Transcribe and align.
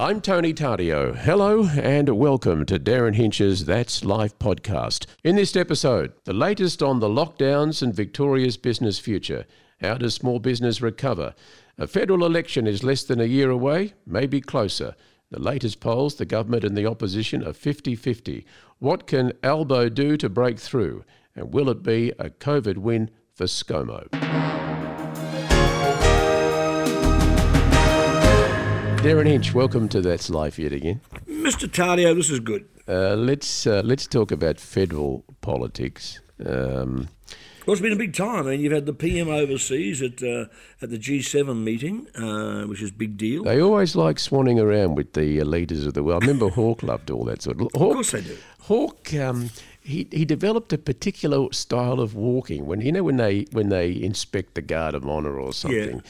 I'm 0.00 0.22
Tony 0.22 0.54
Tardio. 0.54 1.14
Hello 1.14 1.66
and 1.66 2.08
welcome 2.08 2.64
to 2.64 2.78
Derryn 2.78 3.16
Hinch's 3.16 3.66
That's 3.66 4.02
Life 4.02 4.38
podcast. 4.38 5.04
In 5.22 5.36
this 5.36 5.54
episode, 5.54 6.14
the 6.24 6.32
latest 6.32 6.82
on 6.82 7.00
the 7.00 7.08
lockdowns 7.08 7.82
and 7.82 7.94
Victoria's 7.94 8.56
business 8.56 8.98
future. 8.98 9.44
How 9.82 9.98
does 9.98 10.14
small 10.14 10.38
business 10.38 10.80
recover? 10.80 11.34
A 11.76 11.86
federal 11.86 12.24
election 12.24 12.66
is 12.66 12.82
less 12.82 13.02
than 13.02 13.20
a 13.20 13.24
year 13.24 13.50
away, 13.50 13.92
maybe 14.06 14.40
closer. 14.40 14.94
The 15.30 15.38
latest 15.38 15.80
polls, 15.80 16.14
the 16.14 16.24
government 16.24 16.64
and 16.64 16.78
the 16.78 16.86
opposition 16.86 17.46
are 17.46 17.52
50 17.52 17.94
50. 17.94 18.46
What 18.78 19.06
can 19.06 19.34
Albo 19.42 19.90
do 19.90 20.16
to 20.16 20.30
break 20.30 20.58
through? 20.58 21.04
And 21.36 21.52
will 21.52 21.68
it 21.68 21.82
be 21.82 22.10
a 22.18 22.30
COVID 22.30 22.78
win 22.78 23.10
for 23.34 23.44
ScoMo? 23.44 24.59
Derryn 29.02 29.26
Hinch, 29.26 29.54
welcome 29.54 29.88
to 29.88 30.02
That's 30.02 30.28
Life 30.28 30.58
yet 30.58 30.74
again. 30.74 31.00
Mr. 31.26 31.66
Tardio, 31.66 32.14
this 32.14 32.28
is 32.28 32.38
good. 32.38 32.68
Uh, 32.86 33.14
let's 33.16 33.66
uh, 33.66 33.80
let's 33.82 34.06
talk 34.06 34.30
about 34.30 34.60
federal 34.60 35.24
politics. 35.40 36.20
Um, 36.44 37.08
well, 37.64 37.72
it's 37.72 37.80
been 37.80 37.94
a 37.94 37.96
big 37.96 38.12
time. 38.12 38.46
I 38.46 38.50
mean, 38.50 38.60
you've 38.60 38.74
had 38.74 38.84
the 38.84 38.92
PM 38.92 39.28
overseas 39.28 40.02
at 40.02 40.22
uh, 40.22 40.46
at 40.82 40.90
the 40.90 40.98
G7 40.98 41.62
meeting, 41.62 42.08
uh, 42.14 42.64
which 42.66 42.82
is 42.82 42.90
a 42.90 42.92
big 42.92 43.16
deal. 43.16 43.44
They 43.44 43.62
always 43.62 43.96
like 43.96 44.16
swanning 44.16 44.60
around 44.60 44.96
with 44.96 45.14
the 45.14 45.40
uh, 45.40 45.44
leaders 45.44 45.86
of 45.86 45.94
the 45.94 46.02
world. 46.02 46.22
I 46.22 46.26
remember 46.26 46.50
Hawke 46.50 46.82
loved 46.82 47.10
all 47.10 47.24
that 47.24 47.40
sort 47.40 47.58
of. 47.58 47.68
Hawke, 47.72 47.90
of 47.90 47.94
course 47.94 48.10
they 48.10 48.20
do. 48.20 48.36
Hawke, 48.60 49.14
um, 49.14 49.48
he 49.80 50.08
he 50.12 50.26
developed 50.26 50.74
a 50.74 50.78
particular 50.78 51.50
style 51.52 52.00
of 52.00 52.14
walking. 52.14 52.66
When 52.66 52.82
you 52.82 52.92
know 52.92 53.02
when 53.02 53.16
they 53.16 53.46
when 53.52 53.70
they 53.70 53.92
inspect 54.02 54.54
the 54.56 54.62
guard 54.62 54.94
of 54.94 55.06
honour 55.06 55.40
or 55.40 55.54
something. 55.54 55.96
Yeah. 55.96 56.00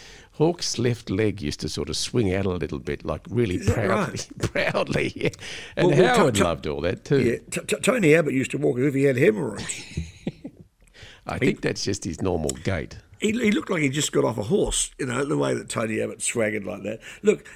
Hawke's 0.41 0.79
left 0.79 1.11
leg 1.11 1.43
used 1.43 1.61
to 1.61 1.69
sort 1.69 1.91
of 1.91 1.99
swing 1.99 2.33
out 2.35 2.47
a 2.47 2.51
little 2.51 2.79
bit, 2.79 3.05
like 3.05 3.21
really 3.29 3.59
proudly. 3.59 3.89
right? 3.89 4.29
proudly, 4.39 5.13
yeah. 5.15 5.29
And 5.77 5.89
Well, 5.89 5.99
well, 5.99 6.17
Howard 6.17 6.35
t- 6.37 6.43
loved 6.43 6.67
all 6.67 6.81
that 6.81 7.05
too. 7.05 7.21
Yeah, 7.21 7.37
t- 7.51 7.61
t- 7.67 7.77
Tony 7.83 8.15
Abbott 8.15 8.33
used 8.33 8.51
to 8.53 8.59
walk 8.59 8.79
as 8.79 8.87
if 8.87 8.95
he 8.95 9.03
had 9.05 9.19
hemorrhoids. 9.19 9.67
I 11.27 11.39
think 11.39 11.61
that's 11.61 11.85
just 11.85 12.05
his 12.05 12.23
normal 12.23 12.51
gait. 12.65 12.97
he, 13.21 13.33
he 13.33 13.51
looked 13.53 13.69
like 13.69 13.83
he 13.83 13.91
just 13.91 14.13
got 14.13 14.25
off 14.25 14.39
a 14.39 14.43
horse, 14.45 14.91
you 14.99 15.05
know, 15.05 15.25
the 15.27 15.37
way 15.37 15.53
that 15.53 15.69
Tony 15.69 16.01
Abbott 16.01 16.23
swaggered 16.23 16.65
like 16.65 16.83
that. 16.85 17.01
Look, 17.23 17.47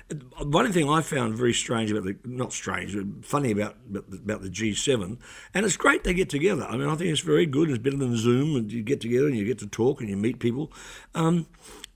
one 0.42 0.70
thing 0.70 0.88
I 0.88 1.00
found 1.00 1.36
very 1.36 1.54
strange 1.54 1.90
about 1.90 2.04
the, 2.04 2.16
not 2.24 2.52
strange, 2.52 2.94
but 2.94 3.24
funny 3.24 3.50
about, 3.50 3.76
about, 3.90 4.10
the, 4.10 4.18
about 4.18 4.42
the 4.42 4.50
G7, 4.50 5.16
and 5.54 5.64
it's 5.64 5.78
great 5.78 6.04
they 6.04 6.12
get 6.12 6.28
together. 6.28 6.64
I 6.68 6.76
mean, 6.76 6.88
I 6.88 6.96
think 6.96 7.10
it's 7.10 7.22
very 7.22 7.46
good. 7.46 7.70
It's 7.70 7.78
better 7.78 7.96
than 7.96 8.14
Zoom, 8.18 8.54
and 8.56 8.70
you 8.70 8.82
get 8.82 9.00
together 9.00 9.26
and 9.26 9.36
you 9.36 9.46
get 9.46 9.58
to 9.60 9.66
talk 9.66 10.02
and 10.02 10.10
you 10.10 10.18
meet 10.18 10.38
people. 10.38 10.70
Um, 11.14 11.46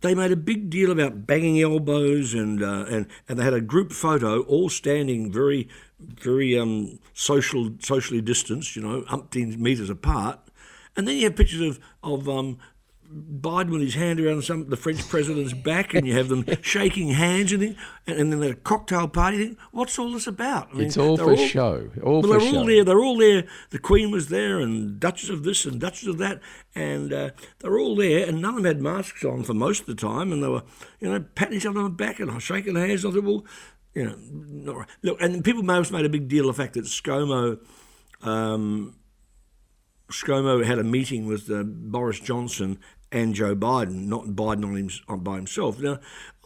they 0.01 0.15
made 0.15 0.31
a 0.31 0.37
big 0.37 0.71
deal 0.71 0.91
about 0.91 1.27
banging 1.27 1.61
elbows 1.61 2.35
and 2.35 2.63
uh, 2.63 2.85
and 2.89 3.07
and 3.29 3.39
they 3.39 3.45
had 3.45 3.55
a 3.55 3.61
group 3.61 3.93
photo, 3.93 4.43
all 4.43 4.69
standing 4.69 5.33
very, 5.33 5.69
very 6.01 6.59
um, 6.59 6.99
social, 7.15 7.71
socially 7.81 8.21
distanced, 8.21 8.77
you 8.77 8.83
know, 8.83 9.03
umpteen 9.03 9.59
meters 9.59 9.91
apart. 9.91 10.39
And 10.97 11.07
then 11.07 11.17
you 11.17 11.25
have 11.25 11.37
pictures 11.37 11.61
of 11.61 11.81
of 12.03 12.29
um, 12.29 12.59
Biden 13.11 13.71
with 13.71 13.81
his 13.81 13.95
hand 13.95 14.21
around 14.21 14.43
some 14.45 14.69
the 14.69 14.77
French 14.77 15.07
president's 15.09 15.55
back, 15.55 15.95
and 15.95 16.07
you 16.07 16.15
have 16.15 16.29
them 16.29 16.45
shaking 16.63 17.09
hands, 17.09 17.53
and, 17.53 17.63
then- 17.63 17.77
and, 18.07 18.19
and 18.19 18.33
then 18.33 18.43
a 18.43 18.55
cocktail 18.55 19.09
party. 19.09 19.39
Thing. 19.39 19.57
What's 19.73 19.99
all 19.99 20.13
this 20.13 20.27
about? 20.27 20.69
I 20.73 20.75
mean, 20.77 20.87
It's 20.87 20.97
all 20.99 21.17
for 21.17 21.37
show. 21.37 21.91
All 22.03 22.21
well, 22.21 22.23
for 22.23 22.29
they're 22.29 22.41
show. 22.41 22.59
all 22.59 22.67
there. 22.67 22.85
They're 22.85 23.01
all 23.01 23.17
there. 23.17 23.45
The 23.71 23.79
Queen 23.79 24.11
was 24.11 24.29
there, 24.29 24.61
and 24.61 25.01
Duchess 25.01 25.31
of 25.31 25.43
this 25.43 25.65
and 25.65 25.81
Duchess 25.81 26.07
of 26.09 26.19
that, 26.19 26.41
and 26.75 27.13
uh, 27.13 27.31
they're 27.61 27.79
all 27.79 27.97
there. 27.97 28.29
And 28.29 28.43
none 28.43 28.51
of 28.57 28.63
them 28.63 28.65
had 28.67 28.83
masks 28.83 29.25
on 29.25 29.43
for 29.43 29.55
most 29.55 29.81
of 29.81 29.87
the 29.87 29.95
time, 29.95 30.31
and 30.31 30.43
they 30.43 30.49
were, 30.49 30.63
you 31.01 31.09
know, 31.11 31.25
patting 31.35 31.57
each 31.57 31.67
other 31.67 31.79
on 31.79 31.85
the 31.85 31.91
back 31.91 32.21
and 32.21 32.43
shaking 32.43 32.77
hands. 32.77 33.07
I 33.07 33.11
thought, 33.11 33.25
well, 33.25 33.45
you 33.95 34.05
know, 34.05 34.17
not 34.31 34.77
right. 34.77 34.89
look. 35.03 35.21
And 35.23 35.43
people 35.43 35.63
may 35.63 35.75
have 35.75 35.91
made 35.91 36.05
a 36.05 36.11
big 36.11 36.29
deal 36.29 36.49
of 36.49 36.57
the 36.57 36.63
fact 36.63 36.75
that 36.75 36.85
ScoMo. 36.85 37.59
Um, 38.23 38.95
ScoMo 40.11 40.65
had 40.65 40.79
a 40.79 40.85
meeting 40.85 41.27
with 41.27 41.51
uh, 41.51 41.63
Boris 41.65 42.19
Johnson 42.19 42.79
and 43.11 43.35
Joe 43.35 43.55
Biden, 43.55 44.07
not 44.07 44.27
Biden 44.27 44.65
on 44.65 44.77
him, 44.77 44.91
on, 45.09 45.21
by 45.21 45.37
himself. 45.37 45.81
Now, 45.81 45.99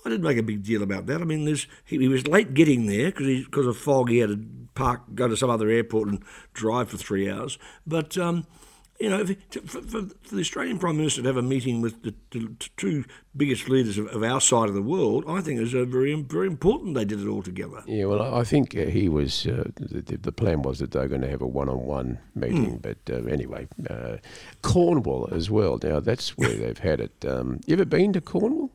I 0.05 0.09
didn't 0.09 0.25
make 0.25 0.39
a 0.39 0.43
big 0.43 0.63
deal 0.63 0.83
about 0.83 1.07
that. 1.07 1.21
I 1.21 1.25
mean, 1.25 1.47
he, 1.47 1.99
he 1.99 2.09
was 2.09 2.27
late 2.27 2.55
getting 2.55 2.87
there 2.87 3.11
because 3.11 3.45
because 3.45 3.67
of 3.67 3.77
fog. 3.77 4.11
He 4.11 4.19
had 4.19 4.31
to 4.31 4.41
park, 4.75 5.03
go 5.15 5.29
to 5.29 5.37
some 5.37 5.51
other 5.51 5.69
airport, 5.69 6.09
and 6.09 6.23
drive 6.55 6.91
for 6.91 6.97
three 6.97 7.31
hours. 7.31 7.59
But 7.87 8.19
um, 8.19 8.47
you 9.03 9.11
know, 9.11 9.27
for, 9.27 9.81
for, 9.83 9.83
for 10.23 10.35
the 10.35 10.41
Australian 10.41 10.79
Prime 10.79 10.97
Minister 10.97 11.23
to 11.23 11.27
have 11.27 11.37
a 11.37 11.43
meeting 11.43 11.81
with 11.81 12.03
the, 12.05 12.15
the 12.31 12.49
two 12.77 13.05
biggest 13.37 13.69
leaders 13.69 13.99
of, 13.99 14.07
of 14.07 14.23
our 14.23 14.41
side 14.41 14.69
of 14.69 14.75
the 14.77 14.83
world, 14.83 15.25
I 15.27 15.41
think 15.41 15.61
is 15.61 15.75
a 15.75 15.85
very 15.85 16.15
very 16.23 16.47
important. 16.47 16.95
They 16.95 17.05
did 17.05 17.21
it 17.21 17.27
all 17.27 17.43
together. 17.43 17.83
Yeah, 17.87 18.05
well, 18.05 18.23
I 18.35 18.45
think 18.45 18.77
uh, 18.77 18.85
he 18.85 19.09
was. 19.09 19.45
Uh, 19.47 19.71
the, 19.77 20.17
the 20.17 20.31
plan 20.31 20.63
was 20.63 20.79
that 20.79 20.93
they 20.93 21.01
were 21.01 21.09
going 21.09 21.23
to 21.23 21.29
have 21.31 21.43
a 21.43 21.47
one-on-one 21.47 22.19
meeting, 22.37 22.79
but 22.79 22.99
uh, 23.11 23.25
anyway, 23.25 23.67
uh, 23.91 24.19
Cornwall 24.63 25.29
as 25.33 25.51
well. 25.51 25.79
Now 25.83 25.99
that's 25.99 26.39
where 26.39 26.55
they've 26.55 26.79
had 26.79 27.01
it. 27.01 27.25
Um, 27.27 27.61
you 27.67 27.75
ever 27.75 27.85
been 27.85 28.13
to 28.13 28.21
Cornwall? 28.21 28.71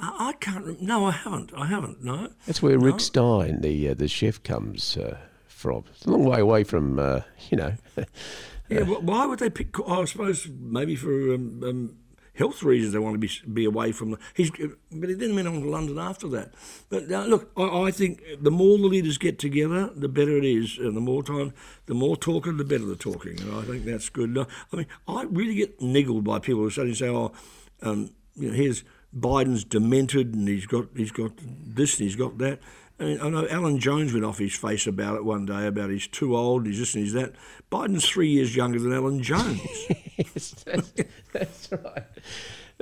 I, 0.00 0.32
can't. 0.40 0.64
rem- 0.64 0.78
No, 0.80 1.06
I 1.06 1.12
haven't. 1.12 1.52
I 1.56 1.66
haven't. 1.66 2.02
No. 2.02 2.30
That's 2.46 2.62
where 2.62 2.78
Rick 2.78 2.98
Stein, 2.98 3.60
the 3.60 3.90
uh, 3.90 3.94
the 3.94 4.08
chef, 4.08 4.42
comes 4.42 4.96
uh, 4.96 5.18
from. 5.46 5.84
It's 5.94 6.04
a 6.04 6.10
long 6.10 6.24
way 6.24 6.40
away 6.40 6.64
from 6.64 6.98
uh, 6.98 7.20
you 7.50 7.58
know. 7.58 7.74
Yeah, 8.74 8.84
wh- 8.84 9.04
why 9.04 9.26
would 9.26 9.38
they 9.38 9.50
pick? 9.50 9.74
I 9.86 10.04
suppose 10.04 10.48
maybe 10.48 10.96
for 10.96 11.34
um, 11.34 11.62
um, 11.64 11.96
health 12.34 12.62
reasons 12.62 12.92
they 12.92 12.98
want 12.98 13.14
to 13.14 13.18
be 13.18 13.30
be 13.52 13.64
away 13.64 13.92
from. 13.92 14.12
The, 14.12 14.18
he's, 14.34 14.50
but 14.90 15.08
he 15.08 15.14
then 15.14 15.34
went 15.34 15.48
on 15.48 15.60
to 15.60 15.68
London 15.68 15.98
after 15.98 16.28
that. 16.28 16.54
But 16.88 17.10
uh, 17.10 17.24
look, 17.24 17.50
I, 17.56 17.82
I 17.86 17.90
think 17.90 18.22
the 18.40 18.50
more 18.50 18.78
the 18.78 18.86
leaders 18.86 19.18
get 19.18 19.38
together, 19.38 19.90
the 19.94 20.08
better 20.08 20.36
it 20.36 20.44
is, 20.44 20.78
and 20.78 20.96
the 20.96 21.00
more 21.00 21.22
time, 21.22 21.52
the 21.86 21.94
more 21.94 22.16
talking, 22.16 22.56
the 22.56 22.64
better 22.64 22.84
the 22.84 22.96
talking. 22.96 23.40
And 23.40 23.54
I 23.54 23.62
think 23.62 23.84
that's 23.84 24.08
good. 24.08 24.36
I 24.38 24.76
mean, 24.76 24.86
I 25.06 25.24
really 25.24 25.54
get 25.54 25.80
niggled 25.80 26.24
by 26.24 26.38
people 26.38 26.62
who 26.62 26.70
suddenly 26.70 26.94
say, 26.96 27.08
"Oh, 27.08 27.32
um, 27.82 28.10
you 28.34 28.48
know, 28.48 28.54
here's 28.54 28.84
Biden's 29.16 29.64
demented, 29.64 30.34
and 30.34 30.48
he's 30.48 30.66
got 30.66 30.86
he's 30.96 31.12
got 31.12 31.32
this, 31.38 31.98
and 31.98 32.08
he's 32.08 32.16
got 32.16 32.38
that." 32.38 32.60
I, 33.02 33.28
know 33.28 33.46
Alan 33.48 33.78
Jones 33.78 34.12
went 34.12 34.24
off 34.24 34.38
his 34.38 34.54
face 34.54 34.86
about 34.86 35.16
it 35.16 35.24
one 35.24 35.44
day 35.46 35.66
about 35.66 35.90
he's 35.90 36.06
too 36.06 36.36
old, 36.36 36.66
he's 36.66 36.78
this 36.78 36.94
and 36.94 37.04
he's 37.04 37.12
that. 37.14 37.32
Biden's 37.70 38.08
three 38.08 38.28
years 38.28 38.54
younger 38.54 38.78
than 38.78 38.92
Alan 38.92 39.22
Jones. 39.22 39.60
yes, 40.16 40.54
that's, 40.64 40.92
that's 41.32 41.72
right. 41.72 42.04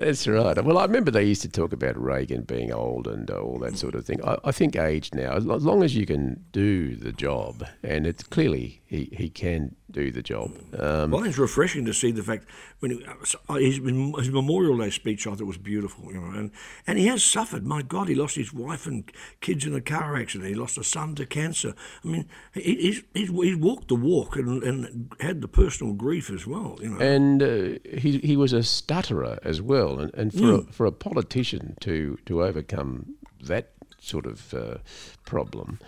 That's 0.00 0.26
right. 0.26 0.64
Well, 0.64 0.78
I 0.78 0.84
remember 0.84 1.10
they 1.10 1.24
used 1.24 1.42
to 1.42 1.48
talk 1.48 1.74
about 1.74 1.94
Reagan 2.02 2.44
being 2.44 2.72
old 2.72 3.06
and 3.06 3.30
uh, 3.30 3.34
all 3.34 3.58
that 3.58 3.76
sort 3.76 3.94
of 3.94 4.06
thing. 4.06 4.24
I, 4.24 4.38
I 4.44 4.50
think 4.50 4.74
age 4.74 5.10
now, 5.12 5.34
as 5.34 5.44
long 5.44 5.82
as 5.82 5.94
you 5.94 6.06
can 6.06 6.42
do 6.52 6.96
the 6.96 7.12
job, 7.12 7.66
and 7.82 8.06
it's 8.06 8.22
clearly 8.22 8.80
he, 8.86 9.10
he 9.12 9.28
can 9.28 9.76
do 9.90 10.10
the 10.10 10.22
job. 10.22 10.52
Um, 10.78 11.10
well, 11.10 11.24
it's 11.24 11.38
refreshing 11.38 11.84
to 11.84 11.92
see 11.92 12.12
the 12.12 12.22
fact 12.22 12.46
when 12.78 12.92
he, 12.92 13.04
uh, 13.04 13.54
his, 13.54 13.76
his 13.76 14.30
Memorial 14.30 14.78
Day 14.78 14.90
speech, 14.90 15.26
I 15.26 15.34
thought 15.34 15.46
was 15.46 15.58
beautiful, 15.58 16.12
you 16.12 16.20
know, 16.20 16.38
and, 16.38 16.50
and 16.86 16.98
he 16.98 17.06
has 17.06 17.22
suffered. 17.22 17.66
My 17.66 17.82
God, 17.82 18.08
he 18.08 18.14
lost 18.14 18.36
his 18.36 18.52
wife 18.52 18.86
and 18.86 19.10
kids 19.40 19.64
in 19.66 19.74
a 19.74 19.80
car 19.80 20.16
accident. 20.16 20.48
He 20.48 20.54
lost 20.54 20.78
a 20.78 20.84
son 20.84 21.14
to 21.16 21.26
cancer. 21.26 21.74
I 22.04 22.08
mean, 22.08 22.28
he, 22.54 22.76
he's, 22.76 23.02
he's 23.14 23.30
he's 23.30 23.56
walked 23.56 23.88
the 23.88 23.94
walk 23.96 24.36
and, 24.36 24.62
and 24.62 25.12
had 25.20 25.40
the 25.40 25.48
personal 25.48 25.92
grief 25.92 26.30
as 26.30 26.46
well, 26.46 26.78
you 26.80 26.90
know. 26.90 26.98
and 26.98 27.42
uh, 27.42 27.78
he 27.98 28.18
he 28.18 28.36
was 28.36 28.52
a 28.52 28.62
stutterer 28.62 29.38
as 29.44 29.60
well, 29.60 29.89
and, 29.98 30.14
and 30.14 30.32
for 30.32 30.52
a, 30.54 30.62
for 30.72 30.86
a 30.86 30.92
politician 30.92 31.76
to 31.80 32.18
to 32.26 32.42
overcome 32.44 33.14
that 33.42 33.72
sort 34.00 34.26
of 34.26 34.54
uh, 34.54 34.76
problem, 35.24 35.78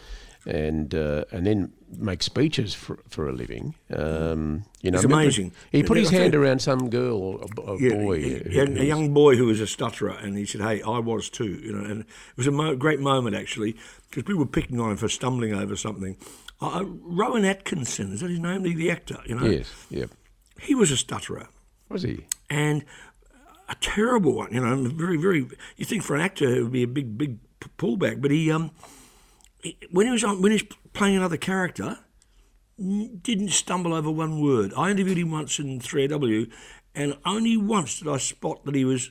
and 0.47 0.95
uh, 0.95 1.25
and 1.33 1.47
then 1.47 1.73
make 1.99 2.23
speeches 2.23 2.75
for, 2.75 2.99
for 3.09 3.29
a 3.29 3.33
living, 3.33 3.75
um, 3.95 4.65
you 4.81 4.91
know, 4.91 4.97
It's 4.99 5.05
amazing. 5.05 5.53
He 5.71 5.83
put 5.83 5.99
Yeah, 5.99 6.05
his 6.05 6.13
I 6.13 6.17
hand 6.23 6.35
around 6.35 6.61
some 6.63 6.89
girl 6.91 7.19
or 7.19 7.41
a, 7.43 7.71
a 7.73 7.79
Yeah, 7.81 7.95
boy. 7.95 8.43
had 8.51 8.69
a 8.79 8.85
young 8.85 9.13
boy 9.13 9.37
who 9.37 9.45
was 9.47 9.61
a 9.61 9.67
stutterer, 9.67 10.17
and 10.23 10.37
he 10.37 10.47
said, 10.47 10.61
"Hey, 10.63 10.81
I 10.83 10.99
was 10.99 11.29
too," 11.31 11.61
you 11.63 11.73
know. 11.73 11.85
And 11.85 12.01
it 12.01 12.07
was 12.37 12.47
a 12.47 12.51
mo- 12.51 12.77
great 12.77 13.01
moment 13.01 13.37
actually 13.37 13.77
because 14.11 14.25
we 14.27 14.35
were 14.35 14.47
picking 14.47 14.81
on 14.81 14.91
him 14.93 14.97
for 14.97 15.09
stumbling 15.09 15.55
over 15.55 15.77
something. 15.77 16.17
Uh, 16.61 16.85
Rowan 16.87 17.45
Atkinson 17.45 18.13
is 18.13 18.21
that 18.21 18.31
his 18.31 18.39
name? 18.39 18.63
The, 18.63 18.75
the 18.75 18.91
actor, 18.91 19.19
you 19.27 19.35
know. 19.35 19.47
Yes, 19.47 19.73
yeah. 19.91 20.07
He 20.61 20.75
was 20.75 20.91
a 20.93 20.97
stutterer 20.97 21.49
Was 21.89 22.03
he? 22.03 22.27
and 22.49 22.85
a 23.73 23.77
terrible 23.77 24.35
one, 24.35 24.53
you 24.53 24.61
know. 24.61 24.77
Very, 24.89 25.17
very. 25.17 25.49
You 25.77 25.85
think 25.85 26.03
for 26.03 26.15
an 26.15 26.21
actor 26.21 26.49
it 26.49 26.63
would 26.63 26.73
be 26.73 26.83
a 26.83 26.89
big, 26.89 27.19
big 27.19 27.39
pullback, 27.79 28.21
but 28.21 28.31
he 28.31 28.51
um, 28.51 28.71
he- 29.63 29.79
when 29.91 30.07
he 30.07 30.13
was 30.13 30.25
on, 30.25 30.43
when 30.43 30.53
he 30.53 30.57
was 30.57 30.77
playing 30.93 31.17
another 31.17 31.37
character, 31.37 31.99
didn't 32.79 33.51
stumble 33.51 33.95
over 33.95 34.11
one 34.11 34.41
word. 34.43 34.73
I 34.77 34.91
interviewed 34.91 35.19
him 35.19 35.31
once 35.31 35.59
in 35.59 35.81
3AW, 35.81 36.51
and 36.95 37.17
only 37.25 37.57
once 37.57 37.99
did 37.99 38.09
I 38.09 38.19
spot 38.19 38.65
that 38.65 38.75
he 38.75 38.85
was 38.85 39.11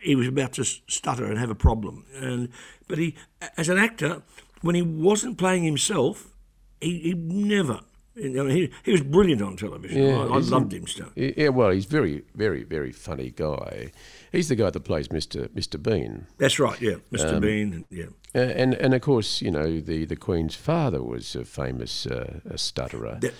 he 0.00 0.14
was 0.14 0.28
about 0.28 0.52
to 0.52 0.64
stutter 0.64 1.24
and 1.24 1.38
have 1.38 1.50
a 1.50 1.54
problem. 1.54 2.04
And 2.14 2.50
but 2.88 2.98
he, 2.98 3.16
as 3.56 3.68
an 3.68 3.78
actor, 3.78 4.22
when 4.60 4.74
he 4.74 4.82
wasn't 4.82 5.38
playing 5.38 5.64
himself, 5.64 6.32
he, 6.80 6.98
he 7.00 7.14
never 7.14 7.80
I 8.16 8.28
mean, 8.28 8.48
he, 8.48 8.70
he 8.82 8.92
was 8.92 9.02
brilliant 9.02 9.42
on 9.42 9.56
television. 9.56 10.02
Yeah, 10.02 10.18
I, 10.18 10.36
I 10.36 10.38
loved 10.38 10.72
him 10.72 10.86
still. 10.86 11.10
Yeah, 11.14 11.48
well, 11.48 11.70
he's 11.70 11.84
very, 11.84 12.22
very, 12.34 12.64
very 12.64 12.90
funny 12.90 13.30
guy. 13.30 13.92
He's 14.32 14.48
the 14.48 14.56
guy 14.56 14.70
that 14.70 14.80
plays 14.80 15.08
Mr. 15.08 15.48
Mr. 15.48 15.82
Bean. 15.82 16.26
That's 16.38 16.58
right, 16.58 16.80
yeah. 16.80 16.96
Mr. 17.12 17.34
Um, 17.34 17.40
Bean, 17.40 17.84
yeah. 17.90 18.06
And 18.34 18.74
and 18.74 18.94
of 18.94 19.00
course, 19.00 19.40
you 19.40 19.50
know 19.50 19.80
the, 19.80 20.04
the 20.04 20.16
Queen's 20.16 20.54
father 20.54 21.02
was 21.02 21.34
a 21.34 21.44
famous 21.44 22.06
uh, 22.06 22.40
a 22.48 22.58
stutterer. 22.58 23.18
That, 23.20 23.34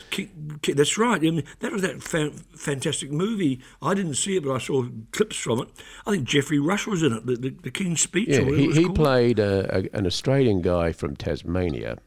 that's 0.75 0.96
right. 0.96 1.19
I 1.19 1.31
mean, 1.31 1.44
that 1.61 1.73
was 1.73 1.82
that 1.82 2.02
fa- 2.02 2.32
fantastic 2.55 3.11
movie. 3.11 3.61
I 3.82 3.94
didn't 3.94 4.14
see 4.14 4.37
it, 4.37 4.44
but 4.44 4.52
I 4.55 4.58
saw 4.58 4.87
clips 5.12 5.37
from 5.37 5.61
it. 5.61 5.69
I 6.06 6.12
think 6.12 6.25
Geoffrey 6.25 6.58
Rush 6.58 6.87
was 6.87 7.02
in 7.02 7.12
it, 7.12 7.26
the, 7.26 7.37
the, 7.37 7.50
the 7.50 7.70
King's 7.70 8.00
Speech. 8.00 8.28
Yeah, 8.28 8.40
or 8.40 8.44
whatever 8.44 8.62
it 8.62 8.75
he, 8.75 8.81
he 8.81 8.84
called. 8.84 8.96
played 8.96 9.38
a, 9.38 9.76
a, 9.76 9.96
an 9.96 10.06
Australian 10.06 10.62
guy 10.62 10.93
from 10.93 11.17
Tasmania 11.17 11.99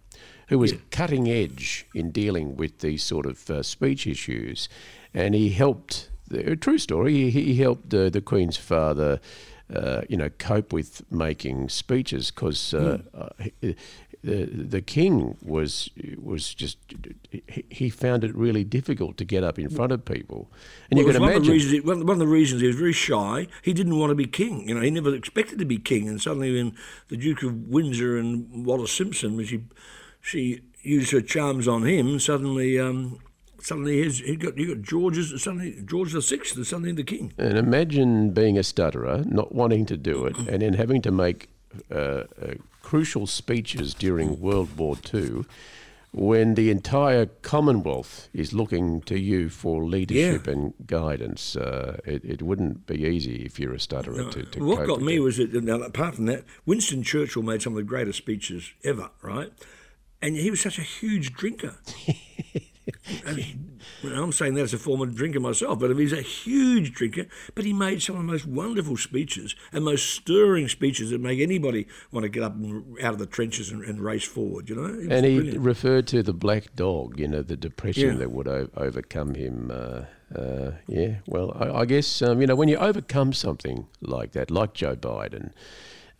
who 0.49 0.59
was 0.59 0.73
cutting 0.91 1.29
edge 1.29 1.85
in 1.95 2.11
dealing 2.11 2.57
with 2.57 2.79
these 2.79 3.03
sort 3.03 3.25
of 3.25 3.49
uh, 3.49 3.63
speech 3.63 4.05
issues, 4.07 4.69
and 5.13 5.33
he 5.33 5.49
helped. 5.49 6.09
A 6.31 6.55
true 6.55 6.77
story. 6.77 7.31
He, 7.31 7.41
he 7.41 7.55
helped 7.55 7.91
uh, 7.91 8.09
the 8.09 8.21
Queen's 8.21 8.55
father, 8.55 9.19
uh, 9.73 10.01
you 10.07 10.15
know, 10.15 10.29
cope 10.37 10.71
with 10.71 11.01
making 11.11 11.69
speeches 11.69 12.29
because 12.29 12.71
uh, 12.71 12.99
Hmm. 13.11 13.21
uh, 13.21 13.73
the 14.23 14.43
the 14.45 14.81
king 14.81 15.37
was 15.41 15.89
was 16.21 16.53
just 16.53 16.77
he, 17.31 17.63
he 17.69 17.89
found 17.89 18.23
it 18.23 18.35
really 18.35 18.63
difficult 18.63 19.17
to 19.17 19.25
get 19.25 19.43
up 19.43 19.57
in 19.57 19.69
front 19.69 19.91
of 19.91 20.03
people, 20.05 20.51
and 20.91 20.99
Well, 20.99 21.07
you 21.07 21.13
can 21.13 21.13
was 21.13 21.19
one 21.19 21.29
of, 21.29 21.33
the 21.33 21.37
imagine. 21.37 21.53
reasons, 21.53 21.71
he- 21.73 21.79
one, 21.79 21.99
one 22.05 22.15
of 22.15 22.19
the 22.19 22.27
reasons 22.27 22.61
he 22.61 22.67
was 22.67 22.75
very 22.75 22.93
shy. 22.93 23.47
He 23.63 23.73
didn't 23.73 23.97
want 23.97 24.11
to 24.11 24.15
be 24.15 24.25
king. 24.27 24.67
You 24.69 24.75
know, 24.75 24.81
he 24.81 24.91
never 24.91 25.15
expected 25.15 25.57
to 25.59 25.65
be 25.65 25.77
king. 25.79 26.07
And 26.09 26.21
suddenly, 26.21 26.53
when 26.53 26.75
the 27.07 27.17
Duke 27.17 27.41
of 27.43 27.69
Windsor 27.69 28.17
and 28.17 28.65
Wallis 28.67 28.91
Simpson, 28.91 29.35
when 29.37 29.45
she 29.47 29.61
she 30.21 30.61
used 30.81 31.11
her 31.11 31.21
charms 31.21 31.67
on 31.67 31.83
him, 31.83 32.19
suddenly, 32.19 32.79
um, 32.79 33.19
suddenly 33.61 34.03
he's, 34.03 34.19
he 34.19 34.35
got 34.35 34.57
you 34.57 34.75
got 34.75 34.83
George's 34.83 35.41
suddenly 35.41 35.81
George 35.85 36.13
the 36.13 36.21
Sixth, 36.21 36.55
and 36.55 36.65
suddenly 36.65 36.91
the 36.91 37.03
king. 37.03 37.33
And 37.37 37.57
imagine 37.57 38.31
being 38.31 38.57
a 38.57 38.63
stutterer, 38.63 39.23
not 39.25 39.53
wanting 39.53 39.85
to 39.87 39.97
do 39.97 40.25
it, 40.25 40.37
and 40.37 40.61
then 40.61 40.73
having 40.73 41.01
to 41.03 41.11
make 41.11 41.49
uh, 41.91 41.95
uh, 41.95 42.23
crucial 42.81 43.27
speeches 43.27 43.93
during 43.93 44.39
World 44.39 44.77
War 44.77 44.97
II 45.13 45.45
when 46.11 46.55
the 46.55 46.71
entire 46.71 47.27
Commonwealth 47.27 48.29
is 48.33 48.51
looking 48.51 49.01
to 49.01 49.19
you 49.19 49.49
for 49.49 49.83
leadership 49.83 50.47
and 50.47 50.73
guidance. 50.87 51.55
Uh, 51.55 51.99
it, 52.03 52.25
it 52.25 52.41
wouldn't 52.41 52.87
be 52.87 53.03
easy 53.03 53.45
if 53.45 53.59
you're 53.59 53.73
a 53.73 53.79
stutterer 53.79 54.29
to, 54.31 54.43
to 54.43 54.63
what 54.63 54.87
got 54.87 55.01
me 55.01 55.17
it. 55.17 55.19
was 55.19 55.37
that 55.37 55.53
now, 55.53 55.75
apart 55.75 56.15
from 56.15 56.25
that, 56.25 56.45
Winston 56.65 57.03
Churchill 57.03 57.43
made 57.43 57.61
some 57.61 57.73
of 57.73 57.77
the 57.77 57.83
greatest 57.83 58.17
speeches 58.17 58.71
ever, 58.83 59.11
right? 59.21 59.51
And 60.21 60.35
he 60.35 60.49
was 60.51 60.61
such 60.61 60.77
a 60.79 60.83
huge 60.83 61.33
drinker. 61.33 61.75
And, 63.25 63.37
you 63.37 64.09
know, 64.09 64.23
I'm 64.23 64.31
saying 64.31 64.55
that 64.55 64.61
as 64.61 64.73
a 64.73 64.77
former 64.77 65.05
drinker 65.05 65.39
myself, 65.39 65.79
but 65.79 65.95
he's 65.95 66.11
a 66.13 66.21
huge 66.21 66.93
drinker. 66.93 67.25
But 67.53 67.65
he 67.65 67.71
made 67.73 68.01
some 68.01 68.15
of 68.15 68.21
the 68.21 68.27
most 68.31 68.45
wonderful 68.47 68.97
speeches 68.97 69.55
and 69.71 69.83
most 69.85 70.09
stirring 70.09 70.67
speeches 70.67 71.11
that 71.11 71.21
make 71.21 71.39
anybody 71.39 71.87
want 72.11 72.23
to 72.23 72.29
get 72.29 72.41
up 72.43 72.55
and 72.55 72.83
out 73.01 73.13
of 73.13 73.19
the 73.19 73.25
trenches 73.27 73.69
and, 73.71 73.83
and 73.83 73.99
race 74.01 74.23
forward. 74.23 74.69
You 74.69 74.75
know, 74.75 74.87
He 75.01 75.09
And 75.11 75.25
he 75.25 75.35
brilliant. 75.35 75.59
referred 75.59 76.07
to 76.07 76.23
the 76.23 76.33
black 76.33 76.75
dog, 76.75 77.19
you 77.19 77.27
know, 77.27 77.41
the 77.43 77.57
depression 77.57 78.13
Yeah. 78.13 78.17
that 78.17 78.31
would 78.31 78.47
o- 78.47 78.69
overcome 78.75 79.35
him. 79.35 79.71
Uh, 79.71 80.01
uh, 80.37 80.71
yeah, 80.87 81.15
well, 81.27 81.55
I, 81.59 81.81
I 81.81 81.85
guess, 81.85 82.21
um, 82.23 82.41
you 82.41 82.47
know, 82.47 82.55
when 82.55 82.69
you 82.69 82.77
overcome 82.77 83.33
something 83.33 83.87
like 84.01 84.31
that, 84.33 84.49
like 84.51 84.73
Joe 84.73 84.95
Biden, 84.95 85.51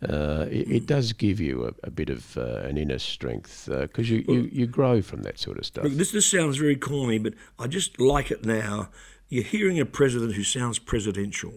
uh, 0.08 0.46
it, 0.50 0.70
it 0.70 0.86
does 0.86 1.12
give 1.12 1.40
you 1.40 1.66
a, 1.66 1.86
a 1.86 1.90
bit 1.90 2.08
of 2.08 2.36
uh, 2.36 2.56
an 2.62 2.78
inner 2.78 2.98
strength 2.98 3.68
because 3.70 4.08
you, 4.08 4.24
you, 4.28 4.48
you 4.52 4.66
grow 4.66 5.02
from 5.02 5.22
that 5.22 5.38
sort 5.38 5.58
of 5.58 5.66
stuff. 5.66 5.84
Look, 5.84 5.94
this 5.94 6.12
this 6.12 6.26
sounds 6.26 6.56
very 6.56 6.76
corny, 6.76 7.18
but 7.18 7.34
I 7.58 7.66
just 7.66 8.00
like 8.00 8.30
it 8.30 8.44
now. 8.44 8.88
You're 9.28 9.44
hearing 9.44 9.78
a 9.78 9.86
president 9.86 10.34
who 10.34 10.42
sounds 10.42 10.78
presidential. 10.78 11.52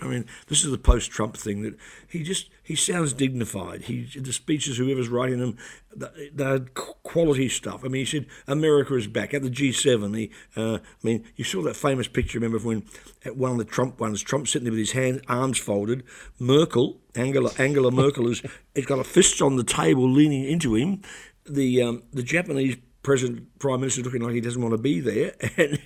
I 0.00 0.06
mean, 0.06 0.26
this 0.46 0.64
is 0.64 0.70
the 0.70 0.78
post-Trump 0.78 1.36
thing 1.36 1.62
that 1.62 1.76
he 2.08 2.22
just 2.22 2.50
he 2.62 2.76
sounds 2.76 3.12
dignified. 3.12 3.82
He 3.82 4.04
the 4.18 4.32
speeches, 4.32 4.76
whoever's 4.76 5.08
writing 5.08 5.38
them, 5.40 5.56
th- 5.98 6.32
they're 6.32 6.60
quality 7.02 7.48
stuff. 7.48 7.84
I 7.84 7.88
mean, 7.88 8.04
he 8.04 8.18
said 8.18 8.26
America 8.46 8.94
is 8.94 9.06
back 9.06 9.34
at 9.34 9.42
the 9.42 9.50
G7. 9.50 10.16
He, 10.16 10.30
uh, 10.56 10.76
I 10.76 10.80
mean, 11.02 11.24
you 11.36 11.44
saw 11.44 11.62
that 11.62 11.76
famous 11.76 12.08
picture. 12.08 12.38
Remember 12.38 12.58
when 12.58 12.84
at 13.24 13.36
one 13.36 13.52
of 13.52 13.58
the 13.58 13.64
Trump 13.64 13.98
ones, 14.00 14.22
Trump 14.22 14.48
sitting 14.48 14.64
there 14.64 14.72
with 14.72 14.78
his 14.78 14.92
hand 14.92 15.22
arms 15.28 15.58
folded. 15.58 16.04
Merkel, 16.38 17.00
Angela 17.14 17.50
Angela 17.58 17.90
Merkel 17.90 18.30
is 18.30 18.42
has 18.76 18.86
got 18.86 18.98
a 18.98 19.04
fist 19.04 19.42
on 19.42 19.56
the 19.56 19.64
table, 19.64 20.08
leaning 20.08 20.44
into 20.44 20.74
him. 20.74 21.02
The 21.44 21.82
um, 21.82 22.02
the 22.12 22.22
Japanese 22.22 22.76
president, 23.02 23.58
prime 23.58 23.80
minister, 23.80 24.02
looking 24.02 24.22
like 24.22 24.34
he 24.34 24.40
doesn't 24.40 24.60
want 24.60 24.72
to 24.72 24.78
be 24.78 25.00
there, 25.00 25.34
and 25.56 25.80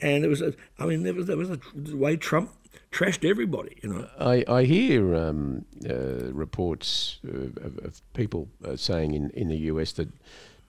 and 0.00 0.24
it 0.24 0.28
was, 0.28 0.40
a, 0.40 0.54
I 0.78 0.86
mean, 0.86 1.02
there 1.02 1.14
was 1.14 1.26
that 1.26 1.36
was 1.36 1.50
the 1.74 1.96
way 1.96 2.16
Trump 2.16 2.52
trashed 2.98 3.28
everybody, 3.28 3.78
you 3.82 3.88
know. 3.88 4.08
I, 4.18 4.44
I 4.48 4.64
hear 4.64 5.14
um, 5.14 5.64
uh, 5.88 6.32
reports 6.32 7.18
of, 7.24 7.78
of 7.84 8.02
people 8.14 8.48
uh, 8.64 8.76
saying 8.76 9.14
in, 9.14 9.30
in 9.30 9.48
the 9.48 9.56
US 9.72 9.92
that 9.92 10.08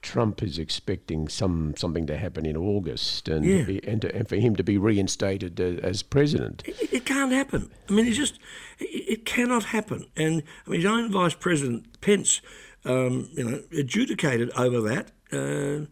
Trump 0.02 0.42
is 0.44 0.58
expecting 0.60 1.28
some 1.28 1.74
something 1.76 2.06
to 2.08 2.16
happen 2.18 2.46
in 2.46 2.56
August 2.56 3.28
and 3.28 3.44
Yeah. 3.44 3.64
be, 3.64 3.86
and, 3.86 4.02
to, 4.04 4.16
and 4.16 4.30
for 4.30 4.38
him 4.38 4.56
to 4.56 4.64
be 4.64 4.78
reinstated 4.78 5.60
uh, 5.60 5.86
as 5.88 6.04
president. 6.04 6.64
It, 6.66 6.94
it 6.94 7.06
can't 7.06 7.32
happen. 7.32 7.70
I 7.90 7.94
mean, 7.94 8.08
it's 8.08 8.18
just, 8.18 8.40
it, 8.80 8.86
it 9.14 9.26
cannot 9.26 9.64
happen. 9.66 10.06
And 10.16 10.44
I 10.66 10.70
mean, 10.70 10.82
his 10.82 10.90
own 10.90 11.12
Vice 11.12 11.34
President 11.34 12.00
Pence, 12.02 12.42
um, 12.86 13.30
you 13.34 13.44
know, 13.44 13.64
adjudicated 13.78 14.52
over 14.56 14.80
that, 14.82 15.12
uh, 15.34 15.86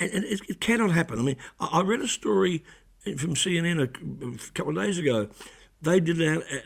and, 0.00 0.10
and 0.14 0.24
it, 0.24 0.40
it 0.48 0.60
cannot 0.60 0.90
happen. 0.90 1.18
I 1.18 1.22
mean, 1.22 1.36
I, 1.60 1.66
I 1.66 1.82
read 1.82 2.00
a 2.00 2.08
story 2.08 2.64
from 3.04 3.34
CNN 3.34 3.78
a, 3.80 3.84
a 4.26 4.52
couple 4.54 4.76
of 4.76 4.84
days 4.84 4.98
ago. 4.98 5.28
They 5.82 5.98
did, 6.00 6.16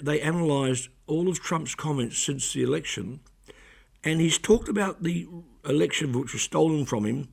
they 0.03 0.21
analysed 0.21 0.91
all 1.07 1.29
of 1.29 1.41
Trump's 1.41 1.75
comments 1.75 2.19
since 2.19 2.53
the 2.53 2.63
election, 2.63 3.21
and 4.05 4.21
he's 4.21 4.39
talked 4.39 4.69
about 4.69 5.03
the 5.03 5.27
election 5.65 6.13
which 6.13 6.33
was 6.33 6.43
stolen 6.43 6.85
from 6.85 7.05
him, 7.07 7.29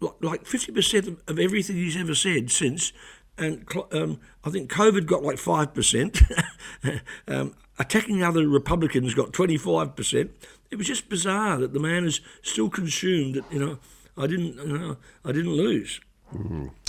like- 0.00 0.14
like 0.22 0.44
50% 0.44 1.18
of, 1.28 1.38
everything 1.38 1.76
he's 1.76 1.96
ever 1.96 2.14
said 2.14 2.50
since. 2.50 2.92
And 3.38 3.68
um, 3.92 4.18
I 4.44 4.50
think 4.50 4.72
COVID 4.72 5.04
got 5.06 5.22
like 5.22 5.36
5%. 5.36 7.00
um, 7.28 7.54
attacking 7.78 8.22
other 8.22 8.48
Republicans 8.48 9.14
got 9.14 9.32
25%. 9.32 10.30
It 10.70 10.76
was 10.76 10.86
just 10.86 11.08
bizarre 11.10 11.58
that 11.58 11.74
the 11.74 11.80
man 11.80 12.06
is 12.06 12.20
still 12.42 12.70
consumed 12.70 13.34
that, 13.34 13.44
you 13.52 13.58
know, 13.58 13.78
I 14.16 14.26
didn't, 14.26 14.56
you 14.56 14.78
know, 14.78 14.96
I 15.24 15.32
didn't 15.32 15.52
lose. 15.52 16.00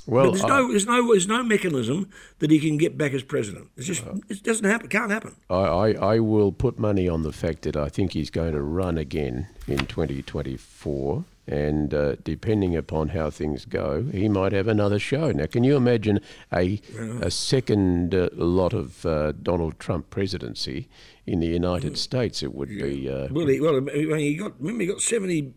Well, 0.08 0.26
But 0.26 0.32
there's 0.32 0.44
I- 0.46 0.48
no, 0.48 0.68
there's 0.70 0.86
no, 0.88 1.08
there's 1.12 1.28
no 1.28 1.44
mechanism 1.44 2.10
that 2.40 2.50
he 2.50 2.60
can 2.60 2.78
get 2.78 2.98
back 2.98 3.14
as 3.14 3.24
president. 3.24 3.70
It's 3.76 3.86
just, 3.88 4.04
it 4.30 4.42
doesn't 4.42 4.66
happen. 4.66 4.88
Can't 4.88 5.12
happen. 5.12 5.36
I, 5.50 5.54
I, 5.56 5.92
I 6.16 6.20
will 6.20 6.52
put 6.54 6.80
money 6.80 7.08
on 7.10 7.24
the 7.24 7.34
fact 7.34 7.64
that 7.64 7.76
I 7.76 7.90
think 7.90 8.14
he's 8.14 8.30
going 8.30 8.54
to 8.54 8.62
run 8.62 8.98
again 8.98 9.48
in 9.68 9.80
2024. 9.86 11.26
And 11.50 11.94
uh, 11.94 12.16
depending 12.26 12.76
upon 12.76 13.10
how 13.10 13.30
things 13.30 13.64
go, 13.64 14.04
he 14.12 14.28
might 14.28 14.52
have 14.52 14.68
another 14.68 15.00
show. 15.00 15.32
Now, 15.32 15.46
can 15.46 15.64
you 15.64 15.78
imagine 15.78 16.20
a, 16.52 16.82
a 17.22 17.32
second 17.32 18.14
uh, 18.14 18.28
lot 18.34 18.74
of 18.74 19.06
uh, 19.06 19.32
Donald 19.32 19.80
Trump 19.80 20.10
presidency 20.10 20.90
in 21.26 21.40
the 21.40 21.48
United 21.48 21.98
States? 21.98 22.44
It 22.44 22.54
would 22.54 22.68
be. 22.68 23.10
Uh, 23.10 23.30
Well, 23.32 23.48
he, 23.48 23.62
well, 23.62 23.78
I 23.78 23.80
mean, 23.80 24.20
he 24.20 24.36
got 24.36 24.60
remember 24.60 24.82
he 24.84 24.88
got 24.90 25.00
seventy 25.00 25.54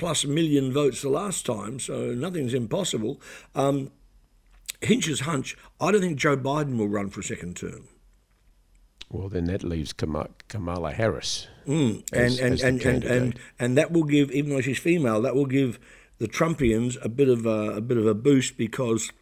plus 0.00 0.24
million 0.24 0.72
votes 0.72 1.02
the 1.02 1.10
last 1.10 1.44
time, 1.46 1.78
so 1.78 2.12
nothing's 2.14 2.54
impossible. 2.54 3.20
Um, 3.54 3.90
Hinch's 4.80 5.20
hunch: 5.20 5.56
I 5.78 5.92
don't 5.92 6.00
think 6.00 6.18
Joe 6.18 6.36
Biden 6.38 6.78
will 6.78 6.88
run 6.88 7.10
for 7.10 7.20
a 7.20 7.22
second 7.22 7.56
term. 7.56 7.86
well, 9.10 9.28
then 9.28 9.44
that 9.44 9.62
leaves 9.62 9.92
Kamala 9.92 10.92
Harris. 10.92 11.48
Mm. 11.66 12.02
As- 12.12 12.38
and, 12.40 12.52
and, 12.52 12.58
the 12.58 12.66
and, 12.66 12.82
and, 12.82 12.82
candidate. 13.02 13.36
and 13.58 13.76
that 13.78 13.92
will 13.92 14.04
give, 14.04 14.30
even 14.32 14.50
though 14.50 14.62
she's 14.62 14.78
female, 14.78 15.20
that 15.20 15.34
will 15.34 15.46
give 15.46 15.78
the 16.18 16.28
Trumpians 16.28 16.96
a 17.04 17.08
bit 17.08 17.28
of 17.28 17.44
a, 17.44 17.76
a 17.76 17.80
bit 17.80 17.98
of 17.98 18.06
a 18.06 18.14
boost 18.14 18.56
because 18.56 19.12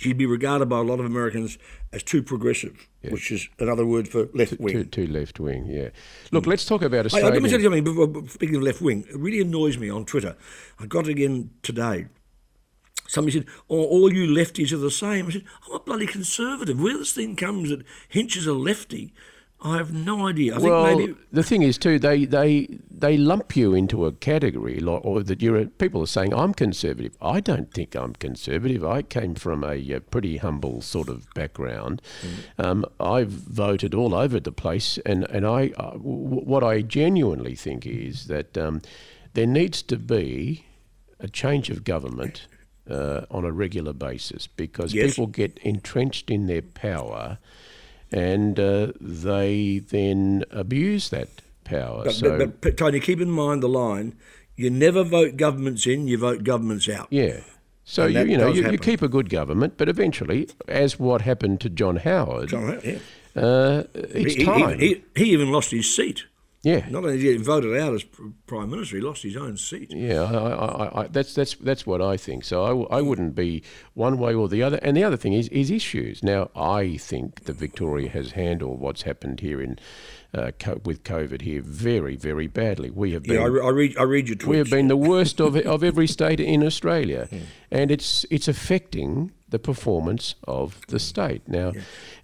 she'd 0.00 0.16
be 0.16 0.24
regarded 0.24 0.66
by 0.66 0.78
a 0.78 0.82
lot 0.82 0.98
of 0.98 1.04
Americans 1.04 1.58
as 1.92 2.02
too 2.02 2.22
progressive, 2.22 2.88
which 3.02 3.30
is 3.30 3.48
another 3.58 3.84
word 3.84 4.08
for 4.08 4.28
left 4.32 4.58
wing. 4.58 4.72
Too, 4.72 4.84
too 4.84 5.06
left 5.06 5.38
wing, 5.38 5.66
yeah. 5.66 5.90
Look, 6.32 6.46
let's 6.46 6.64
talk 6.64 6.80
about 6.80 7.04
Australia. 7.04 7.32
let 7.34 7.42
me 7.42 7.50
tell 7.50 7.60
you 7.60 7.84
something. 7.84 8.28
Speaking 8.28 8.56
of 8.56 8.62
left 8.62 8.80
wing, 8.80 9.04
it 9.08 9.16
really 9.16 9.40
annoys 9.40 9.76
me 9.76 9.90
on 9.90 10.06
Twitter. 10.06 10.36
I 10.78 10.86
got 10.86 11.06
it 11.06 11.10
again 11.10 11.50
today. 11.62 12.06
Somebody 13.08 13.38
said, 13.38 13.46
oh, 13.68 13.76
all 13.76 14.12
you 14.12 14.26
lefties 14.26 14.72
are 14.72 14.78
the 14.78 14.90
same. 14.90 15.26
I 15.26 15.30
said, 15.30 15.44
I'm 15.68 15.76
a 15.76 15.80
bloody 15.80 16.06
conservative. 16.06 16.80
Where 16.80 16.96
this 16.96 17.12
thing 17.12 17.36
comes 17.36 17.68
that 17.68 17.84
Hinch 18.08 18.36
is 18.36 18.46
a 18.46 18.54
lefty, 18.54 19.12
I 19.62 19.76
have 19.76 19.92
no 19.92 20.26
idea. 20.26 20.54
I 20.54 20.58
think 20.58 20.70
well, 20.70 20.96
maybe 20.96 21.14
the 21.30 21.42
thing 21.42 21.62
is 21.62 21.76
too, 21.76 21.98
they 21.98 22.24
they 22.24 22.78
they 22.90 23.18
lump 23.18 23.54
you 23.56 23.74
into 23.74 24.06
a 24.06 24.12
category, 24.12 24.80
like, 24.80 25.04
or 25.04 25.22
that 25.22 25.42
you're. 25.42 25.56
A, 25.58 25.66
people 25.66 26.00
are 26.02 26.06
saying 26.06 26.32
I'm 26.32 26.54
conservative. 26.54 27.14
I 27.20 27.40
don't 27.40 27.70
think 27.72 27.94
I'm 27.94 28.14
conservative. 28.14 28.84
I 28.84 29.02
came 29.02 29.34
from 29.34 29.62
a, 29.62 29.76
uh 29.94 30.00
pretty 30.00 30.38
humble 30.38 30.80
sort 30.80 31.08
of 31.10 31.26
background. 31.34 32.00
Mm. 32.58 32.64
Um, 32.64 32.84
I've 32.98 33.28
voted 33.28 33.94
all 33.94 34.14
over 34.14 34.40
the 34.40 34.52
place, 34.52 34.98
and 35.04 35.24
and 35.30 35.46
I 35.46 35.72
uh, 35.76 35.92
w- 35.92 36.40
what 36.52 36.64
I 36.64 36.80
genuinely 36.80 37.54
think 37.54 37.86
is 37.86 38.26
that 38.28 38.56
um, 38.56 38.80
there 39.34 39.46
needs 39.46 39.82
to 39.82 39.96
be 39.98 40.64
a 41.18 41.28
change 41.28 41.68
of 41.70 41.84
government. 41.84 42.46
uh, 42.90 43.24
on 43.30 43.44
a 43.44 43.52
regular 43.52 43.92
basis 43.92 44.48
because 44.48 44.92
Yes. 44.92 45.10
people 45.10 45.26
get 45.28 45.58
entrenched 45.62 46.28
in 46.28 46.46
their 46.48 46.62
power 46.62 47.38
and 48.12 48.58
uh, 48.58 48.92
they 49.00 49.78
then 49.78 50.44
abuse 50.50 51.10
that 51.10 51.28
power. 51.64 52.04
But, 52.04 52.14
so, 52.14 52.38
but, 52.38 52.60
but 52.60 52.76
Tony, 52.76 53.00
keep 53.00 53.20
in 53.20 53.30
mind 53.30 53.62
the 53.62 53.68
line: 53.68 54.14
you 54.56 54.70
never 54.70 55.02
vote 55.04 55.36
governments 55.36 55.86
in, 55.86 56.08
you 56.08 56.18
vote 56.18 56.44
governments 56.44 56.88
out. 56.88 57.08
yeah. 57.10 57.40
So 57.84 58.04
And 58.04 58.14
you, 58.14 58.20
you 58.22 58.36
know 58.38 58.48
you, 58.52 58.70
you 58.70 58.78
keep 58.78 59.02
a 59.02 59.08
good 59.08 59.28
government, 59.30 59.74
but 59.76 59.88
eventually, 59.88 60.48
as 60.68 60.98
what 61.00 61.22
happened 61.22 61.60
to 61.62 61.68
John 61.68 61.96
Howard, 61.96 62.50
John, 62.50 62.80
yeah. 62.84 62.98
uh, 63.34 63.82
it's 63.94 64.34
He, 64.34 64.40
he, 64.40 64.44
time. 64.44 64.78
he, 64.78 65.02
he 65.16 65.32
even 65.32 65.50
lost 65.50 65.72
his 65.72 65.92
seat. 65.92 66.24
Yeah, 66.62 66.86
Not 66.90 67.04
only 67.04 67.16
did 67.16 67.24
he 67.24 67.32
get 67.38 67.40
voted 67.40 67.74
out 67.78 67.94
as 67.94 68.04
prime 68.46 68.68
minister, 68.70 68.96
he 68.96 69.02
lost 69.02 69.22
his 69.22 69.34
own 69.36 69.56
seat. 69.56 69.90
Yeah, 69.92 70.22
I, 70.24 70.48
I, 70.50 71.02
I, 71.02 71.06
that's 71.08 71.34
that's 71.34 71.54
that's 71.54 71.86
what 71.86 72.02
I 72.02 72.18
think. 72.18 72.44
So 72.44 72.64
I, 72.64 72.68
w- 72.68 72.88
I 72.90 73.00
wouldn't 73.00 73.34
be 73.34 73.62
one 73.94 74.18
way 74.18 74.34
or 74.34 74.46
the 74.48 74.62
other. 74.62 74.78
And 74.82 74.94
the 74.96 75.02
other 75.04 75.16
thing 75.16 75.32
is 75.32 75.48
is 75.48 75.70
issues. 75.70 76.22
Now 76.22 76.50
I 76.54 76.98
think 76.98 77.44
that 77.44 77.54
Victoria 77.56 78.10
has 78.10 78.32
handled 78.32 78.78
what's 78.78 79.02
happened 79.02 79.40
here 79.40 79.62
in 79.62 79.78
uh, 80.34 80.50
co- 80.58 80.80
with 80.84 81.02
COVID 81.02 81.40
here 81.42 81.62
very 81.62 82.14
very 82.16 82.46
badly. 82.46 82.90
We 82.90 83.12
have 83.12 83.22
been 83.22 83.36
Yeah, 83.36 83.44
I, 83.44 83.46
re- 83.46 83.62
I 83.64 83.68
read. 83.70 83.96
I 83.98 84.02
read 84.02 84.28
your 84.28 84.36
tweets. 84.36 84.46
we 84.46 84.58
have 84.58 84.70
been 84.70 84.88
the 84.88 84.96
worst 84.98 85.40
of 85.40 85.56
of 85.74 85.82
every 85.82 86.06
state 86.06 86.40
in 86.40 86.62
Australia, 86.62 87.26
and 87.70 87.90
it's 87.90 88.26
it's 88.30 88.48
affecting 88.48 89.32
the 89.48 89.58
performance 89.58 90.34
of 90.46 90.80
the 90.88 90.98
state 91.00 91.48
now. 91.48 91.72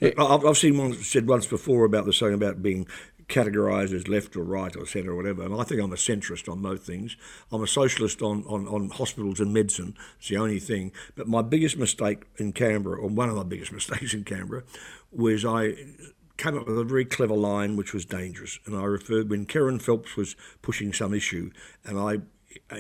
I- 0.03 0.13
I've, 0.19 0.45
I've 0.45 0.59
seen 0.59 0.77
one 0.77 0.93
said 0.93 1.27
once 1.27 1.47
before 1.47 1.85
about 1.87 2.05
the 2.05 2.13
saying 2.13 2.35
about 2.35 2.63
being 2.63 2.87
categorised 3.29 3.93
as 3.93 4.09
left 4.09 4.37
or 4.37 4.45
right 4.45 4.75
or 4.77 4.87
centre 4.87 5.13
or 5.13 5.17
whatever. 5.17 5.43
And 5.43 5.55
I 5.61 5.65
think 5.65 5.81
I'm 5.81 5.93
a 5.93 5.97
centrist 5.97 6.51
on 6.51 6.63
most 6.63 6.83
things. 6.83 7.17
I'm 7.51 7.63
a 7.63 7.67
socialist 7.67 8.23
on, 8.23 8.45
on, 8.47 8.69
on 8.69 8.91
hospitals 8.91 9.41
and 9.41 9.53
medicine. 9.53 9.97
It's 10.19 10.29
the 10.29 10.37
only 10.37 10.61
thing. 10.61 10.93
But 11.17 11.27
my 11.27 11.43
biggest 11.43 11.77
mistake 11.77 12.27
in 12.37 12.53
Canberra, 12.53 13.01
or 13.01 13.09
one 13.09 13.29
of 13.29 13.37
my 13.37 13.43
biggest 13.43 13.73
mistakes 13.81 14.15
in 14.15 14.25
Canberra, 14.25 14.63
was 15.11 15.45
I 15.45 15.75
came 16.37 16.57
up 16.57 16.67
with 16.67 16.79
a 16.79 16.85
very 16.85 17.05
clever 17.05 17.35
line 17.35 17.77
which 17.77 17.93
was 17.93 18.05
dangerous. 18.05 18.59
And 18.67 18.77
I 18.77 18.85
referred 18.85 19.31
when 19.31 19.47
Kerryn 19.47 19.81
Phelps 19.81 20.17
was 20.17 20.37
pushing 20.63 20.93
some 20.93 21.15
issue, 21.15 21.51
and 21.85 21.99
I 21.99 22.19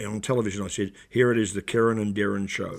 on 0.04 0.20
television 0.20 0.64
I 0.64 0.68
said, 0.68 0.92
"Here 1.08 1.30
it 1.30 1.38
is, 1.38 1.54
the 1.54 1.62
Kerryn 1.62 2.00
and 2.00 2.14
Derryn 2.14 2.48
show," 2.48 2.78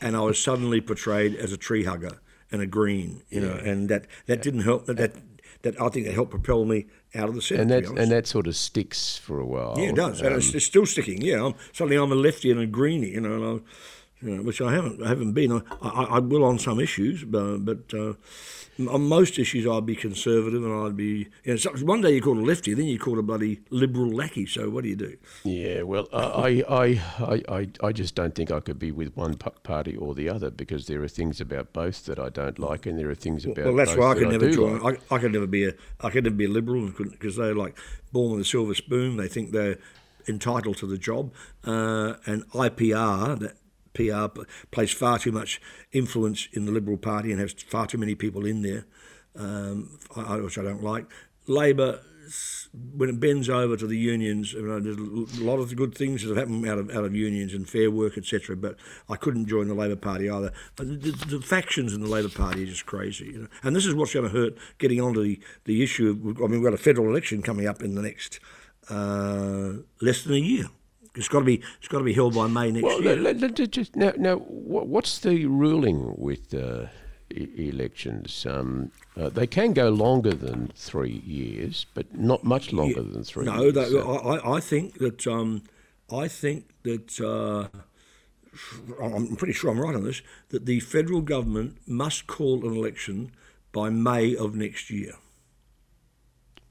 and 0.00 0.16
I 0.16 0.20
was 0.20 0.42
suddenly 0.42 0.80
portrayed 0.80 1.34
as 1.34 1.52
a 1.52 1.56
tree 1.56 1.84
hugger 1.84 2.20
and 2.50 2.62
a 2.62 2.66
green, 2.66 3.22
you 3.28 3.40
know, 3.40 3.52
and 3.52 3.88
that 3.88 4.06
that 4.26 4.42
didn't 4.42 4.62
help. 4.62 4.86
That, 4.86 4.96
that 4.96 5.12
that 5.62 5.80
I 5.80 5.88
think 5.88 6.06
that 6.06 6.14
helped 6.14 6.30
propel 6.30 6.64
me 6.64 6.86
out 7.14 7.28
of 7.28 7.34
the 7.34 7.42
Senate. 7.42 7.60
and 7.62 7.70
that 7.70 8.02
and 8.02 8.12
that 8.12 8.26
sort 8.26 8.46
of 8.46 8.56
sticks 8.56 9.16
for 9.16 9.40
a 9.40 9.46
while. 9.46 9.74
yeah, 9.78 9.90
it 9.90 9.96
does, 9.96 10.20
and 10.20 10.34
it's, 10.34 10.50
um, 10.50 10.56
it's 10.56 10.66
still 10.66 10.86
sticking. 10.86 11.22
Yeah, 11.22 11.46
I'm, 11.46 11.54
suddenly 11.72 11.96
I'm 11.96 12.12
a 12.12 12.14
lefty 12.14 12.50
and 12.50 12.60
a 12.60 12.66
greenie, 12.66 13.10
you 13.10 13.20
know, 13.20 13.34
and 13.34 13.60
I, 13.60 13.64
you 14.20 14.36
know, 14.36 14.42
which 14.42 14.60
I 14.60 14.72
haven't 14.72 15.02
I 15.02 15.08
haven't 15.08 15.32
been. 15.32 15.52
I, 15.52 15.60
I, 15.80 16.02
I 16.16 16.18
will 16.18 16.44
on 16.44 16.58
some 16.58 16.80
issues, 16.80 17.24
but, 17.24 17.58
but 17.58 17.94
uh, 17.94 18.14
on 18.90 19.02
most 19.08 19.38
issues 19.38 19.66
I'd 19.66 19.86
be 19.86 19.94
conservative 19.96 20.64
and 20.64 20.72
I'd 20.86 20.96
be. 20.96 21.28
You 21.44 21.52
know, 21.52 21.56
so- 21.56 21.70
one 21.84 22.00
day 22.00 22.14
you 22.14 22.22
call 22.22 22.38
a 22.38 22.40
lefty, 22.44 22.74
then 22.74 22.86
you 22.86 22.98
call 22.98 23.18
a 23.18 23.22
bloody 23.22 23.60
liberal 23.70 24.10
lackey. 24.10 24.46
So 24.46 24.70
what 24.70 24.82
do 24.82 24.90
you 24.90 24.96
do? 24.96 25.16
Yeah, 25.44 25.82
well, 25.82 26.08
I, 26.12 26.64
I, 26.68 26.84
I, 27.20 27.42
I, 27.48 27.68
I 27.82 27.92
just 27.92 28.14
don't 28.14 28.34
think 28.34 28.50
I 28.50 28.60
could 28.60 28.78
be 28.78 28.90
with 28.90 29.16
one 29.16 29.34
party 29.34 29.96
or 29.96 30.14
the 30.14 30.28
other 30.28 30.50
because 30.50 30.86
there 30.86 31.02
are 31.02 31.08
things 31.08 31.40
about 31.40 31.72
both 31.72 32.04
that 32.06 32.18
I 32.18 32.28
don't 32.28 32.58
like, 32.58 32.86
and 32.86 32.98
there 32.98 33.10
are 33.10 33.14
things 33.14 33.44
about 33.44 33.66
Well, 33.66 33.76
that's 33.76 33.94
why 33.96 34.12
I 34.12 34.14
could 34.14 34.28
never 34.30 34.50
join. 34.50 34.80
like. 34.80 35.00
I, 35.12 35.16
I 35.16 35.18
could 35.18 35.32
never 35.32 35.46
be 35.46 35.64
a. 35.64 35.72
I 36.00 36.10
could 36.10 36.24
never 36.24 36.36
be 36.36 36.46
a 36.46 36.50
liberal 36.50 36.90
because 36.90 37.36
they're 37.36 37.54
like 37.54 37.76
born 38.12 38.32
with 38.32 38.40
a 38.40 38.44
silver 38.44 38.74
spoon. 38.74 39.16
They 39.16 39.28
think 39.28 39.52
they're 39.52 39.78
entitled 40.28 40.76
to 40.78 40.86
the 40.86 40.98
job, 40.98 41.32
uh, 41.64 42.14
and 42.26 42.44
IPR 42.50 43.38
that. 43.38 43.56
IPA 44.06 44.46
plays 44.70 44.92
far 44.92 45.18
too 45.18 45.32
much 45.32 45.60
influence 45.92 46.48
in 46.52 46.64
the 46.64 46.72
Liberal 46.72 46.96
Party 46.96 47.32
and 47.32 47.40
has 47.40 47.52
far 47.52 47.86
too 47.86 47.98
many 47.98 48.14
people 48.14 48.46
in 48.46 48.62
there, 48.62 48.86
um, 49.36 49.98
which 50.42 50.58
I 50.58 50.62
don't 50.62 50.82
like. 50.82 51.06
Labor, 51.46 52.00
when 52.94 53.08
it 53.08 53.20
bends 53.20 53.48
over 53.48 53.76
to 53.76 53.86
the 53.86 53.96
unions, 53.96 54.52
you 54.52 54.62
know, 54.62 54.80
there's 54.80 54.96
a 55.40 55.44
lot 55.44 55.58
of 55.58 55.74
good 55.76 55.94
things 55.94 56.22
that 56.22 56.28
have 56.28 56.36
happened 56.36 56.68
out 56.68 56.78
of 56.78 56.90
out 56.90 57.04
of 57.04 57.14
unions 57.14 57.54
and 57.54 57.68
fair 57.68 57.90
work, 57.90 58.18
etc. 58.18 58.56
But 58.56 58.76
I 59.08 59.16
couldn't 59.16 59.46
join 59.46 59.68
the 59.68 59.74
Labor 59.74 59.96
Party 59.96 60.28
either. 60.28 60.52
The, 60.76 60.84
the, 60.84 61.36
the 61.38 61.40
factions 61.40 61.94
in 61.94 62.02
the 62.02 62.08
Labor 62.08 62.28
Party 62.28 62.64
are 62.64 62.66
just 62.66 62.86
crazy, 62.86 63.26
you 63.26 63.38
know. 63.38 63.48
And 63.62 63.74
this 63.74 63.86
is 63.86 63.94
what's 63.94 64.12
going 64.12 64.30
to 64.30 64.36
hurt. 64.36 64.58
Getting 64.78 65.00
onto 65.00 65.22
the 65.22 65.40
the 65.64 65.82
issue. 65.82 66.10
Of, 66.10 66.38
I 66.38 66.46
mean, 66.48 66.60
we've 66.60 66.64
got 66.64 66.74
a 66.74 66.82
federal 66.82 67.08
election 67.08 67.42
coming 67.42 67.66
up 67.66 67.82
in 67.82 67.94
the 67.94 68.02
next 68.02 68.40
uh, 68.90 69.72
less 70.00 70.22
than 70.24 70.34
a 70.34 70.38
year. 70.38 70.66
It's 71.14 71.28
got 71.28 71.40
to 71.40 71.44
be 71.44 71.62
it's 71.78 71.88
got 71.88 71.98
to 71.98 72.04
be 72.04 72.12
held 72.12 72.34
by 72.34 72.46
May 72.46 72.70
next 72.70 72.84
Well, 72.84 73.02
year. 73.02 73.16
let, 73.16 73.40
let- 73.40 73.70
just 73.70 73.96
now, 73.96 74.12
now, 74.16 74.36
what's 74.36 75.18
the 75.18 75.46
ruling 75.46 76.14
with 76.16 76.54
uh, 76.54 76.86
e- 77.34 77.68
elections? 77.68 78.46
Um, 78.46 78.90
uh, 79.16 79.28
they 79.28 79.46
can 79.46 79.72
go 79.72 79.88
longer 79.88 80.32
than 80.32 80.70
three 80.76 81.22
years, 81.26 81.86
but 81.94 82.06
not 82.16 82.44
much 82.44 82.72
longer 82.72 83.02
than 83.02 83.24
three. 83.24 83.44
No, 83.46 83.62
years. 83.62 83.74
So- 83.74 84.10
I, 84.12 84.36
I- 84.36 84.56
I 84.56 84.60
think 84.60 84.98
that 84.98 85.26
um, 85.26 85.62
I 86.12 86.28
think 86.28 86.66
that 86.84 87.20
uh, 87.20 87.68
I'm 89.02 89.36
pretty 89.36 89.52
sure 89.54 89.70
I'm 89.70 89.80
right 89.80 89.94
on 89.94 90.04
this. 90.04 90.22
That 90.50 90.66
the 90.66 90.80
federal 90.80 91.20
government 91.20 91.78
must 91.86 92.26
call 92.26 92.66
an 92.66 92.76
election 92.76 93.32
by 93.72 93.90
May 93.90 94.34
of 94.36 94.54
next 94.54 94.90
year. 94.90 95.12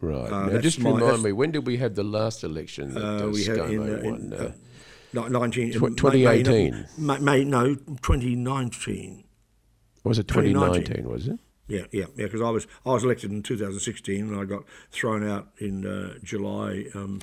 Right. 0.01 0.32
uh, 0.32 0.48
now, 0.48 0.60
just 0.60 0.80
my- 0.80 0.92
remind 0.92 1.24
me, 1.24 1.32
when 1.32 1.51
did 1.51 1.66
we 1.68 1.77
have 1.77 1.96
the 1.96 2.04
last 2.04 2.44
election 2.44 2.94
that 2.94 3.04
Uh, 3.04 3.25
uh, 3.27 3.30
we 3.30 3.44
had 3.46 3.58
in, 3.58 3.80
uh, 3.80 3.84
in, 3.98 4.04
won? 4.12 4.34
uh, 4.34 4.38
Uh, 4.38 4.51
Ni- 5.13 5.30
19, 5.30 5.72
Tw- 5.72 5.82
May- 5.82 5.89
May, 5.89 5.96
2018. 5.96 6.86
no, 6.98 7.18
May, 7.20 7.44
no, 7.44 7.75
2019. 7.75 9.24
was 10.04 10.20
it 10.20 10.27
2019. 10.27 10.84
2019, 10.84 11.10
was 11.12 11.27
it? 11.27 11.39
Yeah, 11.70 11.82
yeah, 11.92 12.06
yeah. 12.16 12.25
Because 12.25 12.42
I 12.42 12.50
was 12.50 12.66
I 12.86 12.92
was 12.94 13.04
elected 13.04 13.32
in 13.32 13.44
2016, 13.44 14.27
and 14.30 14.39
I 14.39 14.46
got 14.46 14.63
thrown 14.92 15.27
out 15.27 15.50
in 15.60 15.86
uh, 15.86 16.13
July 16.24 16.86
um, 16.94 17.20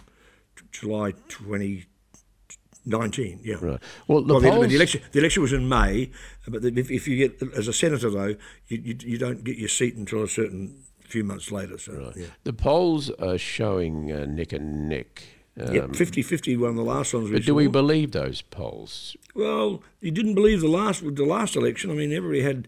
t- 0.57 0.65
July 0.71 1.13
2019. 1.29 3.41
Yeah. 3.43 3.55
Right. 3.61 3.81
Well, 4.07 4.23
the 4.23 4.35
Well, 4.35 4.41
the, 4.43 4.51
polls... 4.51 4.69
the 4.69 4.77
election 4.77 5.01
the 5.13 5.19
election 5.21 5.43
was 5.43 5.53
in 5.53 5.69
May, 5.69 6.11
but 6.47 6.63
the, 6.63 6.69
if, 6.79 6.91
if 6.91 7.09
you 7.09 7.17
get 7.17 7.43
as 7.57 7.69
a 7.69 7.73
senator 7.73 8.11
though, 8.11 8.37
you, 8.69 8.79
you 8.83 8.97
you 9.05 9.19
don't 9.19 9.45
get 9.45 9.57
your 9.57 9.69
seat 9.69 9.95
until 9.97 10.23
a 10.23 10.29
certain 10.29 10.84
few 11.15 11.25
months 11.25 11.53
later. 11.53 11.79
So 11.79 12.13
yeah. 12.17 12.27
The 12.43 12.53
polls 12.53 13.09
are 13.11 13.39
showing 13.39 14.11
uh, 14.11 14.27
neck 14.27 14.53
and 14.53 14.89
neck. 14.89 15.23
Um, 15.61 15.73
Yep, 15.73 15.91
50-50 15.91 16.59
one 16.59 16.71
of 16.71 16.77
the 16.77 16.83
last 16.83 17.15
ones 17.15 17.31
we 17.31 17.37
But 17.37 17.47
do 17.47 17.55
we 17.55 17.69
believe 17.69 18.11
those 18.11 18.43
polls? 18.43 19.17
Well, 19.37 19.85
you 20.01 20.11
didn't 20.11 20.35
believe 20.35 20.61
the 20.61 20.77
last 20.83 21.01
with 21.01 21.15
the 21.15 21.25
last 21.25 21.55
election. 21.55 21.93
I 21.93 21.95
mean, 21.95 22.13
everybody 22.13 22.43
had 22.43 22.67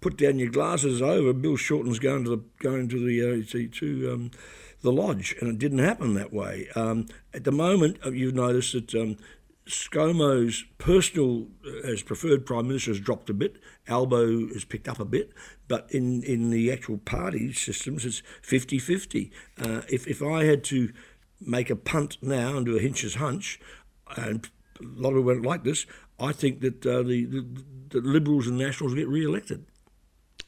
put 0.00 0.16
down 0.16 0.38
your 0.38 0.48
glasses 0.48 1.02
over. 1.02 1.34
Bill 1.34 1.58
Shorten's 1.58 1.98
going 1.98 2.24
to 2.24 2.30
the 2.30 2.42
going 2.60 2.88
to 2.88 2.98
the 3.04 3.16
uh, 3.22 3.50
to, 3.50 3.68
to 3.68 4.12
um, 4.12 4.30
the 4.80 4.92
lodge, 4.92 5.36
and 5.40 5.50
it 5.50 5.58
didn't 5.58 5.80
happen 5.80 6.14
that 6.14 6.32
way. 6.32 6.68
Um, 6.74 7.06
at 7.34 7.44
the 7.44 7.52
moment, 7.52 7.98
uh, 8.04 8.10
you've 8.10 8.34
noticed 8.34 8.72
that 8.72 8.94
um, 8.94 9.18
ScoMo's 9.66 10.64
personal 10.78 11.48
uh, 11.64 11.88
as 11.88 12.02
preferred 12.02 12.44
prime 12.44 12.68
minister 12.68 12.90
has 12.90 13.00
dropped 13.00 13.30
a 13.30 13.34
bit. 13.34 13.56
Albo 13.88 14.48
has 14.48 14.64
picked 14.64 14.88
up 14.88 14.98
a 14.98 15.04
bit, 15.04 15.32
but 15.68 15.86
in, 15.90 16.22
in 16.24 16.50
the 16.50 16.72
actual 16.72 16.98
party 16.98 17.52
systems, 17.52 18.04
it's 18.04 18.22
50-50. 18.42 19.30
Uh, 19.60 19.82
if 19.88 20.06
if 20.06 20.22
I 20.22 20.44
had 20.44 20.64
to 20.64 20.92
make 21.40 21.70
a 21.70 21.76
punt 21.76 22.18
now 22.20 22.56
and 22.56 22.66
do 22.66 22.76
a 22.76 22.80
Hinch's 22.80 23.16
hunch, 23.16 23.60
and 24.16 24.48
a 24.80 24.84
lot 24.84 25.10
of 25.10 25.16
people 25.16 25.24
won't 25.24 25.46
like 25.46 25.64
this. 25.64 25.86
I 26.18 26.32
think 26.32 26.60
that 26.60 26.86
uh, 26.86 27.02
the, 27.02 27.24
the, 27.24 27.46
the 27.88 28.00
Liberals 28.00 28.46
and 28.46 28.58
Nationals 28.58 28.94
get 28.94 29.08
re-elected. 29.08 29.66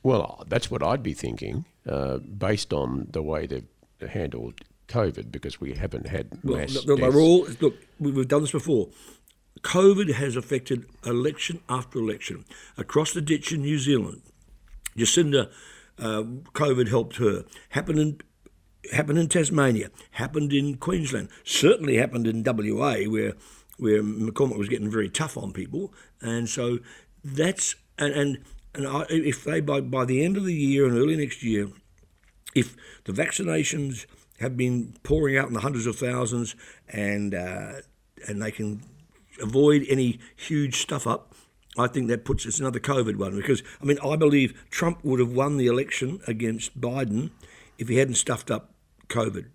Well, 0.03 0.45
that's 0.49 0.71
what 0.71 0.83
I'd 0.83 1.03
be 1.03 1.15
thinking, 1.15 1.65
uh, 1.89 2.19
based 2.19 2.73
on 2.73 3.09
the 3.11 3.23
way 3.23 3.47
they've 3.47 4.11
handled 4.11 4.61
COVID, 4.89 5.31
because 5.33 5.61
we 5.61 5.75
haven't 5.75 6.07
had 6.07 6.29
Well, 6.43 6.59
mass 6.59 6.85
look, 6.87 6.99
they're 7.01 7.15
all 7.21 7.47
look. 7.61 7.75
we- 7.99 8.13
We've 8.13 8.29
done 8.29 8.43
this 8.43 8.53
before. 8.53 8.91
COVID 9.63 10.13
has 10.15 10.37
affected 10.37 10.85
election 11.07 11.61
after 11.69 11.99
election 11.99 12.45
across 12.77 13.13
the 13.13 13.21
ditch 13.23 13.53
in 13.53 13.63
New 13.63 13.79
Zealand. 13.79 14.23
Jacinda, 14.97 15.51
uh, 15.99 16.23
COVID 16.53 16.89
helped 16.89 17.17
her. 17.17 17.45
Happened 17.71 17.99
in 17.99 18.21
happened 18.93 19.19
in 19.19 19.29
Tasmania. 19.29 19.91
Happened 20.13 20.53
in 20.53 20.77
Queensland. 20.77 21.29
Certainly 21.45 21.97
happened 21.97 22.27
in 22.27 22.43
WA, 22.43 23.05
where 23.05 23.33
where 23.79 24.03
McCormick 24.03 24.59
was 24.59 24.69
getting 24.69 24.91
very 24.91 25.09
tough 25.09 25.37
on 25.37 25.53
people. 25.53 25.93
And 26.21 26.49
so 26.49 26.79
that's 27.25 27.75
and 27.99 28.13
and, 28.13 28.39
and 28.75 28.87
I, 28.87 29.07
if 29.09 29.45
they 29.45 29.61
by 29.61 29.81
by 29.81 30.05
the 30.05 30.23
end 30.23 30.37
of 30.37 30.45
the 30.45 30.55
year 30.55 30.87
and 30.87 30.97
early 30.99 31.17
next 31.17 31.43
year, 31.43 31.69
if 32.55 32.77
the 33.05 33.13
vaccinations 33.13 34.05
have 34.41 34.57
been 34.57 34.95
pouring 35.03 35.37
out 35.37 35.49
in 35.49 35.55
the 35.55 35.61
hundreds 35.61 35.87
of 35.87 35.97
thousands 35.97 36.55
and 36.89 37.35
uh, 37.35 37.73
and 38.27 38.43
they 38.43 38.51
can 38.51 38.83
avoid 39.43 39.85
any 39.89 40.19
huge 40.37 40.81
stuff 40.81 41.07
up, 41.07 41.35
I 41.77 41.87
think 41.87 42.09
that 42.09 42.25
puts 42.25 42.47
us 42.47 42.61
another 42.61 42.81
COVID 42.81 43.17
one 43.17 43.37
because 43.37 43.63
I 43.81 43.85
mean 43.85 43.99
I 44.05 44.17
believe 44.17 44.65
Trump 44.71 45.05
would 45.05 45.21
have 45.21 45.33
won 45.33 45.57
the 45.57 45.67
election 45.67 46.21
against 46.27 46.81
Biden 46.81 47.31
if 47.79 47.89
he 47.89 47.97
hadn't 47.97 48.15
stuffed 48.15 48.51
up 48.51 48.75
COVID. 49.09 49.47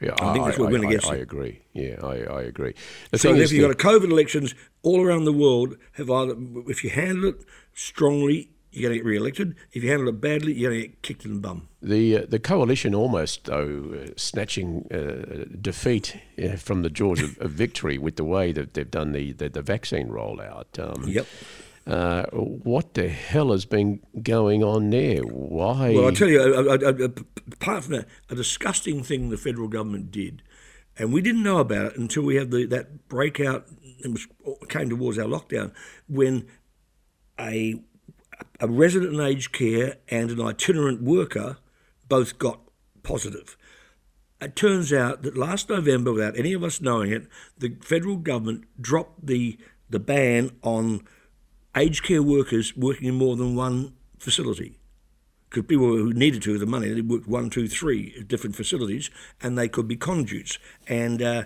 Yeah, 0.00 0.14
I 0.18 0.32
think 0.32 0.46
that's 0.46 0.58
what 0.58 0.70
we're 0.70 0.78
going 0.78 0.88
against 0.88 1.08
I, 1.08 1.16
I 1.16 1.16
agree. 1.16 1.60
Yeah, 1.74 1.96
I, 2.02 2.22
I 2.22 2.42
agree. 2.42 2.74
The 3.10 3.18
So 3.18 3.28
thing 3.28 3.36
if 3.36 3.44
is, 3.44 3.52
you've 3.52 3.68
got 3.68 3.70
a 3.70 3.88
COVID 3.88 4.10
elections 4.10 4.54
all 4.82 5.04
around 5.04 5.24
the 5.24 5.32
world, 5.32 5.76
have 5.92 6.10
either 6.10 6.34
if 6.68 6.82
you 6.82 6.88
handle 6.88 7.28
it 7.28 7.44
strongly, 7.74 8.50
you're 8.72 8.88
going 8.88 8.98
to 8.98 9.02
get 9.02 9.04
re-elected. 9.08 9.56
If 9.72 9.82
you 9.82 9.90
handle 9.90 10.08
it 10.08 10.20
badly, 10.20 10.52
you're 10.52 10.70
going 10.70 10.82
to 10.82 10.88
get 10.88 11.02
kicked 11.02 11.24
in 11.24 11.34
the 11.34 11.40
bum. 11.40 11.68
The 11.82 12.18
uh, 12.18 12.26
the 12.28 12.38
coalition 12.38 12.94
almost 12.94 13.44
though 13.44 14.04
uh, 14.04 14.10
snatching 14.16 14.86
uh, 14.92 15.44
defeat 15.60 16.16
uh, 16.42 16.56
from 16.56 16.82
the 16.82 16.90
jaws 16.90 17.20
of, 17.26 17.38
of 17.38 17.50
victory 17.52 17.98
with 17.98 18.16
the 18.16 18.24
way 18.24 18.52
that 18.52 18.74
they've 18.74 18.90
done 18.90 19.12
the 19.12 19.32
the, 19.32 19.48
the 19.48 19.62
vaccine 19.62 20.08
rollout. 20.08 20.78
Um, 20.78 21.08
Yep. 21.08 21.26
Uh, 21.86 22.24
what 22.30 22.92
the 22.94 23.08
hell 23.08 23.50
has 23.50 23.64
been 23.64 23.98
going 24.22 24.62
on 24.62 24.90
there? 24.90 25.22
Why? 25.22 25.94
Well, 25.94 26.08
I 26.08 26.10
tell 26.12 26.28
you, 26.28 26.40
a- 26.40 26.76
a- 26.76 27.04
a- 27.06 27.12
apart 27.54 27.84
from 27.84 27.94
that, 27.94 28.06
a 28.28 28.34
disgusting 28.34 29.02
thing 29.02 29.30
the 29.30 29.38
federal 29.38 29.66
government 29.66 30.10
did, 30.12 30.42
and 30.98 31.10
we 31.12 31.22
didn't 31.22 31.42
know 31.42 31.58
about 31.58 31.86
it 31.92 31.96
until 31.96 32.22
we 32.22 32.36
had 32.36 32.50
the, 32.50 32.66
that 32.66 33.08
breakout 33.08 33.66
and 34.04 34.12
was, 34.12 34.26
came 34.68 34.90
towards 34.90 35.18
our 35.18 35.24
lockdown 35.26 35.72
when 36.06 36.46
a 37.40 37.82
a 38.60 38.68
resident 38.68 39.14
in 39.14 39.20
aged 39.20 39.52
care 39.52 39.96
and 40.08 40.30
an 40.30 40.40
itinerant 40.40 41.02
worker 41.02 41.56
both 42.08 42.38
got 42.38 42.60
positive. 43.02 43.56
It 44.40 44.56
turns 44.56 44.92
out 44.92 45.22
that 45.22 45.36
last 45.36 45.68
November, 45.68 46.12
without 46.12 46.38
any 46.38 46.52
of 46.52 46.62
us 46.62 46.80
knowing 46.80 47.12
it, 47.12 47.26
the 47.58 47.76
federal 47.82 48.16
government 48.16 48.64
dropped 48.80 49.26
the 49.26 49.58
the 49.88 49.98
ban 49.98 50.52
on 50.62 51.00
aged 51.76 52.04
care 52.04 52.22
workers 52.22 52.76
working 52.76 53.08
in 53.08 53.14
more 53.16 53.34
than 53.34 53.56
one 53.56 53.94
facility 54.18 54.78
because 55.50 55.66
people 55.66 55.88
who 55.88 56.12
needed 56.12 56.42
to 56.42 56.58
the 56.58 56.66
money, 56.66 56.88
they 56.92 57.00
worked 57.00 57.26
one, 57.26 57.50
two, 57.50 57.66
three 57.66 58.22
different 58.28 58.54
facilities, 58.54 59.10
and 59.42 59.58
they 59.58 59.68
could 59.68 59.88
be 59.88 59.96
conduits. 59.96 60.58
And 60.86 61.20
uh, 61.20 61.44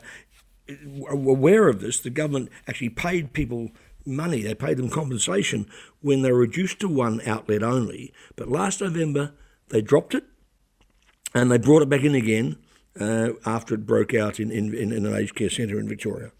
aware 1.09 1.69
of 1.69 1.81
this, 1.81 2.01
the 2.01 2.11
government 2.11 2.51
actually 2.69 2.91
paid 2.91 3.33
people 3.33 3.71
money. 4.07 4.43
They 4.43 4.55
paid 4.55 4.77
them 4.77 4.91
compensation 4.91 5.67
when 6.01 6.23
they 6.23 6.33
were 6.33 6.39
reduced 6.39 6.81
to 6.81 6.89
one 6.89 7.21
outlet 7.27 7.63
only. 7.63 8.13
But 8.37 8.49
last 8.49 8.81
November, 8.81 9.33
they 9.69 9.83
dropped 9.83 10.15
it, 10.15 10.25
and 11.35 11.51
they 11.51 11.59
brought 11.59 11.83
it 11.83 11.89
back 11.89 12.03
in 12.03 12.15
again 12.15 12.57
uh, 13.01 13.31
after 13.45 13.75
it 13.75 13.87
broke 13.87 14.15
out 14.15 14.39
in, 14.39 14.51
in, 14.51 14.75
in 14.75 14.93
an 14.93 15.15
aged 15.15 15.35
care 15.35 15.51
centre 15.51 15.79
in 15.79 15.89
Victoria. 15.89 16.31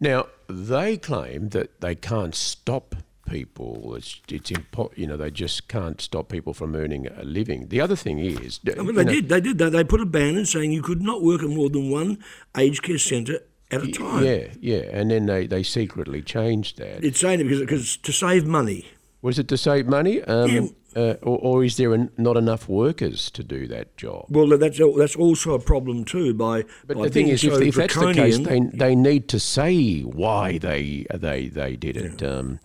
Now 0.00 0.26
they 0.48 0.96
claim 0.96 1.48
that 1.50 1.80
they 1.80 1.94
can't 1.94 2.34
stop 2.34 2.94
people. 3.28 3.94
It's 3.94 4.20
it's 4.28 4.50
impo- 4.50 4.96
you 4.96 5.06
know 5.06 5.16
they 5.16 5.30
just 5.30 5.68
can't 5.68 6.00
stop 6.00 6.28
people 6.28 6.54
from 6.54 6.74
earning 6.74 7.06
a 7.08 7.24
living. 7.24 7.68
The 7.68 7.80
other 7.80 7.96
thing 7.96 8.18
is, 8.18 8.60
I 8.66 8.82
mean, 8.82 8.94
they 8.94 9.04
know, 9.04 9.12
did. 9.12 9.28
They 9.28 9.40
did. 9.40 9.58
They, 9.58 9.70
they 9.70 9.84
put 9.84 10.00
a 10.00 10.06
ban 10.06 10.36
in 10.36 10.46
saying 10.46 10.72
you 10.72 10.82
could 10.82 11.02
not 11.02 11.22
work 11.22 11.42
at 11.42 11.48
more 11.48 11.68
than 11.68 11.90
one 11.90 12.18
aged 12.56 12.82
care 12.82 12.98
centre 12.98 13.40
at 13.70 13.82
a 13.82 13.90
time. 13.90 14.24
yeah, 14.24 14.46
yeah, 14.60 14.82
and 14.92 15.10
then 15.10 15.26
they, 15.26 15.46
they 15.46 15.62
secretly 15.62 16.22
changed 16.22 16.78
that. 16.78 17.04
It's 17.04 17.20
saying 17.20 17.40
it 17.40 17.44
because 17.44 17.60
because 17.60 17.96
to 17.98 18.12
save 18.12 18.46
money. 18.46 18.86
Was 19.20 19.38
it 19.38 19.48
to 19.48 19.56
save 19.56 19.86
money, 19.86 20.22
um, 20.22 20.48
Yeah. 20.50 20.62
uh, 20.94 21.14
or, 21.22 21.38
or 21.38 21.64
is 21.64 21.76
there 21.76 21.92
en- 21.92 22.10
not 22.16 22.36
enough 22.36 22.68
workers 22.68 23.30
to 23.32 23.42
do 23.42 23.66
that 23.66 23.96
job? 23.96 24.26
Well, 24.30 24.46
that's 24.56 24.78
that's 24.96 25.16
also 25.16 25.54
a 25.54 25.58
problem 25.58 26.04
too. 26.04 26.34
By 26.34 26.64
But 26.86 26.96
by 26.98 27.02
the 27.04 27.10
thing 27.10 27.28
is, 27.28 27.42
if, 27.42 27.52
so 27.54 27.60
if 27.60 27.74
that's 27.74 27.94
the 27.96 28.12
case, 28.14 28.38
they, 28.38 28.60
they 28.60 28.94
need 28.94 29.28
to 29.28 29.40
say 29.40 30.00
why 30.02 30.58
they 30.58 31.04
they 31.12 31.48
they 31.48 31.76
did 31.76 31.96
it. 31.96 32.22
Um, 32.22 32.60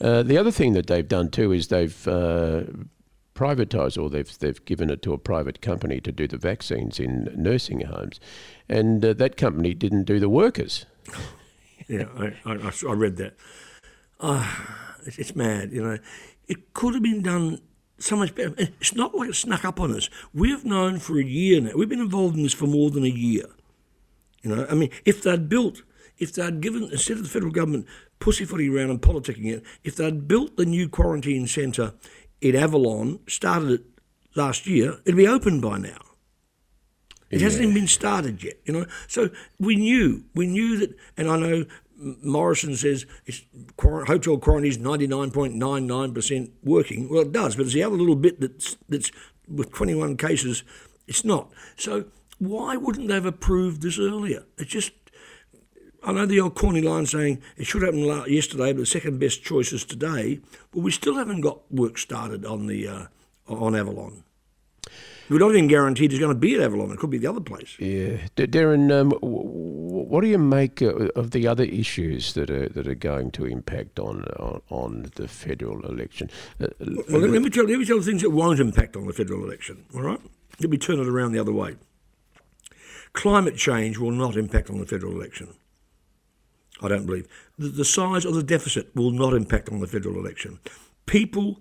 uh, 0.00 0.22
the 0.22 0.38
other 0.38 0.52
thing 0.52 0.72
that 0.74 0.86
they've 0.86 1.06
done 1.08 1.28
too 1.28 1.52
is 1.52 1.68
they've 1.68 2.06
uh, 2.08 2.62
privatised, 3.40 4.00
or 4.00 4.10
they've 4.10 4.38
they've 4.38 4.62
given 4.66 4.90
it 4.90 5.00
to 5.02 5.14
a 5.14 5.18
private 5.18 5.62
company 5.62 5.98
to 6.00 6.12
do 6.12 6.28
the 6.28 6.36
vaccines 6.36 7.00
in 7.00 7.32
nursing 7.34 7.80
homes, 7.80 8.20
and 8.68 9.02
uh, 9.02 9.14
that 9.14 9.38
company 9.38 9.72
didn't 9.72 10.04
do 10.04 10.20
the 10.20 10.28
workers. 10.28 10.84
yeah, 11.88 12.04
I, 12.18 12.34
I, 12.44 12.72
I 12.88 12.92
read 12.92 13.16
that. 13.16 13.34
It's, 15.06 15.18
it's 15.18 15.34
mad. 15.34 15.72
You 15.72 15.82
know, 15.82 15.98
it 16.48 16.74
could 16.74 16.92
have 16.92 17.02
been 17.02 17.22
done 17.22 17.60
so 17.98 18.16
much 18.16 18.34
better. 18.34 18.54
It's 18.58 18.94
not 18.94 19.14
like 19.14 19.30
it 19.30 19.36
snuck 19.36 19.64
up 19.64 19.80
on 19.80 19.94
us. 19.96 20.10
We've 20.34 20.64
known 20.64 20.98
for 20.98 21.18
a 21.18 21.24
year 21.24 21.60
now. 21.62 21.72
We've 21.74 21.88
been 21.88 22.00
involved 22.00 22.36
in 22.36 22.42
this 22.42 22.52
for 22.52 22.66
more 22.66 22.90
than 22.90 23.04
a 23.04 23.08
year. 23.08 23.46
You 24.42 24.54
know, 24.54 24.66
I 24.70 24.74
mean, 24.74 24.90
if 25.04 25.22
they'd 25.22 25.48
built, 25.48 25.82
if 26.18 26.34
they'd 26.34 26.60
given, 26.60 26.84
instead 26.84 27.16
of 27.16 27.22
the 27.22 27.28
federal 27.28 27.52
government 27.52 27.86
pussyfooting 28.18 28.74
around 28.74 28.90
and 28.90 29.00
politicking 29.00 29.46
it, 29.46 29.62
if 29.84 29.96
they'd 29.96 30.28
built 30.28 30.56
the 30.56 30.66
new 30.66 30.88
quarantine 30.88 31.46
centre 31.46 31.94
in 32.40 32.56
Avalon, 32.56 33.20
started 33.28 33.70
it 33.70 33.84
last 34.34 34.66
year, 34.66 34.98
it'd 35.04 35.16
be 35.16 35.28
open 35.28 35.60
by 35.60 35.78
now. 35.78 35.98
It 37.30 37.40
hasn't 37.40 37.62
even 37.62 37.74
been 37.74 37.86
started 37.86 38.42
yet, 38.42 38.58
you 38.64 38.72
know. 38.72 38.86
So 39.06 39.30
we 39.58 39.76
knew, 39.76 40.24
we 40.34 40.46
knew 40.46 40.78
that, 40.78 40.96
and 41.16 41.28
I 41.28 41.38
know 41.38 41.64
Morrison 41.96 42.74
says 42.74 43.06
it's 43.24 43.42
hotel 43.78 44.38
quarantine 44.38 44.70
is 44.70 44.78
ninety 44.78 45.06
nine 45.06 45.30
point 45.30 45.54
nine 45.54 45.86
nine 45.86 46.12
percent 46.12 46.50
working. 46.64 47.08
Well, 47.08 47.22
it 47.22 47.32
does, 47.32 47.54
but 47.54 47.66
it's 47.66 47.74
the 47.74 47.84
other 47.84 47.96
little 47.96 48.16
bit 48.16 48.40
that's 48.40 48.76
that's 48.88 49.12
with 49.46 49.72
twenty 49.72 49.94
one 49.94 50.16
cases, 50.16 50.64
it's 51.06 51.24
not. 51.24 51.52
So 51.76 52.06
why 52.38 52.76
wouldn't 52.76 53.06
they 53.06 53.14
have 53.14 53.26
approved 53.26 53.82
this 53.82 53.98
earlier? 53.98 54.44
It's 54.58 54.72
just. 54.72 54.92
I 56.02 56.12
know 56.12 56.26
the 56.26 56.40
old 56.40 56.54
corny 56.54 56.80
line 56.80 57.06
saying 57.06 57.42
it 57.56 57.66
should 57.66 57.82
happen 57.82 58.00
yesterday, 58.30 58.72
but 58.72 58.80
the 58.80 58.86
second 58.86 59.18
best 59.20 59.42
choice 59.42 59.72
is 59.72 59.84
today. 59.84 60.40
But 60.72 60.80
we 60.80 60.90
still 60.90 61.16
haven't 61.16 61.42
got 61.42 61.70
work 61.72 61.98
started 61.98 62.44
on 62.46 62.66
the 62.66 62.88
uh, 62.88 63.06
on 63.48 63.74
Avalon. 63.74 64.24
We're 65.28 65.38
not 65.38 65.50
even 65.52 65.68
guaranteed 65.68 66.10
it's 66.12 66.18
going 66.18 66.34
to 66.34 66.38
be 66.38 66.56
at 66.56 66.60
Avalon. 66.60 66.90
It 66.90 66.98
could 66.98 67.10
be 67.10 67.18
the 67.18 67.28
other 67.28 67.40
place. 67.40 67.76
Yeah, 67.78 68.16
D- 68.34 68.48
Derryn, 68.48 68.90
um, 68.90 69.10
w- 69.10 69.20
what 69.22 70.22
do 70.22 70.26
you 70.26 70.38
make 70.38 70.82
uh, 70.82 71.06
of 71.14 71.30
the 71.30 71.46
other 71.46 71.62
issues 71.62 72.32
that 72.32 72.50
are 72.50 72.68
that 72.70 72.88
are 72.88 72.96
going 72.96 73.30
to 73.32 73.44
impact 73.44 74.00
on 74.00 74.24
on, 74.38 74.60
on 74.70 75.10
the 75.14 75.28
federal 75.28 75.84
election? 75.86 76.30
Uh, 76.60 76.66
Well, 76.80 77.20
let, 77.20 77.30
let 77.30 77.42
me 77.42 77.50
tell 77.50 77.64
let 77.64 77.78
me 77.78 77.84
tell 77.84 77.98
the 77.98 78.04
things 78.04 78.22
that 78.22 78.30
won't 78.30 78.58
impact 78.58 78.96
on 78.96 79.06
the 79.06 79.12
federal 79.12 79.44
election. 79.44 79.84
All 79.94 80.02
right, 80.02 80.20
let 80.60 80.70
me 80.70 80.78
turn 80.78 80.98
it 80.98 81.06
around 81.06 81.30
the 81.32 81.38
other 81.40 81.52
way. 81.52 81.76
Climate 83.12 83.56
change 83.56 83.98
will 83.98 84.10
not 84.12 84.36
impact 84.36 84.70
on 84.70 84.78
the 84.80 84.86
federal 84.86 85.12
election. 85.12 85.48
I 86.82 86.88
don't 86.88 87.06
believe 87.06 87.26
the, 87.58 87.68
the 87.68 87.84
size 87.84 88.24
of 88.24 88.34
the 88.34 88.42
deficit 88.42 88.94
will 88.94 89.10
not 89.10 89.34
impact 89.34 89.68
on 89.70 89.80
the 89.80 89.86
federal 89.86 90.18
election. 90.18 90.58
People 91.06 91.60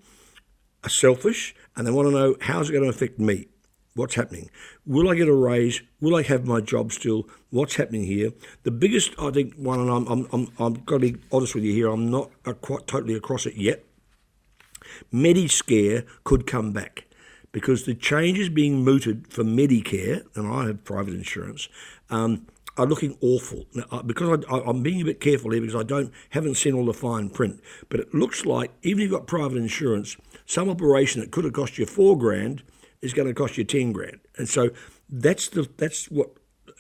are 0.84 0.89
selfish 0.89 1.55
and 1.75 1.86
they 1.86 1.91
want 1.91 2.08
to 2.08 2.12
know 2.12 2.36
how's 2.41 2.69
it 2.69 2.73
going 2.73 2.84
to 2.84 2.89
affect 2.89 3.19
me. 3.19 3.47
What's 3.95 4.15
happening? 4.15 4.49
Will 4.86 5.10
I 5.10 5.15
get 5.15 5.27
a 5.27 5.34
raise? 5.34 5.82
Will 5.99 6.15
I 6.15 6.21
have 6.21 6.45
my 6.45 6.62
job 6.62 6.93
still? 6.93 7.27
What's 7.49 7.75
happening 7.75 8.03
here? 8.03 8.32
The 8.63 8.71
biggest, 8.71 9.12
I 9.19 9.32
think, 9.32 9.55
one, 9.55 9.79
and 9.79 9.89
I'm, 9.89 10.08
I'm, 10.08 10.27
I'm, 10.32 10.47
I've 10.60 10.86
got 10.86 11.01
to 11.01 11.12
be 11.12 11.17
honest 11.32 11.55
with 11.55 11.63
you 11.63 11.73
here, 11.73 11.89
I'm 11.89 12.10
not 12.10 12.32
quite 12.62 12.88
totally 12.88 13.15
across 13.15 13.45
it 13.45 13.55
yet. 13.55 13.84
Mediscare 15.13 16.05
could 16.23 16.47
come 16.47 16.71
back 16.71 17.05
because 17.51 17.86
the 17.86 17.95
changes 17.95 18.47
being 18.47 18.84
mooted 18.84 19.27
for 19.27 19.43
Medicare, 19.43 20.23
and 20.36 20.47
I 20.47 20.67
have 20.67 20.84
private 20.84 21.13
insurance, 21.13 21.67
um, 22.10 22.45
are 22.80 22.86
looking 22.86 23.18
awful. 23.22 23.65
Now, 23.74 24.02
because 24.02 24.46
I, 24.50 24.60
I'm 24.62 24.82
being 24.82 25.02
a 25.02 25.06
bit 25.06 25.20
careful 25.20 25.52
here 25.52 25.62
because 25.62 25.76
I 25.76 25.84
don't 25.84 26.12
haven't 26.30 26.56
seen 26.56 26.74
all 26.74 26.86
the 26.86 26.94
fine 26.94 27.30
print, 27.30 27.62
but 27.89 28.00
it 28.00 28.13
looks 28.13 28.46
like 28.46 28.72
even 28.82 29.00
if 29.00 29.04
you've 29.04 29.20
got 29.20 29.28
private 29.28 29.58
insurance, 29.58 30.15
some 30.46 30.70
operation 30.70 31.20
that 31.22 31.32
could 31.32 31.44
have 31.44 31.54
cost 31.54 31.78
you 31.78 31.86
four 31.86 32.18
grand 32.18 32.63
is 33.02 33.13
going 33.13 33.28
to 33.28 33.34
cost 33.34 33.58
you 33.58 33.65
ten 33.65 33.92
grand, 33.92 34.20
and 34.38 34.48
so 34.48 34.70
that's 35.10 35.50
the 35.50 35.68
that's 35.78 36.10
what 36.10 36.30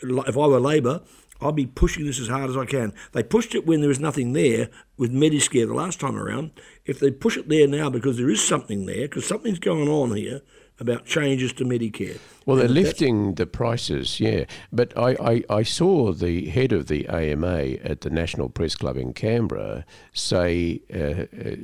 if 0.01 0.37
I 0.37 0.47
were 0.47 0.59
Labor. 0.59 1.01
I'll 1.41 1.53
be 1.53 1.65
pushing 1.65 2.05
this 2.05 2.19
as 2.19 2.27
hard 2.27 2.49
as 2.49 2.57
I 2.57 2.65
can. 2.65 2.93
They 3.13 3.23
pushed 3.23 3.55
it 3.55 3.65
when 3.65 3.79
there 3.79 3.87
was 3.87 4.01
nothing 4.01 4.33
there 4.33 4.69
with 4.97 5.13
Mediscare 5.13 5.65
the 5.65 5.73
last 5.73 5.97
time 5.97 6.17
around. 6.17 6.51
If 6.85 6.99
they 6.99 7.11
push 7.11 7.37
it 7.37 7.47
there 7.47 7.65
now 7.65 7.89
because 7.89 8.17
there 8.17 8.29
is 8.29 8.45
something 8.45 8.85
there, 8.85 9.07
because 9.07 9.25
something's 9.25 9.57
going 9.57 9.87
on 9.87 10.13
here 10.17 10.41
about 10.79 11.05
changes 11.05 11.53
to 11.53 11.65
Medicare. 11.65 12.17
Well, 12.45 12.57
they're 12.57 12.67
lifting 12.67 13.35
the 13.35 13.45
prices, 13.45 14.19
yeah. 14.19 14.45
But 14.71 14.97
I, 14.97 15.11
I, 15.21 15.43
I 15.49 15.63
saw 15.63 16.11
the 16.13 16.47
head 16.49 16.71
of 16.71 16.87
the 16.87 17.07
AMA 17.07 17.77
at 17.83 18.01
the 18.01 18.09
National 18.09 18.49
Press 18.49 18.75
Club 18.75 18.97
in 18.97 19.13
Canberra 19.13 19.85
say 20.13 20.81
uh, 20.93 21.25
uh, 21.37 21.55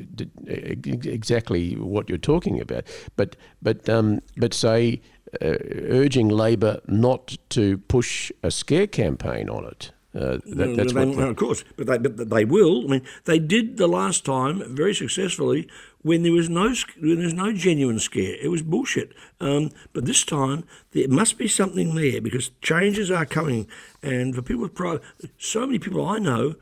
exactly 0.48 1.76
what 1.76 2.08
you're 2.08 2.18
talking 2.18 2.60
about, 2.62 2.84
but 3.16 3.36
but 3.62 3.90
um, 3.90 4.20
but 4.38 4.54
say 4.54 5.02
uh, 5.42 5.56
urging 5.90 6.30
Labor 6.30 6.82
not 6.88 7.38
to 7.50 7.80
push 7.80 8.32
a 8.44 8.52
scare 8.52 8.88
campaign 8.88 9.50
on 9.50 9.66
it. 9.66 9.92
Uh, 10.16 10.38
that, 10.46 10.68
Well, 10.68 10.76
that's 10.76 10.94
they- 10.94 11.06
well, 11.06 11.30
of 11.30 11.36
course, 11.36 11.66
but 11.76 11.88
they, 11.88 11.98
but 11.98 12.30
they 12.30 12.46
will. 12.46 12.86
I 12.86 12.88
mean, 12.88 13.02
they 13.26 13.38
did 13.38 13.76
the 13.78 13.88
last 13.88 14.24
time 14.24 14.64
very 14.74 14.96
successfully 14.96 15.68
when 16.04 16.24
there 16.24 16.32
was 16.32 16.50
no 16.50 16.74
when 17.00 17.16
there 17.18 17.26
was 17.26 17.34
no 17.34 17.52
genuine 17.52 18.00
scare. 18.00 18.36
It 18.42 18.48
was 18.50 18.62
bullshit. 18.62 19.12
Um, 19.42 19.72
but 19.92 20.06
this 20.06 20.24
time 20.24 20.64
there 20.92 21.10
must 21.10 21.38
be 21.38 21.48
something 21.50 21.96
there 21.96 22.22
because 22.22 22.52
changes 22.62 23.12
are 23.12 23.26
coming, 23.26 23.68
and 24.02 24.34
for 24.34 24.42
people 24.42 24.64
with 24.64 24.74
private, 24.76 25.02
so 25.38 25.66
many 25.66 25.80
people 25.80 26.06
I 26.06 26.20
know 26.20 26.56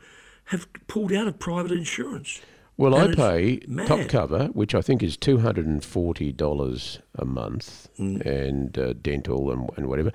have 0.46 0.66
pulled 0.88 1.12
out 1.12 1.28
of 1.28 1.38
private 1.38 1.72
insurance. 1.72 2.40
Well, 2.76 2.96
I 2.96 3.02
And 3.04 3.10
it's 3.10 3.16
pay 3.20 3.86
top 3.86 4.08
cover, 4.08 4.46
which 4.46 4.74
I 4.74 4.80
think 4.82 5.00
is 5.04 5.16
two 5.16 5.38
hundred 5.38 5.66
and 5.66 5.84
forty 5.84 6.32
dollars 6.32 6.98
a 7.14 7.24
month, 7.24 7.88
Mm. 8.00 8.26
and 8.26 8.76
uh, 8.78 8.94
dental 9.00 9.52
and, 9.52 9.70
and 9.76 9.86
whatever. 9.86 10.10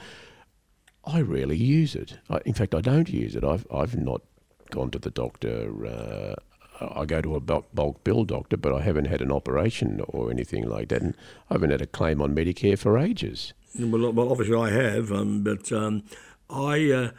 I 1.11 1.21
rarely 1.21 1.57
use 1.57 1.95
it. 1.95 2.17
I, 2.29 2.39
in 2.45 2.53
fact, 2.53 2.75
I 2.75 2.81
don't 2.81 3.09
use 3.09 3.35
it. 3.35 3.43
I've 3.43 3.65
I've 3.73 3.97
not 3.97 4.21
gone 4.69 4.91
to 4.91 4.99
the 4.99 5.09
doctor. 5.09 5.85
Uh, 5.85 6.35
I 6.81 7.05
go 7.05 7.21
to 7.21 7.35
a 7.35 7.39
bulk, 7.39 8.03
bill 8.03 8.23
doctor, 8.23 8.55
but 8.55 8.73
I 8.73 8.81
haven't 8.81 9.05
had 9.05 9.21
an 9.21 9.31
operation 9.31 10.01
or 10.07 10.31
anything 10.31 10.69
like 10.69 10.89
that, 10.89 11.01
and 11.01 11.15
I 11.49 11.55
haven't 11.55 11.71
had 11.71 11.81
a 11.81 11.87
claim 11.87 12.21
on 12.21 12.35
Medicare 12.35 12.77
for 12.77 12.97
ages. 12.97 13.53
Well, 13.77 14.11
well 14.11 14.31
obviously 14.31 14.55
I 14.55 14.69
have, 14.69 15.11
um, 15.11 15.43
but 15.43 15.71
um, 15.71 16.03
I 16.49 16.91
uh, 16.91 17.11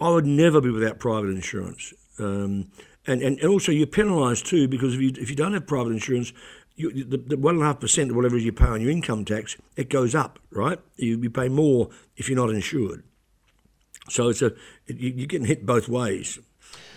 I 0.00 0.10
would 0.10 0.26
never 0.26 0.60
be 0.60 0.70
without 0.70 0.98
private 0.98 1.30
insurance. 1.30 1.92
Um, 2.18 2.70
and, 3.06 3.22
and 3.22 3.42
also 3.44 3.72
you're 3.72 3.86
penalised 3.86 4.46
too 4.46 4.68
because 4.68 4.94
if 4.94 5.00
you 5.00 5.12
if 5.16 5.30
you 5.30 5.36
don't 5.36 5.54
have 5.54 5.66
private 5.66 5.92
insurance, 5.92 6.32
you, 6.76 7.04
the, 7.04 7.16
the 7.16 7.36
one 7.36 7.54
and 7.54 7.64
a 7.64 7.66
half 7.66 7.80
percent 7.80 8.10
or 8.10 8.14
whatever 8.14 8.38
you 8.38 8.52
pay 8.52 8.66
on 8.66 8.80
your 8.80 8.90
income 8.90 9.24
tax, 9.24 9.56
it 9.76 9.88
goes 9.88 10.14
up, 10.14 10.38
right? 10.50 10.78
You, 10.96 11.18
you 11.18 11.30
pay 11.30 11.48
more 11.48 11.90
if 12.16 12.28
you're 12.28 12.38
not 12.38 12.50
insured. 12.50 13.02
So 14.10 14.28
it's 14.28 14.42
a 14.42 14.52
it, 14.86 14.96
you're 14.98 15.26
getting 15.26 15.46
hit 15.46 15.66
both 15.66 15.88
ways. 15.88 16.38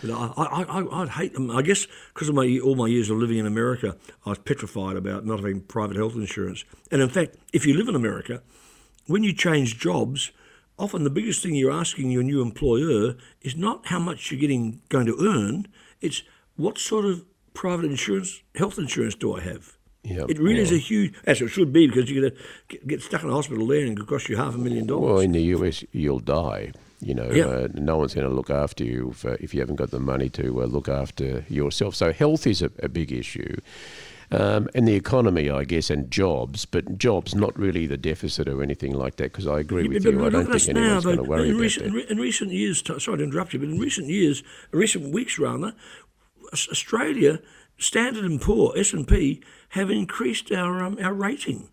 But 0.01 0.11
I, 0.11 0.33
I, 0.37 0.63
I, 0.63 1.01
I'd 1.01 1.09
hate 1.09 1.33
them. 1.33 1.51
I 1.51 1.61
guess 1.61 1.87
because 2.13 2.29
of 2.29 2.35
my 2.35 2.59
all 2.63 2.75
my 2.75 2.87
years 2.87 3.09
of 3.09 3.17
living 3.17 3.37
in 3.37 3.45
America, 3.45 3.95
I 4.25 4.29
was 4.29 4.39
petrified 4.39 4.95
about 4.95 5.25
not 5.25 5.39
having 5.39 5.61
private 5.61 5.97
health 5.97 6.15
insurance. 6.15 6.65
And 6.91 7.01
in 7.01 7.09
fact, 7.09 7.37
if 7.53 7.65
you 7.65 7.75
live 7.75 7.87
in 7.87 7.95
America, 7.95 8.41
when 9.07 9.23
you 9.23 9.33
change 9.33 9.77
jobs, 9.77 10.31
often 10.77 11.03
the 11.03 11.09
biggest 11.09 11.43
thing 11.43 11.55
you're 11.55 11.71
asking 11.71 12.11
your 12.11 12.23
new 12.23 12.41
employer 12.41 13.15
is 13.41 13.55
not 13.55 13.87
how 13.87 13.99
much 13.99 14.31
you're 14.31 14.39
getting 14.39 14.81
going 14.89 15.05
to 15.05 15.17
earn. 15.21 15.67
It's 16.01 16.23
what 16.55 16.77
sort 16.77 17.05
of 17.05 17.25
private 17.53 17.85
insurance, 17.85 18.41
health 18.55 18.77
insurance 18.77 19.15
do 19.15 19.35
I 19.35 19.41
have? 19.41 19.77
Yep, 20.03 20.31
it 20.31 20.39
really 20.39 20.57
yeah. 20.57 20.63
is 20.63 20.71
a 20.71 20.77
huge, 20.77 21.13
as 21.25 21.41
it 21.41 21.49
should 21.49 21.71
be, 21.71 21.85
because 21.85 22.09
you're 22.09 22.21
going 22.21 22.33
to 22.69 22.77
get 22.87 23.03
stuck 23.03 23.21
in 23.21 23.29
a 23.29 23.33
hospital 23.33 23.67
there 23.67 23.81
and 23.81 23.91
it 23.91 23.97
could 23.97 24.07
cost 24.07 24.29
you 24.29 24.35
half 24.35 24.55
a 24.55 24.57
million 24.57 24.87
dollars. 24.87 25.11
Well, 25.11 25.19
in 25.19 25.31
the 25.31 25.41
US, 25.55 25.83
you'll 25.91 26.19
die. 26.19 26.71
You 27.01 27.15
know, 27.15 27.31
Yeah. 27.31 27.45
uh, 27.45 27.67
no 27.73 27.97
one's 27.97 28.13
going 28.13 28.27
to 28.27 28.33
look 28.33 28.49
after 28.49 28.83
you 28.83 29.09
if, 29.09 29.25
uh, 29.25 29.37
if 29.39 29.53
you 29.53 29.59
haven't 29.59 29.77
got 29.77 29.89
the 29.89 29.99
money 29.99 30.29
to 30.29 30.61
uh, 30.61 30.65
look 30.65 30.87
after 30.87 31.45
yourself. 31.49 31.95
So 31.95 32.13
health 32.13 32.45
is 32.45 32.61
a, 32.61 32.69
a 32.83 32.89
big 32.89 33.11
issue. 33.11 33.57
Um, 34.33 34.69
and 34.73 34.87
the 34.87 34.95
economy, 34.95 35.49
I 35.49 35.65
guess, 35.65 35.89
and 35.89 36.09
jobs, 36.09 36.65
but 36.65 36.97
jobs 36.97 37.35
not 37.35 37.57
really 37.59 37.85
the 37.85 37.97
deficit 37.97 38.47
or 38.47 38.63
anything 38.63 38.93
like 38.93 39.17
that. 39.17 39.33
Because 39.33 39.45
I 39.45 39.59
agree 39.59 39.89
with 39.89 40.03
but 40.03 40.13
you, 40.13 40.25
I 40.25 40.29
don't 40.29 40.49
think 40.49 40.69
anyone's 40.69 41.03
going 41.03 41.17
to 41.17 41.23
worry 41.23 41.49
in 41.49 41.55
about 41.55 41.61
recent, 41.61 41.93
that. 41.93 42.09
In 42.11 42.17
recent 42.17 42.51
years, 42.51 42.81
t- 42.81 42.97
sorry 42.99 43.17
to 43.17 43.23
interrupt 43.25 43.51
you, 43.53 43.59
but 43.59 43.67
in 43.67 43.77
recent 43.77 44.07
years, 44.07 44.41
recent 44.71 45.13
weeks 45.13 45.37
rather, 45.37 45.73
Australia, 46.53 47.41
Standard 47.77 48.23
and 48.23 48.39
Poor, 48.39 48.73
S 48.77 48.93
and 48.93 49.05
P, 49.05 49.41
have 49.69 49.89
increased 49.89 50.49
our 50.51 50.81
um, 50.81 50.97
our 51.01 51.13
rating. 51.13 51.69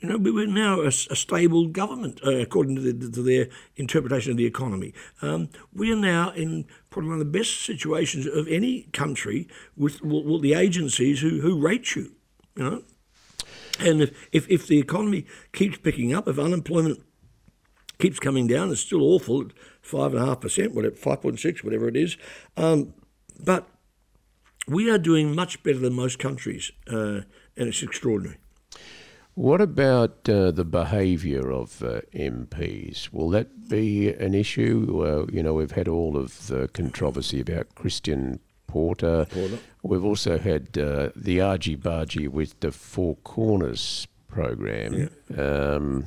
You 0.00 0.10
know, 0.10 0.18
we- 0.18 0.30
we're 0.30 0.46
now 0.46 0.82
a 0.82 0.92
stable 0.92 1.68
government, 1.68 2.20
uh, 2.22 2.32
according 2.32 2.76
to, 2.76 2.82
the, 2.82 3.10
to 3.10 3.22
their 3.22 3.48
interpretation 3.76 4.30
of 4.30 4.36
the 4.36 4.44
economy. 4.44 4.92
Um, 5.22 5.48
we 5.72 5.90
are 5.90 5.96
now 5.96 6.32
in 6.32 6.66
probably 6.90 7.10
one 7.10 7.20
of 7.20 7.26
the 7.32 7.38
best 7.38 7.62
situations 7.62 8.26
of 8.26 8.46
any 8.46 8.88
country 8.92 9.48
with, 9.74 10.02
with 10.02 10.42
the 10.42 10.52
agencies 10.52 11.20
who, 11.20 11.40
who 11.40 11.58
rate 11.58 11.96
you. 11.96 12.12
You 12.56 12.62
know, 12.62 12.82
and 13.80 14.02
if, 14.02 14.28
if, 14.32 14.50
if 14.50 14.66
the 14.66 14.78
economy 14.78 15.26
keeps 15.52 15.78
picking 15.78 16.12
up, 16.12 16.28
if 16.28 16.38
unemployment 16.38 17.02
keeps 17.98 18.18
coming 18.18 18.46
down, 18.46 18.70
it's 18.70 18.80
still 18.82 19.02
awful 19.02 19.42
at 19.42 19.52
five 19.80 20.12
and 20.12 20.22
a 20.22 20.26
half 20.26 20.40
percent, 20.40 20.74
whatever 20.74 20.94
five 20.94 21.22
point 21.22 21.40
six, 21.40 21.64
whatever 21.64 21.88
it 21.88 21.96
is. 21.96 22.18
Um, 22.58 22.92
but 23.42 23.66
we 24.68 24.90
are 24.90 24.98
doing 24.98 25.34
much 25.34 25.62
better 25.62 25.78
than 25.78 25.94
most 25.94 26.18
countries, 26.18 26.70
uh, 26.90 27.20
and 27.56 27.68
it's 27.68 27.82
extraordinary. 27.82 28.38
What 29.36 29.60
about 29.60 30.26
uh, 30.30 30.50
the 30.50 30.64
behaviour 30.64 31.52
of 31.52 31.82
uh, 31.82 32.00
MPs? 32.14 33.12
Will 33.12 33.28
that 33.30 33.68
be 33.68 34.08
an 34.08 34.34
issue? 34.34 35.04
Uh, 35.04 35.30
you 35.30 35.42
know, 35.42 35.52
we've 35.52 35.72
had 35.72 35.88
all 35.88 36.16
of 36.16 36.46
the 36.46 36.68
controversy 36.68 37.40
about 37.40 37.74
Christian 37.74 38.40
Porter. 38.66 39.26
Porter. 39.28 39.58
We've 39.82 40.04
also 40.06 40.38
had 40.38 40.78
uh, 40.78 41.10
the 41.14 41.42
argy 41.42 41.76
bargy 41.76 42.28
with 42.28 42.58
the 42.60 42.72
Four 42.72 43.16
Corners 43.16 44.08
program. 44.26 45.10
Um, 45.36 46.06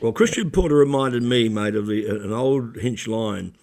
Well, 0.00 0.10
Christian 0.10 0.50
Porter 0.50 0.74
reminded 0.74 1.22
me, 1.22 1.48
mate, 1.48 1.76
of 1.76 1.86
the, 1.86 2.06
an 2.08 2.32
old 2.32 2.78
Hinch 2.78 3.06
line 3.06 3.54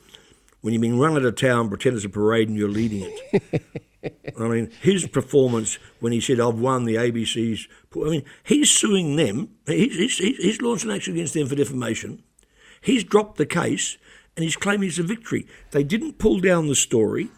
when 0.62 0.74
you've 0.74 0.82
been 0.82 0.98
run 0.98 1.18
out 1.18 1.26
of 1.26 1.36
town, 1.36 1.68
pretend 1.68 1.98
it's 1.98 2.06
a 2.06 2.10
parade 2.10 2.48
and 2.48 2.58
you're 2.58 2.70
leading 2.70 3.12
it. 3.34 3.63
I 4.39 4.48
mean, 4.48 4.72
his 4.82 5.08
performance 5.08 5.78
when 6.00 6.12
he 6.12 6.20
said, 6.20 6.39
I've 6.39 6.60
won 6.60 6.86
the 6.86 6.96
ABC's. 6.96 7.68
I 7.96 8.10
mean, 8.10 8.26
he's 8.44 8.70
suing 8.70 9.16
them. 9.16 9.50
He's, 9.66 10.18
he's, 10.18 10.38
he's 10.38 10.62
launched 10.62 10.86
an 10.86 10.92
action 10.92 11.13
against 11.13 11.34
them 11.34 11.48
for 11.48 11.56
defamation. 11.56 12.24
He's 12.82 13.04
dropped 13.04 13.38
the 13.38 13.46
case 13.46 13.98
and 14.36 14.44
he's 14.44 14.58
claiming 14.58 14.89
it's 14.89 15.00
a 15.00 15.04
victory. 15.04 15.48
They 15.72 15.84
didn't 15.84 16.18
pull 16.18 16.39
down 16.39 16.68
the 16.68 16.76
story. 16.76 17.30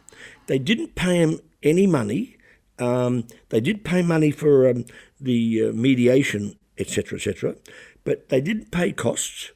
They 0.47 0.59
didn't 0.59 0.95
pay 0.95 1.17
him 1.17 1.39
any 1.61 1.87
money. 1.87 2.37
Um, 2.79 3.27
they 3.49 3.59
did 3.59 3.83
pay 3.83 4.01
money 4.01 4.31
for 4.31 4.69
um, 4.69 4.85
the 5.19 5.69
uh, 5.69 5.71
mediation, 5.73 6.57
etc., 6.77 7.17
etc., 7.17 7.55
but 8.03 8.29
they 8.29 8.41
didn't 8.41 8.71
pay 8.71 8.91
costs. 8.91 9.51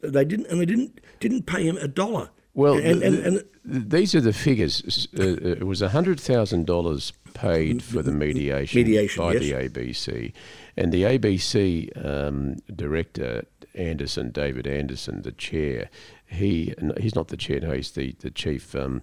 They 0.00 0.24
didn't, 0.24 0.46
and 0.46 0.60
they 0.60 0.66
didn't 0.66 1.00
didn't 1.18 1.46
pay 1.46 1.64
him 1.64 1.76
a 1.76 1.88
dollar. 1.88 2.30
Well, 2.60 2.74
and, 2.74 3.02
and, 3.02 3.18
and, 3.24 3.44
these 3.64 4.14
are 4.14 4.20
the 4.20 4.32
figures. 4.32 5.08
Uh, 5.18 5.22
uh, 5.22 5.26
it 5.26 5.66
was 5.66 5.80
$100,000 5.80 7.12
paid 7.32 7.82
for 7.82 8.02
the 8.02 8.12
mediation, 8.12 8.78
Mediation, 8.78 9.22
by 9.22 9.32
yes. 9.34 9.42
the 9.42 9.52
ABC. 9.52 10.32
And 10.76 10.92
the 10.92 11.04
ABC 11.04 12.04
um, 12.04 12.56
director, 12.74 13.46
Anderson, 13.74 14.30
David 14.30 14.66
Anderson, 14.66 15.22
the 15.22 15.32
chair, 15.32 15.88
he 16.26 16.74
he's 16.98 17.14
not 17.14 17.28
the 17.28 17.36
chair, 17.36 17.60
no, 17.60 17.72
he's 17.72 17.92
the, 17.92 18.14
the 18.20 18.30
chief. 18.30 18.74
Um, 18.74 19.02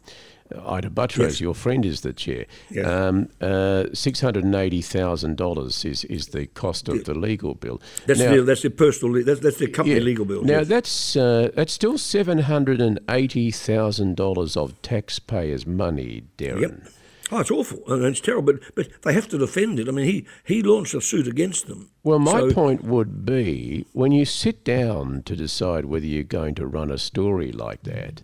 Ita 0.55 0.89
Buttrose, 0.89 1.17
Yes. 1.33 1.41
your 1.41 1.53
friend, 1.53 1.86
is 1.86 2.01
the 2.01 2.13
chair. 2.13 2.45
Yes. 2.71 2.86
Um, 2.88 3.29
uh, 3.41 3.83
$680,000 3.91 5.86
is, 5.86 6.03
is 6.05 6.27
the 6.27 6.47
cost 6.47 6.88
of 6.89 7.03
the 7.05 7.13
legal 7.13 7.53
bill. 7.55 7.81
that's 8.05 8.19
Now- 8.19 8.36
the 8.36 8.41
that's 8.43 8.62
the 8.62 8.69
personal 8.69 9.23
that's 9.25 9.39
that's 9.39 9.57
the 9.57 9.67
company 9.67 9.95
yeah. 9.97 10.01
legal 10.03 10.25
bill. 10.25 10.43
Now 10.43 10.60
yes. 10.60 10.67
that's 10.67 11.15
uh, 11.15 11.49
that's 11.55 11.73
still 11.73 11.97
seven 11.97 12.39
hundred 12.39 12.81
and 12.81 12.99
eighty 13.10 13.51
thousand 13.51 14.15
dollars 14.15 14.55
of 14.57 14.81
taxpayers' 14.81 15.65
money, 15.67 16.23
Derryn. 16.38 16.62
Yep. 16.62 16.93
Oh, 17.29 17.39
it's 17.41 17.51
awful 17.51 17.79
and 17.91 18.05
it's 18.05 18.21
terrible. 18.21 18.53
But 18.53 18.62
but 18.75 18.88
they 19.03 19.13
have 19.13 19.27
to 19.29 19.38
defend 19.38 19.79
it. 19.79 19.88
I 19.89 19.91
mean, 19.91 20.05
he 20.05 20.25
he 20.45 20.63
launched 20.63 20.93
a 20.93 21.01
suit 21.01 21.27
against 21.27 21.67
them. 21.67 21.89
Well, 22.03 22.19
my 22.19 22.39
So- 22.39 22.51
point 22.51 22.83
would 22.83 23.25
be 23.25 23.86
when 23.93 24.12
you 24.13 24.23
sit 24.25 24.63
down 24.63 25.23
to 25.23 25.36
decide 25.36 25.86
whether 25.86 26.05
you're 26.05 26.23
going 26.23 26.55
to 26.55 26.65
run 26.65 26.89
a 26.91 26.97
story 26.97 27.51
like 27.51 27.83
that, 27.83 28.21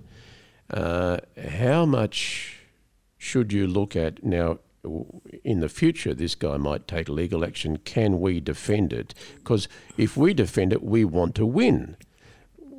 uh, 0.73 1.17
how 1.61 1.85
much 1.85 2.57
should 3.17 3.53
you 3.53 3.67
look 3.67 3.95
at 3.95 4.23
now? 4.23 4.59
In 5.45 5.61
the 5.61 5.69
future, 5.69 6.13
this 6.13 6.35
guy 6.35 6.57
might 6.57 6.89
take 6.89 7.07
legal 7.07 7.45
action. 7.45 7.77
Can 7.77 8.19
we 8.19 8.41
defend 8.41 8.91
it? 8.91 9.13
Because 9.35 9.69
if 9.97 10.17
we 10.17 10.33
defend 10.33 10.73
it, 10.73 10.83
we 10.83 11.05
want 11.05 11.35
to 11.35 11.45
win. 11.45 11.95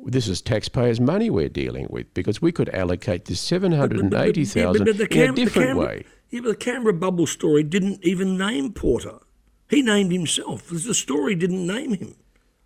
This 0.05 0.27
is 0.27 0.39
taxpayers' 0.39 0.99
money 0.99 1.31
we're 1.31 1.49
dealing 1.49 1.87
with 1.89 2.13
because 2.13 2.43
we 2.43 2.51
could 2.51 2.69
allocate 2.69 3.25
this 3.25 3.39
seven 3.39 3.71
hundred 3.71 4.01
and 4.01 4.13
eighty 4.13 4.41
Yeah, 4.41 4.65
thousand 4.65 4.85
the 4.85 4.91
in 4.91 5.01
a 5.01 5.07
Cam- 5.07 5.33
different 5.33 5.67
Canberra- 5.69 5.87
way. 5.87 6.05
Yeah, 6.29 6.41
but 6.41 6.49
the 6.49 6.55
Canberra 6.57 6.93
bubble 6.93 7.25
story 7.25 7.63
didn't 7.63 8.03
even 8.03 8.37
name 8.37 8.71
Porter. 8.73 9.17
He 9.67 9.81
named 9.81 10.11
himself. 10.11 10.67
The 10.69 10.93
story 10.93 11.33
didn't 11.33 11.65
name 11.65 11.93
him. 11.95 12.13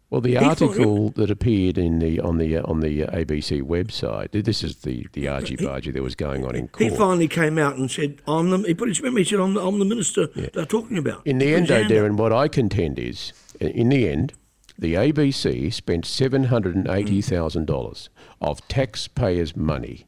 Well, 0.10 0.22
the 0.22 0.36
thought- 0.40 0.62
article 0.62 1.10
that 1.12 1.30
appeared 1.30 1.78
in 1.78 2.00
the 2.00 2.20
on 2.20 2.38
the 2.38 2.58
uh, 2.58 2.64
on 2.64 2.80
the 2.80 3.04
uh, 3.04 3.12
ABC 3.12 3.62
website. 3.62 4.32
This 4.32 4.64
is 4.64 4.78
the 4.78 5.08
the 5.14 5.28
argy 5.28 5.56
bargy 5.56 5.94
that 5.94 6.02
was 6.02 6.16
going 6.16 6.46
on 6.46 6.56
in 6.56 6.68
court. 6.68 6.92
He 6.92 6.98
finally 6.98 7.28
came 7.28 7.58
out 7.58 7.76
and 7.78 7.90
said, 7.90 8.22
"I'm 8.28 8.50
the." 8.50 8.58
He 8.60 8.74
put 8.74 8.88
his 8.88 9.00
remember. 9.00 9.20
He 9.20 9.26
said, 9.26 9.40
"I'm 9.40 9.54
the, 9.54 9.62
I'm 9.62 9.80
the 9.80 9.86
minister 9.86 10.28
they're 10.28 10.66
talking 10.66 10.98
about." 10.98 11.26
in 11.26 11.38
the 11.38 11.54
end, 11.54 11.68
though. 11.68 11.84
Derryn, 11.84 12.18
what 12.18 12.34
I 12.34 12.48
contend 12.48 12.98
is, 13.00 13.34
in 13.60 13.90
the 13.90 14.10
end, 14.10 14.34
the 14.78 14.94
ABC 14.96 15.72
spent 15.74 16.06
seven 16.06 16.46
hundred 16.46 16.76
and 16.76 16.88
eighty 16.88 17.22
thousand 17.22 17.68
dollars 17.68 18.10
of 18.42 18.66
taxpayers' 18.68 19.56
money. 19.56 20.06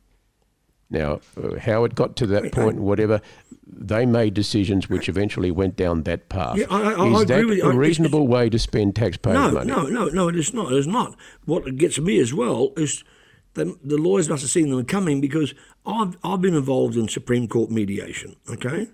Now, 0.92 1.22
uh, 1.42 1.56
how 1.58 1.86
it 1.86 1.96
got 1.96 2.16
to 2.18 2.28
that 2.28 2.52
point, 2.52 2.78
whatever, 2.80 3.22
they 3.66 4.06
made 4.06 4.34
decisions 4.34 4.90
which 4.90 5.08
eventually 5.08 5.50
went 5.50 5.78
down 5.78 6.04
that 6.04 6.28
path. 6.28 6.58
Yeah, 6.58 6.66
I- 6.70 6.82
I- 6.82 7.06
I 7.08 7.08
is 7.14 7.22
agree 7.32 7.60
that 7.62 7.66
a 7.66 7.70
I- 7.70 7.74
reasonable 7.76 8.28
way 8.28 8.50
to 8.50 8.60
spend 8.60 8.96
taxpayers' 8.96 9.36
No, 9.36 9.52
money? 9.52 9.72
no, 9.72 9.84
no, 9.88 10.06
no. 10.10 10.28
It 10.28 10.36
is 10.36 10.54
not. 10.54 10.72
It 10.74 10.78
is 10.78 10.88
not. 10.88 11.16
What 11.46 11.78
gets 11.78 11.98
me 11.98 12.20
as 12.20 12.34
well 12.34 12.74
is 12.76 13.06
the, 13.54 13.78
the 13.84 13.98
lawyers 13.98 14.28
must 14.30 14.42
have 14.44 14.52
seen 14.52 14.70
them 14.70 14.84
coming 14.86 15.22
because 15.22 15.54
I've 15.86 16.18
I've 16.26 16.42
been 16.42 16.56
involved 16.56 16.98
in 16.98 17.08
Supreme 17.08 17.48
Court 17.48 17.72
mediation. 17.72 18.36
Okay, 18.50 18.90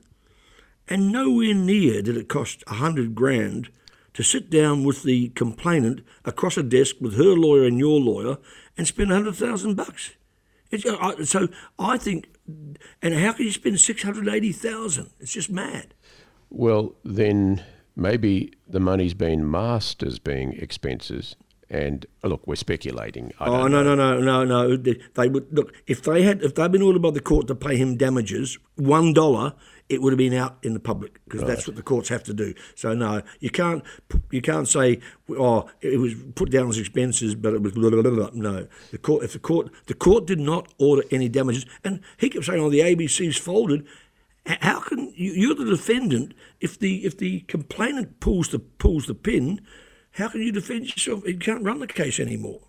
and 0.87 1.11
nowhere 1.11 1.55
near 1.55 2.03
did 2.03 2.15
it 2.15 2.29
cost 2.29 2.63
a 2.67 2.75
hundred 2.75 3.15
grand 3.15 3.69
to 4.13 4.21
sit 4.23 4.49
down 4.51 4.83
with 4.83 5.01
the 5.03 5.29
complainant 5.29 6.01
across 6.25 6.57
a 6.57 6.63
desk 6.63 6.95
with 7.01 7.17
her 7.17 7.33
lawyer 7.35 7.63
and 7.63 7.79
your 7.79 7.99
lawyer 7.99 8.37
and 8.77 8.85
spend 8.87 9.11
a 9.11 9.15
hundred 9.15 9.35
thousand 9.35 9.73
bucks. 9.75 10.11
It's, 10.71 10.85
uh, 10.85 10.97
I, 10.99 11.23
so 11.23 11.47
I 11.79 11.97
think, 11.97 12.29
and 13.01 13.13
how 13.13 13.33
can 13.33 13.45
you 13.45 13.51
spend 13.51 13.79
six 13.79 14.03
hundred 14.03 14.27
eighty 14.27 14.51
thousand? 14.51 15.11
It's 15.19 15.33
just 15.33 15.49
mad. 15.49 15.93
Well, 16.49 16.95
then 17.03 17.63
maybe 17.95 18.53
the 18.67 18.79
money's 18.79 19.13
been 19.13 19.49
masked 19.49 20.03
as 20.03 20.19
being 20.19 20.53
expenses, 20.53 21.35
And 21.69 22.05
uh, 22.23 22.29
look, 22.29 22.47
we're 22.47 22.55
speculating. 22.55 23.33
I 23.39 23.47
Oh 23.47 23.67
no 23.67 23.83
no 23.83 23.95
no 23.95 24.19
no 24.19 24.45
no! 24.45 24.77
They, 24.77 24.99
they 25.15 25.27
would 25.27 25.51
look 25.51 25.73
if 25.85 26.01
they 26.03 26.21
had 26.23 26.41
if 26.41 26.55
they'd 26.55 26.71
been 26.71 26.81
ordered 26.81 27.01
by 27.01 27.11
the 27.11 27.19
court 27.19 27.47
to 27.47 27.55
pay 27.55 27.75
him 27.75 27.97
damages 27.97 28.57
one 28.75 29.13
dollar, 29.13 29.53
it 29.89 30.01
would 30.01 30.11
have 30.11 30.17
been 30.17 30.33
out 30.33 30.57
in 30.63 30.73
the 30.73 30.79
public 30.79 31.23
because 31.23 31.43
that's 31.43 31.65
what 31.65 31.75
the 31.75 31.81
courts 31.81 32.09
have 32.09 32.23
to 32.23 32.33
do. 32.33 32.53
So 32.75 32.93
no, 32.93 33.21
you 33.39 33.49
can't 33.49 33.83
you 34.31 34.41
can't 34.41 34.67
say 34.67 34.99
oh 35.29 35.69
it 35.81 35.99
was 35.99 36.13
put 36.35 36.51
down 36.51 36.69
as 36.69 36.77
expenses, 36.77 37.35
but 37.35 37.53
it 37.53 37.61
was 37.61 37.73
blah, 37.73 37.89
blah, 37.89 38.01
blah, 38.01 38.11
blah. 38.11 38.29
no. 38.33 38.67
The 38.91 38.97
court 38.97 39.23
if 39.23 39.33
the 39.33 39.39
court 39.39 39.71
the 39.85 39.93
court 39.93 40.25
did 40.25 40.39
not 40.39 40.73
order 40.77 41.03
any 41.11 41.29
damages, 41.29 41.65
and 41.83 42.01
he 42.17 42.29
kept 42.29 42.45
saying 42.45 42.61
oh 42.61 42.69
the 42.69 42.81
ABC's 42.81 43.37
folded. 43.37 43.85
How 44.61 44.79
can 44.79 45.11
you, 45.13 45.33
you're 45.33 45.55
the 45.55 45.65
defendant 45.65 46.33
if 46.61 46.79
the 46.79 47.05
if 47.05 47.17
the 47.17 47.41
complainant 47.41 48.21
pulls 48.21 48.49
the 48.49 48.59
pulls 48.59 49.05
the 49.07 49.15
pin? 49.15 49.61
How 50.11 50.29
can 50.29 50.41
you 50.41 50.51
defend 50.51 50.89
yourself? 50.89 51.27
You 51.27 51.37
can't 51.37 51.63
run 51.63 51.79
the 51.79 51.87
case 51.87 52.19
anymore. 52.19 52.61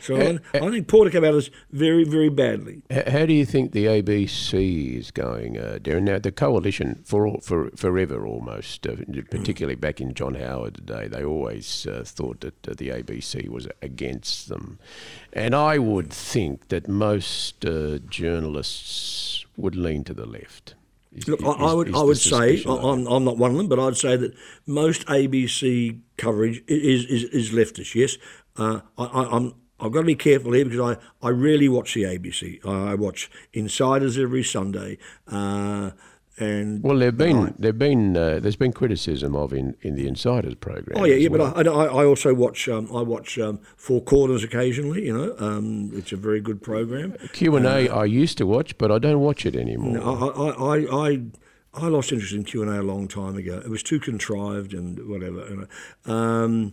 So 0.00 0.16
I, 0.16 0.38
I 0.56 0.70
think 0.70 0.88
Porter 0.88 1.10
came 1.10 1.24
out 1.24 1.30
of 1.30 1.36
this 1.36 1.50
very, 1.70 2.04
very 2.04 2.30
badly. 2.30 2.82
How 2.90 3.26
do 3.26 3.32
you 3.34 3.44
think 3.44 3.72
the 3.72 3.84
ABC 3.86 4.96
is 4.98 5.10
going, 5.10 5.58
uh, 5.58 5.78
Derryn? 5.80 6.02
Now, 6.04 6.18
the 6.18 6.32
coalition 6.32 7.02
for 7.04 7.26
all, 7.26 7.40
for 7.40 7.70
forever 7.76 8.26
almost, 8.26 8.86
uh, 8.86 8.96
particularly 9.30 9.74
back 9.76 10.00
in 10.00 10.14
John 10.14 10.34
Howard 10.36 10.86
day, 10.86 11.06
they 11.06 11.22
always 11.24 11.86
uh, 11.86 12.02
thought 12.04 12.40
that 12.40 12.66
uh, 12.68 12.74
the 12.76 12.88
ABC 12.88 13.48
was 13.48 13.68
against 13.82 14.48
them, 14.48 14.78
and 15.32 15.54
I 15.54 15.78
would 15.78 16.10
think 16.10 16.68
that 16.68 16.88
most 16.88 17.64
uh, 17.64 17.98
journalists 18.08 19.44
would 19.56 19.76
lean 19.76 20.04
to 20.04 20.14
the 20.14 20.26
left. 20.26 20.74
Is- 21.14 21.28
Look, 21.28 21.40
is- 21.40 21.46
I, 21.46 21.72
would, 21.74 21.94
I 21.94 22.02
would 22.02 22.18
say, 22.18 22.62
I'm, 22.66 23.06
I'm 23.06 23.24
not 23.24 23.36
one 23.36 23.50
of 23.50 23.56
them, 23.56 23.68
but 23.68 23.78
I'd 23.78 23.96
say 23.96 24.16
that 24.16 24.32
most 24.66 25.06
ABC 25.06 25.98
coverage 26.16 26.62
is 26.68 27.04
is, 27.06 27.24
is 27.24 27.50
leftist. 27.50 27.94
Yes, 27.94 28.16
uh, 28.60 28.80
I, 28.98 29.04
I, 29.04 29.36
I'm. 29.36 29.54
I've 29.82 29.92
got 29.92 30.00
to 30.00 30.06
be 30.06 30.14
careful 30.14 30.52
here 30.52 30.66
because 30.66 30.98
I, 31.22 31.26
I 31.26 31.30
rarely 31.30 31.66
watch 31.66 31.94
the 31.94 32.02
ABC. 32.02 32.62
I, 32.66 32.92
I 32.92 32.94
watch 32.96 33.30
Insiders 33.54 34.18
every 34.18 34.44
Sunday, 34.44 34.98
uh, 35.26 35.92
and 36.36 36.82
Well, 36.82 36.98
there've 36.98 37.16
been 37.16 37.54
there've 37.58 37.78
been 37.78 38.14
uh, 38.14 38.40
there's 38.40 38.56
been 38.56 38.72
criticism 38.72 39.34
of 39.34 39.54
in, 39.54 39.76
in 39.80 39.94
the 39.94 40.06
Insiders 40.06 40.54
program. 40.54 41.00
Oh 41.00 41.04
yeah, 41.06 41.14
yeah, 41.14 41.28
well. 41.30 41.52
but 41.54 41.66
I, 41.66 41.70
I, 41.70 41.84
I 41.86 42.04
also 42.04 42.34
watch 42.34 42.68
um, 42.68 42.94
I 42.94 43.00
watch 43.00 43.38
um, 43.38 43.60
Four 43.76 44.02
Corners 44.02 44.44
occasionally. 44.44 45.06
You 45.06 45.16
know, 45.16 45.34
um, 45.38 45.90
it's 45.94 46.12
a 46.12 46.16
very 46.16 46.42
good 46.42 46.62
program. 46.62 47.16
Q 47.32 47.56
and 47.56 47.66
A 47.66 47.88
I 47.88 48.04
used 48.04 48.36
to 48.38 48.46
watch, 48.46 48.76
but 48.76 48.92
I 48.92 48.98
don't 48.98 49.20
watch 49.20 49.46
it 49.46 49.56
anymore. 49.56 49.98
I, 49.98 50.26
I, 50.26 50.76
I, 50.76 51.08
I, 51.08 51.22
I 51.72 51.88
lost 51.88 52.12
interest 52.12 52.34
in 52.34 52.44
Q 52.44 52.62
and 52.62 52.70
A 52.70 52.80
a 52.80 52.82
long 52.82 53.08
time 53.08 53.36
ago. 53.36 53.62
It 53.64 53.70
was 53.70 53.82
too 53.82 54.00
contrived 54.00 54.74
and 54.74 55.08
whatever. 55.08 55.48
You 55.48 55.66
know. 56.06 56.72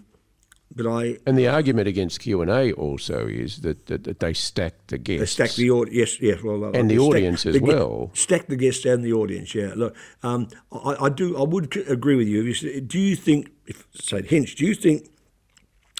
But 0.76 0.86
I 0.86 1.18
And 1.26 1.38
the 1.38 1.48
argument 1.48 1.88
against 1.88 2.20
Q 2.20 2.42
and 2.42 2.52
A 2.52 2.72
also 2.74 3.28
is 3.28 3.62
that, 3.62 3.86
that, 3.88 4.04
that 4.04 4.20
they 4.20 4.34
stack 4.34 4.74
the 4.88 4.98
guests. 4.98 5.36
they 5.36 5.46
stack 5.46 5.56
the 5.56 5.72
audience. 5.72 6.20
Yes, 6.20 6.22
yes. 6.22 6.44
Well, 6.44 6.64
And 6.76 6.90
the 6.90 6.96
stack 6.98 7.08
audience 7.08 7.46
as 7.46 7.56
the 7.56 7.62
well. 7.62 8.12
Stack 8.14 8.48
the 8.48 8.56
guests 8.58 8.86
and 8.86 9.04
the 9.04 9.14
audience. 9.14 9.56
Yeah. 9.56 9.74
Look, 9.76 9.96
um, 10.24 10.50
I, 10.72 10.96
I 11.06 11.10
do. 11.10 11.38
I 11.38 11.44
would 11.44 11.76
agree 11.88 12.16
with 12.16 12.28
you. 12.28 12.46
If 12.46 12.62
you- 12.62 12.82
Do 12.82 13.00
you 13.00 13.16
think, 13.16 13.50
if 13.66 13.88
say 13.94 14.22
Hinch, 14.22 14.56
do 14.56 14.66
you 14.66 14.76
think 14.76 15.10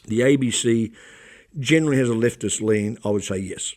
the 0.06 0.20
ABC 0.22 0.92
generally 1.60 1.98
has 1.98 2.10
a 2.10 2.14
leftist 2.14 2.62
lean? 2.62 2.98
I 3.06 3.10
would 3.10 3.24
say 3.24 3.38
yes. 3.38 3.74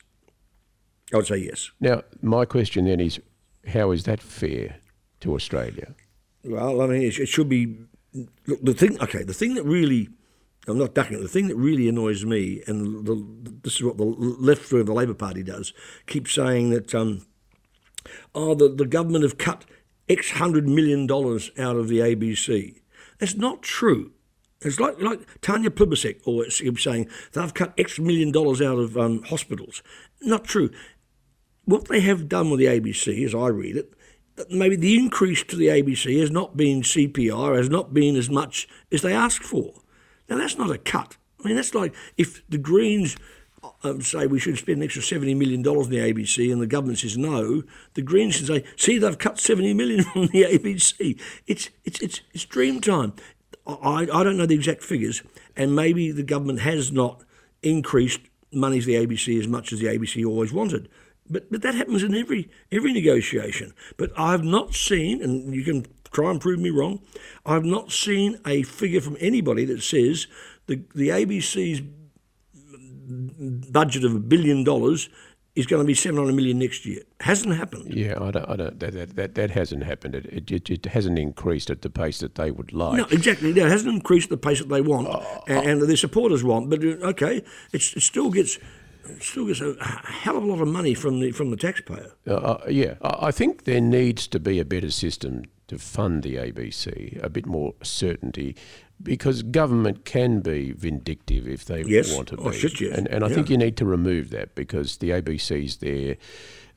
I 1.12 1.16
would 1.16 1.26
say 1.26 1.38
yes. 1.38 1.70
Now, 1.80 2.02
my 2.22 2.44
question 2.44 2.84
then 2.84 3.00
is, 3.00 3.20
how 3.66 3.90
is 3.92 4.04
that 4.04 4.20
fair 4.20 4.76
to 5.20 5.34
Australia? 5.34 5.94
Well, 6.44 6.80
I 6.82 6.86
mean, 6.86 7.02
it, 7.02 7.18
it 7.18 7.26
should 7.28 7.48
be. 7.48 7.76
Look, 8.46 8.62
the 8.64 8.74
thing. 8.74 9.00
Okay, 9.00 9.22
the 9.22 9.34
thing 9.34 9.54
that 9.54 9.64
really. 9.64 10.08
I'm 10.66 10.78
not 10.78 10.94
ducking 10.94 11.18
it. 11.18 11.22
The 11.22 11.28
thing 11.28 11.48
that 11.48 11.56
really 11.56 11.88
annoys 11.88 12.24
me, 12.24 12.62
and 12.66 13.06
the, 13.06 13.26
this 13.62 13.76
is 13.76 13.82
what 13.82 13.96
the 13.96 14.04
left 14.04 14.70
of 14.72 14.86
the 14.86 14.92
Labor 14.92 15.14
Party 15.14 15.42
does, 15.42 15.72
keeps 16.06 16.34
saying 16.34 16.70
that, 16.70 16.94
um, 16.94 17.26
oh, 18.34 18.54
the, 18.54 18.68
the 18.68 18.86
government 18.86 19.24
have 19.24 19.38
cut 19.38 19.64
X 20.08 20.32
hundred 20.32 20.68
million 20.68 21.06
dollars 21.06 21.50
out 21.58 21.76
of 21.76 21.88
the 21.88 21.98
ABC. 21.98 22.80
That's 23.18 23.36
not 23.36 23.62
true. 23.62 24.12
It's 24.62 24.78
like 24.78 25.00
like 25.00 25.20
Tanya 25.40 25.70
Plibersek 25.70 26.20
always 26.26 26.60
saying 26.82 27.08
they've 27.32 27.54
cut 27.54 27.72
X 27.78 27.98
million 27.98 28.30
dollars 28.30 28.60
out 28.60 28.78
of 28.78 28.98
um, 28.98 29.22
hospitals. 29.22 29.82
Not 30.20 30.44
true. 30.44 30.70
What 31.64 31.88
they 31.88 32.00
have 32.00 32.28
done 32.28 32.50
with 32.50 32.60
the 32.60 32.66
ABC, 32.66 33.24
as 33.24 33.34
I 33.34 33.46
read 33.46 33.76
it, 33.76 33.94
maybe 34.50 34.76
the 34.76 34.98
increase 34.98 35.44
to 35.44 35.56
the 35.56 35.68
ABC 35.68 36.20
has 36.20 36.30
not 36.30 36.56
been 36.56 36.82
CPI, 36.82 37.56
has 37.56 37.70
not 37.70 37.94
been 37.94 38.16
as 38.16 38.28
much 38.28 38.68
as 38.90 39.02
they 39.02 39.12
asked 39.12 39.44
for. 39.44 39.74
Now 40.30 40.38
that's 40.38 40.56
not 40.56 40.70
a 40.70 40.78
cut. 40.78 41.16
I 41.42 41.48
mean 41.48 41.56
that's 41.56 41.74
like 41.74 41.94
if 42.16 42.48
the 42.48 42.58
Greens 42.58 43.16
um, 43.82 44.00
say 44.00 44.26
we 44.26 44.38
should 44.38 44.56
spend 44.56 44.78
an 44.78 44.84
extra 44.84 45.02
seventy 45.02 45.34
million 45.34 45.60
dollars 45.62 45.86
in 45.86 45.92
the 45.92 45.98
ABC, 45.98 46.50
and 46.50 46.62
the 46.62 46.66
government 46.66 46.98
says 46.98 47.18
no, 47.18 47.62
the 47.94 48.02
Greens 48.02 48.36
can 48.38 48.46
say, 48.46 48.64
"See, 48.76 48.96
they've 48.96 49.18
cut 49.18 49.38
70 49.38 49.74
million 49.74 50.02
from 50.12 50.28
the 50.28 50.44
ABC." 50.44 51.20
It's 51.46 51.70
it's 51.84 52.00
it's 52.00 52.20
it's 52.32 52.44
dream 52.44 52.80
time. 52.80 53.12
I 53.66 54.08
I 54.12 54.24
don't 54.24 54.36
know 54.36 54.46
the 54.46 54.54
exact 54.54 54.82
figures, 54.82 55.22
and 55.56 55.74
maybe 55.76 56.10
the 56.12 56.22
government 56.22 56.60
has 56.60 56.92
not 56.92 57.22
increased 57.62 58.20
money 58.52 58.80
to 58.80 58.86
the 58.86 58.94
ABC 58.94 59.38
as 59.38 59.46
much 59.46 59.72
as 59.72 59.80
the 59.80 59.86
ABC 59.86 60.26
always 60.26 60.52
wanted. 60.52 60.88
But 61.28 61.50
but 61.50 61.62
that 61.62 61.74
happens 61.74 62.02
in 62.02 62.14
every 62.14 62.50
every 62.72 62.92
negotiation. 62.92 63.74
But 63.96 64.12
I've 64.18 64.44
not 64.44 64.74
seen, 64.74 65.22
and 65.22 65.54
you 65.54 65.64
can 65.64 65.86
try 66.10 66.30
and 66.30 66.40
prove 66.40 66.58
me 66.58 66.70
wrong, 66.70 67.00
I've 67.46 67.64
not 67.64 67.92
seen 67.92 68.38
a 68.46 68.62
figure 68.62 69.00
from 69.00 69.16
anybody 69.20 69.64
that 69.66 69.82
says 69.82 70.26
the 70.66 70.82
the 70.94 71.08
ABC's 71.08 71.82
budget 73.72 74.04
of 74.04 74.14
a 74.14 74.20
billion 74.20 74.64
dollars 74.64 75.08
is 75.56 75.66
going 75.66 75.82
to 75.82 75.86
be 75.86 75.94
700 75.94 76.32
million 76.32 76.58
next 76.58 76.86
year. 76.86 77.02
Hasn't 77.20 77.56
happened. 77.56 77.92
Yeah, 77.92 78.14
I 78.20 78.30
don't, 78.30 78.48
I 78.48 78.56
don't, 78.56 78.80
that, 78.80 78.92
that, 78.92 79.16
that, 79.16 79.34
that 79.34 79.50
hasn't 79.50 79.82
happened. 79.82 80.14
It, 80.14 80.50
it, 80.50 80.70
it 80.70 80.86
hasn't 80.86 81.18
increased 81.18 81.70
at 81.70 81.82
the 81.82 81.90
pace 81.90 82.20
that 82.20 82.36
they 82.36 82.50
would 82.50 82.72
like. 82.72 82.98
No, 82.98 83.04
exactly. 83.06 83.52
No, 83.52 83.66
it 83.66 83.70
hasn't 83.70 83.92
increased 83.92 84.26
at 84.26 84.40
the 84.40 84.48
pace 84.48 84.60
that 84.60 84.68
they 84.68 84.80
want 84.80 85.08
and, 85.48 85.66
and 85.66 85.82
their 85.82 85.96
supporters 85.96 86.44
want. 86.44 86.70
But 86.70 86.84
uh, 86.84 87.08
okay, 87.08 87.42
it's, 87.72 87.96
it 87.96 88.02
still 88.02 88.30
gets 88.30 88.58
still 89.20 89.46
gets 89.46 89.60
a 89.60 89.74
hell 90.06 90.36
of 90.36 90.44
a 90.44 90.46
lot 90.46 90.60
of 90.60 90.68
money 90.68 90.94
from 90.94 91.18
the 91.18 91.32
from 91.32 91.50
the 91.50 91.56
taxpayer. 91.56 92.12
Uh, 92.28 92.34
uh, 92.34 92.66
yeah, 92.68 92.94
I 93.02 93.26
I 93.28 93.30
think 93.32 93.64
there 93.64 93.80
needs 93.80 94.28
to 94.28 94.38
be 94.38 94.60
a 94.60 94.64
better 94.64 94.90
system 94.90 95.44
to 95.70 95.78
fund 95.78 96.22
the 96.22 96.34
ABC, 96.36 97.18
a 97.22 97.28
bit 97.30 97.46
more 97.46 97.74
certainty, 97.82 98.54
because 99.02 99.42
government 99.42 100.04
can 100.04 100.40
be 100.40 100.72
vindictive 100.72 101.46
if 101.48 101.64
they 101.64 101.82
Yes. 101.84 102.14
want 102.14 102.28
to 102.28 102.36
be. 102.36 102.42
Oh, 102.44 102.50
shit, 102.50 102.80
yes. 102.80 102.96
And, 102.98 103.06
and 103.08 103.24
I 103.24 103.28
Yeah. 103.28 103.34
think 103.36 103.50
you 103.50 103.56
need 103.56 103.76
to 103.78 103.84
remove 103.86 104.30
that 104.30 104.54
because 104.54 104.96
the 104.98 105.10
ABC 105.10 105.64
is 105.64 105.76
there 105.76 106.16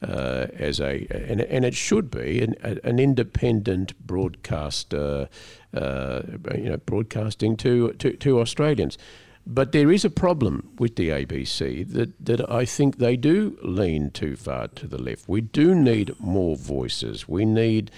uh, 0.04 0.48
as 0.60 0.80
a, 0.82 1.08
and, 1.10 1.42
and 1.42 1.64
it 1.66 1.74
should 1.74 2.12
be 2.12 2.42
an, 2.42 2.56
an 2.84 3.00
independent 3.00 3.94
broadcaster, 4.06 5.28
uh, 5.74 6.22
you 6.56 6.70
know, 6.70 6.78
broadcasting 6.86 7.56
to, 7.58 7.94
to, 7.94 8.12
to 8.18 8.40
Australians. 8.40 8.98
But 9.46 9.72
there 9.74 9.92
is 9.92 10.06
a 10.06 10.10
problem 10.10 10.70
with 10.80 10.96
the 10.96 11.10
ABC 11.10 11.90
that, 11.94 12.12
that 12.26 12.50
I 12.50 12.64
think 12.66 12.98
they 12.98 13.18
do 13.18 13.58
lean 13.62 14.10
too 14.12 14.36
far 14.38 14.68
to 14.70 14.88
the 14.88 15.02
left. 15.02 15.28
We 15.28 15.42
do 15.42 15.76
need 15.76 16.18
more 16.20 16.56
voices. 16.56 17.28
We 17.28 17.44
need 17.44 17.92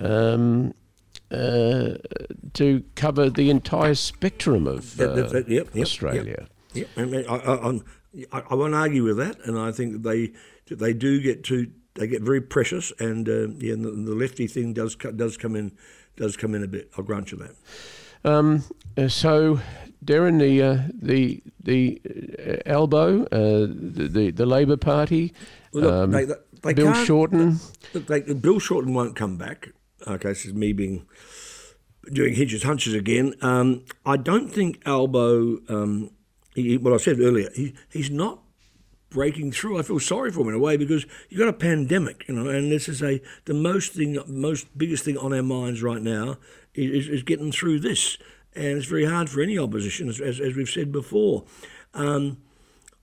um, 0.00 0.74
uh, 1.30 1.94
to 2.54 2.82
cover 2.96 3.30
the 3.30 3.50
entire 3.50 3.94
spectrum 3.94 4.66
of 4.66 5.00
uh, 5.00 5.14
yep, 5.46 5.48
yep, 5.48 5.76
Australia. 5.76 6.48
Yeah, 6.72 6.84
I, 6.96 7.04
mean, 7.04 7.24
I, 7.28 7.36
I, 7.36 8.42
I, 8.50 8.54
won't 8.54 8.74
argue 8.74 9.04
with 9.04 9.16
that, 9.18 9.38
and 9.44 9.58
I 9.58 9.72
think 9.72 10.02
they 10.02 10.32
they 10.68 10.92
do 10.92 11.20
get 11.20 11.44
to 11.44 11.70
they 11.94 12.06
get 12.06 12.22
very 12.22 12.40
precious, 12.40 12.92
and 12.98 13.28
uh, 13.28 13.48
yeah, 13.58 13.74
and 13.74 13.84
the, 13.84 13.90
the 13.90 14.14
lefty 14.14 14.46
thing 14.46 14.72
does 14.72 14.96
does 14.96 15.36
come 15.36 15.54
in 15.56 15.72
does 16.16 16.36
come 16.36 16.54
in 16.54 16.62
a 16.62 16.68
bit. 16.68 16.90
I'll 16.96 17.04
grant 17.04 17.32
you 17.32 17.38
that. 17.38 17.54
Um, 18.24 18.64
uh, 18.96 19.08
so, 19.08 19.60
Derryn, 20.04 20.38
the 20.38 20.62
uh, 20.62 20.78
the 20.94 21.42
the 21.62 22.00
uh, 22.66 22.68
Albo, 22.70 23.24
uh, 23.24 23.28
the, 23.68 24.08
the 24.08 24.30
the 24.30 24.46
Labor 24.46 24.76
Party, 24.76 25.32
Well, 25.72 25.84
look, 25.84 25.94
um, 25.94 26.10
they- 26.10 26.24
they- 26.24 26.34
they 26.62 26.74
Bill 26.74 26.92
Shorten. 26.92 27.58
Look, 27.94 28.42
Bill 28.42 28.58
Shorten 28.58 28.92
won't 28.92 29.16
come 29.16 29.38
back. 29.38 29.70
Okay, 30.06 30.28
this 30.28 30.46
is 30.46 30.54
me 30.54 30.72
being 30.72 31.06
doing 32.12 32.34
Hinch's 32.34 32.62
hunches 32.62 32.94
again. 32.94 33.34
Um, 33.42 33.84
I 34.04 34.16
don't 34.16 34.48
think 34.48 34.80
Albo. 34.86 35.58
Um, 35.68 36.10
he, 36.54 36.76
what 36.76 36.92
I 36.92 36.96
said 36.96 37.20
earlier, 37.20 37.48
he, 37.54 37.74
he's 37.90 38.10
not 38.10 38.40
breaking 39.10 39.52
through. 39.52 39.78
I 39.78 39.82
feel 39.82 40.00
sorry 40.00 40.30
for 40.30 40.40
him 40.40 40.48
in 40.48 40.54
a 40.54 40.58
way 40.58 40.76
because 40.76 41.04
you've 41.28 41.38
got 41.38 41.48
a 41.48 41.52
pandemic, 41.52 42.26
you 42.28 42.34
know, 42.34 42.48
and 42.48 42.70
this 42.70 42.88
is 42.88 43.02
a 43.02 43.20
the 43.44 43.54
most 43.54 43.92
thing, 43.92 44.18
most 44.26 44.66
biggest 44.78 45.04
thing 45.04 45.18
on 45.18 45.32
our 45.32 45.42
minds 45.42 45.82
right 45.82 46.00
now 46.00 46.38
is, 46.74 47.08
is 47.08 47.22
getting 47.22 47.52
through 47.52 47.80
this, 47.80 48.16
and 48.54 48.78
it's 48.78 48.86
very 48.86 49.04
hard 49.04 49.28
for 49.28 49.42
any 49.42 49.58
opposition, 49.58 50.08
as, 50.08 50.20
as, 50.20 50.40
as 50.40 50.54
we've 50.54 50.68
said 50.68 50.92
before. 50.92 51.44
Um, 51.94 52.38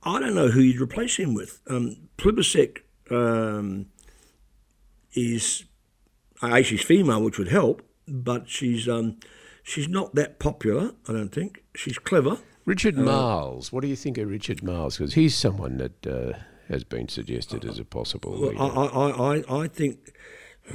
I 0.04 0.20
don't 0.20 0.36
know 0.36 0.50
who 0.50 0.62
you'd 0.62 0.82
replace 0.82 1.18
him 1.18 1.34
with. 1.34 1.60
Um, 1.68 1.98
Plibersek 2.18 2.80
um, 3.12 3.88
is, 5.14 5.66
a 6.42 6.64
she's 6.64 6.82
female, 6.84 7.22
which 7.24 7.38
would 7.38 7.50
help, 7.50 7.82
but 8.08 8.50
she's 8.50 8.88
um, 8.88 9.18
she's 9.64 9.88
not 9.88 10.16
that 10.16 10.40
popular. 10.40 10.92
I 11.08 11.14
don't 11.14 11.30
think 11.32 11.64
she's 11.76 11.98
clever. 11.98 12.38
Richard 12.66 12.98
Marles. 12.98 13.72
What 13.72 13.82
do 13.82 13.88
you 13.88 13.96
think 13.96 14.18
of 14.18 14.30
Richard 14.30 14.62
Marles? 14.62 14.98
Because 14.98 15.14
he's 15.14 15.36
someone 15.36 15.78
that 15.78 16.06
uh, 16.06 16.34
has 16.68 16.84
been 16.84 17.08
suggested 17.08 17.64
as 17.64 17.80
a 17.80 17.86
possible 17.86 18.32
Well, 18.34 18.50
leader. 18.52 18.62
I, 18.62 18.68
I, 18.68 19.36
I, 19.38 19.64
I 19.64 19.68
think. 19.68 20.14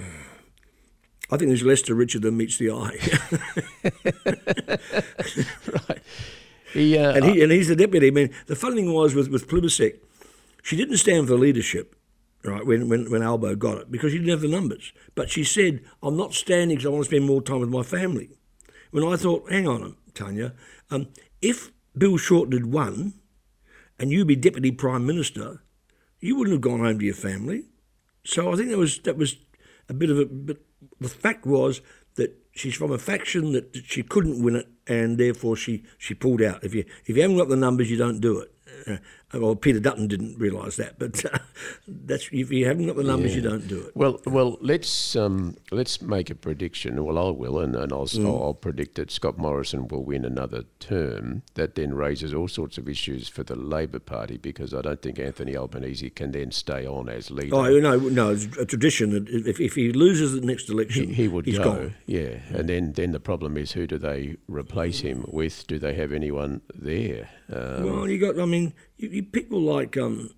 I 1.30 1.38
think 1.38 1.48
there's 1.48 1.62
less 1.62 1.80
to 1.82 1.94
Richard 1.94 2.20
than 2.22 2.36
meets 2.36 2.58
the 2.58 2.70
eye, 2.70 2.98
right. 5.88 6.02
He, 6.74 6.98
uh, 6.98 7.12
and 7.12 7.24
he 7.24 7.42
and 7.42 7.50
he's 7.50 7.68
the 7.68 7.76
deputy. 7.76 8.08
I 8.08 8.10
mean, 8.10 8.30
the 8.48 8.56
funny 8.56 8.76
thing 8.76 8.92
was 8.92 9.14
with 9.14 9.28
with 9.28 9.48
Plibersek, 9.48 9.98
she 10.62 10.76
didn't 10.76 10.98
stand 10.98 11.28
for 11.28 11.36
leadership, 11.36 11.96
right? 12.44 12.64
When 12.66 12.88
when 12.88 13.10
when 13.10 13.22
Albo 13.22 13.54
got 13.54 13.78
it 13.78 13.90
because 13.90 14.12
she 14.12 14.18
didn't 14.18 14.30
have 14.30 14.40
the 14.40 14.48
numbers. 14.48 14.92
But 15.14 15.30
she 15.30 15.44
said, 15.44 15.82
"I'm 16.02 16.16
not 16.16 16.34
standing 16.34 16.76
because 16.76 16.86
I 16.86 16.90
want 16.90 17.04
to 17.04 17.10
spend 17.10 17.24
more 17.24 17.42
time 17.42 17.60
with 17.60 17.68
my 17.68 17.82
family." 17.82 18.30
When 18.90 19.04
I 19.04 19.16
thought, 19.16 19.50
"Hang 19.50 19.66
on, 19.68 19.96
Tanya, 20.14 20.54
um, 20.90 21.08
if 21.40 21.72
Bill 21.96 22.16
Shorten 22.16 22.52
had 22.52 22.66
won, 22.66 23.14
and 23.98 24.10
you 24.10 24.24
be 24.24 24.36
deputy 24.36 24.70
prime 24.70 25.06
minister, 25.06 25.62
you 26.20 26.36
wouldn't 26.36 26.54
have 26.54 26.60
gone 26.60 26.80
home 26.80 26.98
to 26.98 27.04
your 27.04 27.14
family." 27.14 27.64
So 28.24 28.52
I 28.52 28.56
think 28.56 28.70
that 28.70 28.78
was 28.78 28.98
that 29.00 29.16
was 29.16 29.36
a 29.88 29.94
bit 29.94 30.10
of 30.10 30.18
a. 30.18 30.24
But 30.26 30.58
the 31.00 31.08
fact 31.08 31.46
was 31.46 31.80
that 32.16 32.36
she's 32.52 32.74
from 32.74 32.92
a 32.92 32.98
faction 32.98 33.52
that 33.52 33.84
she 33.86 34.02
couldn't 34.02 34.42
win 34.42 34.56
it, 34.56 34.68
and 34.86 35.18
therefore 35.18 35.56
she, 35.56 35.84
she 35.98 36.14
pulled 36.14 36.42
out. 36.42 36.62
If 36.62 36.74
you 36.74 36.84
if 37.06 37.16
you 37.16 37.22
haven't 37.22 37.38
got 37.38 37.48
the 37.48 37.56
numbers, 37.56 37.90
you 37.90 37.96
don't 37.96 38.20
do 38.20 38.40
it. 38.40 38.52
Well, 39.34 39.54
Peter 39.56 39.80
Dutton 39.80 40.08
didn't 40.08 40.38
realise 40.38 40.76
that, 40.76 40.98
but 40.98 41.24
uh, 41.24 41.38
that's 41.88 42.28
if 42.32 42.50
you 42.50 42.66
haven't 42.66 42.86
got 42.86 42.96
the 42.96 43.02
numbers, 43.02 43.34
you 43.34 43.40
don't 43.42 43.66
do 43.66 43.80
it. 43.80 43.96
Well, 43.96 44.20
well, 44.26 44.58
let's 44.60 45.16
um, 45.16 45.56
let's 45.70 46.02
make 46.02 46.28
a 46.30 46.34
prediction. 46.34 47.02
Well, 47.04 47.18
I 47.18 47.30
will, 47.30 47.58
and, 47.60 47.74
and 47.74 47.92
I'll, 47.92 48.02
Mm. 48.12 48.26
I'll 48.26 48.52
predict 48.54 48.96
that 48.96 49.10
Scott 49.10 49.38
Morrison 49.38 49.88
will 49.88 50.04
win 50.04 50.24
another 50.24 50.64
term. 50.80 51.42
That 51.54 51.76
then 51.76 51.94
raises 51.94 52.34
all 52.34 52.48
sorts 52.48 52.76
of 52.78 52.88
issues 52.88 53.28
for 53.28 53.42
the 53.42 53.56
Labor 53.56 54.00
Party 54.00 54.36
because 54.36 54.74
I 54.74 54.82
don't 54.82 55.00
think 55.00 55.18
Anthony 55.18 55.56
Albanese 55.56 56.10
can 56.10 56.32
then 56.32 56.50
stay 56.50 56.86
on 56.86 57.08
as 57.08 57.30
leader. 57.30 57.54
Oh 57.54 57.78
no, 57.78 57.96
no, 57.96 58.30
it's 58.30 58.44
a 58.58 58.66
tradition 58.66 59.10
that 59.10 59.28
if, 59.28 59.60
if 59.60 59.74
he 59.76 59.92
loses 59.92 60.34
the 60.38 60.44
next 60.46 60.68
election, 60.68 61.08
he, 61.08 61.14
he 61.14 61.28
would 61.28 61.46
go, 61.46 61.62
gone. 61.64 61.94
yeah. 62.06 62.40
And 62.50 62.68
then, 62.68 62.92
then 62.92 63.12
the 63.12 63.20
problem 63.20 63.56
is 63.56 63.72
who 63.72 63.86
do 63.86 63.96
they 63.98 64.36
replace 64.48 65.00
him 65.00 65.24
with? 65.28 65.66
Do 65.68 65.78
they 65.78 65.94
have 65.94 66.12
anyone 66.12 66.60
there? 66.74 67.30
Um, 67.50 67.84
Well, 67.84 68.08
you 68.08 68.18
got. 68.18 68.38
I 68.40 68.44
mean, 68.46 68.72
you, 69.02 69.08
you 69.08 69.22
people 69.22 69.60
like 69.60 69.96
um, 69.96 70.30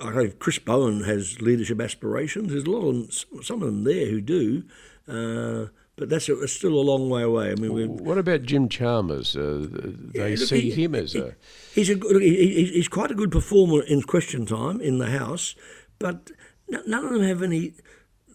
I 0.00 0.10
know 0.10 0.28
Chris 0.38 0.58
Bowen 0.58 1.04
has 1.04 1.40
leadership 1.40 1.80
aspirations. 1.80 2.50
There's 2.50 2.64
a 2.64 2.70
lot 2.70 2.88
of 2.88 2.94
them, 2.94 3.42
some 3.42 3.62
of 3.62 3.66
them 3.66 3.84
there 3.84 4.06
who 4.06 4.20
do, 4.20 4.64
uh, 5.08 5.66
but 5.96 6.08
that's 6.08 6.28
a, 6.28 6.48
still 6.48 6.74
a 6.74 6.82
long 6.82 7.08
way 7.08 7.22
away. 7.22 7.52
I 7.52 7.54
mean, 7.54 7.98
what 7.98 8.18
about 8.18 8.42
Jim 8.42 8.68
Chalmers? 8.68 9.36
Uh, 9.36 9.66
they 10.12 10.36
look, 10.36 10.48
see 10.48 10.70
he- 10.70 10.84
him 10.84 10.94
as 10.96 11.14
a 11.14 11.36
he's 11.74 11.88
a 11.90 11.94
good, 11.94 12.20
he, 12.20 12.34
he- 12.36 12.72
he's 12.72 12.88
quite 12.88 13.10
a 13.12 13.14
good 13.14 13.30
performer 13.30 13.82
in 13.82 14.02
question 14.02 14.44
time 14.46 14.80
in 14.80 14.98
the 14.98 15.10
house, 15.10 15.54
but 16.00 16.30
n- 16.72 16.82
none 16.86 17.04
of 17.06 17.12
them 17.12 17.22
have 17.22 17.42
any. 17.42 17.74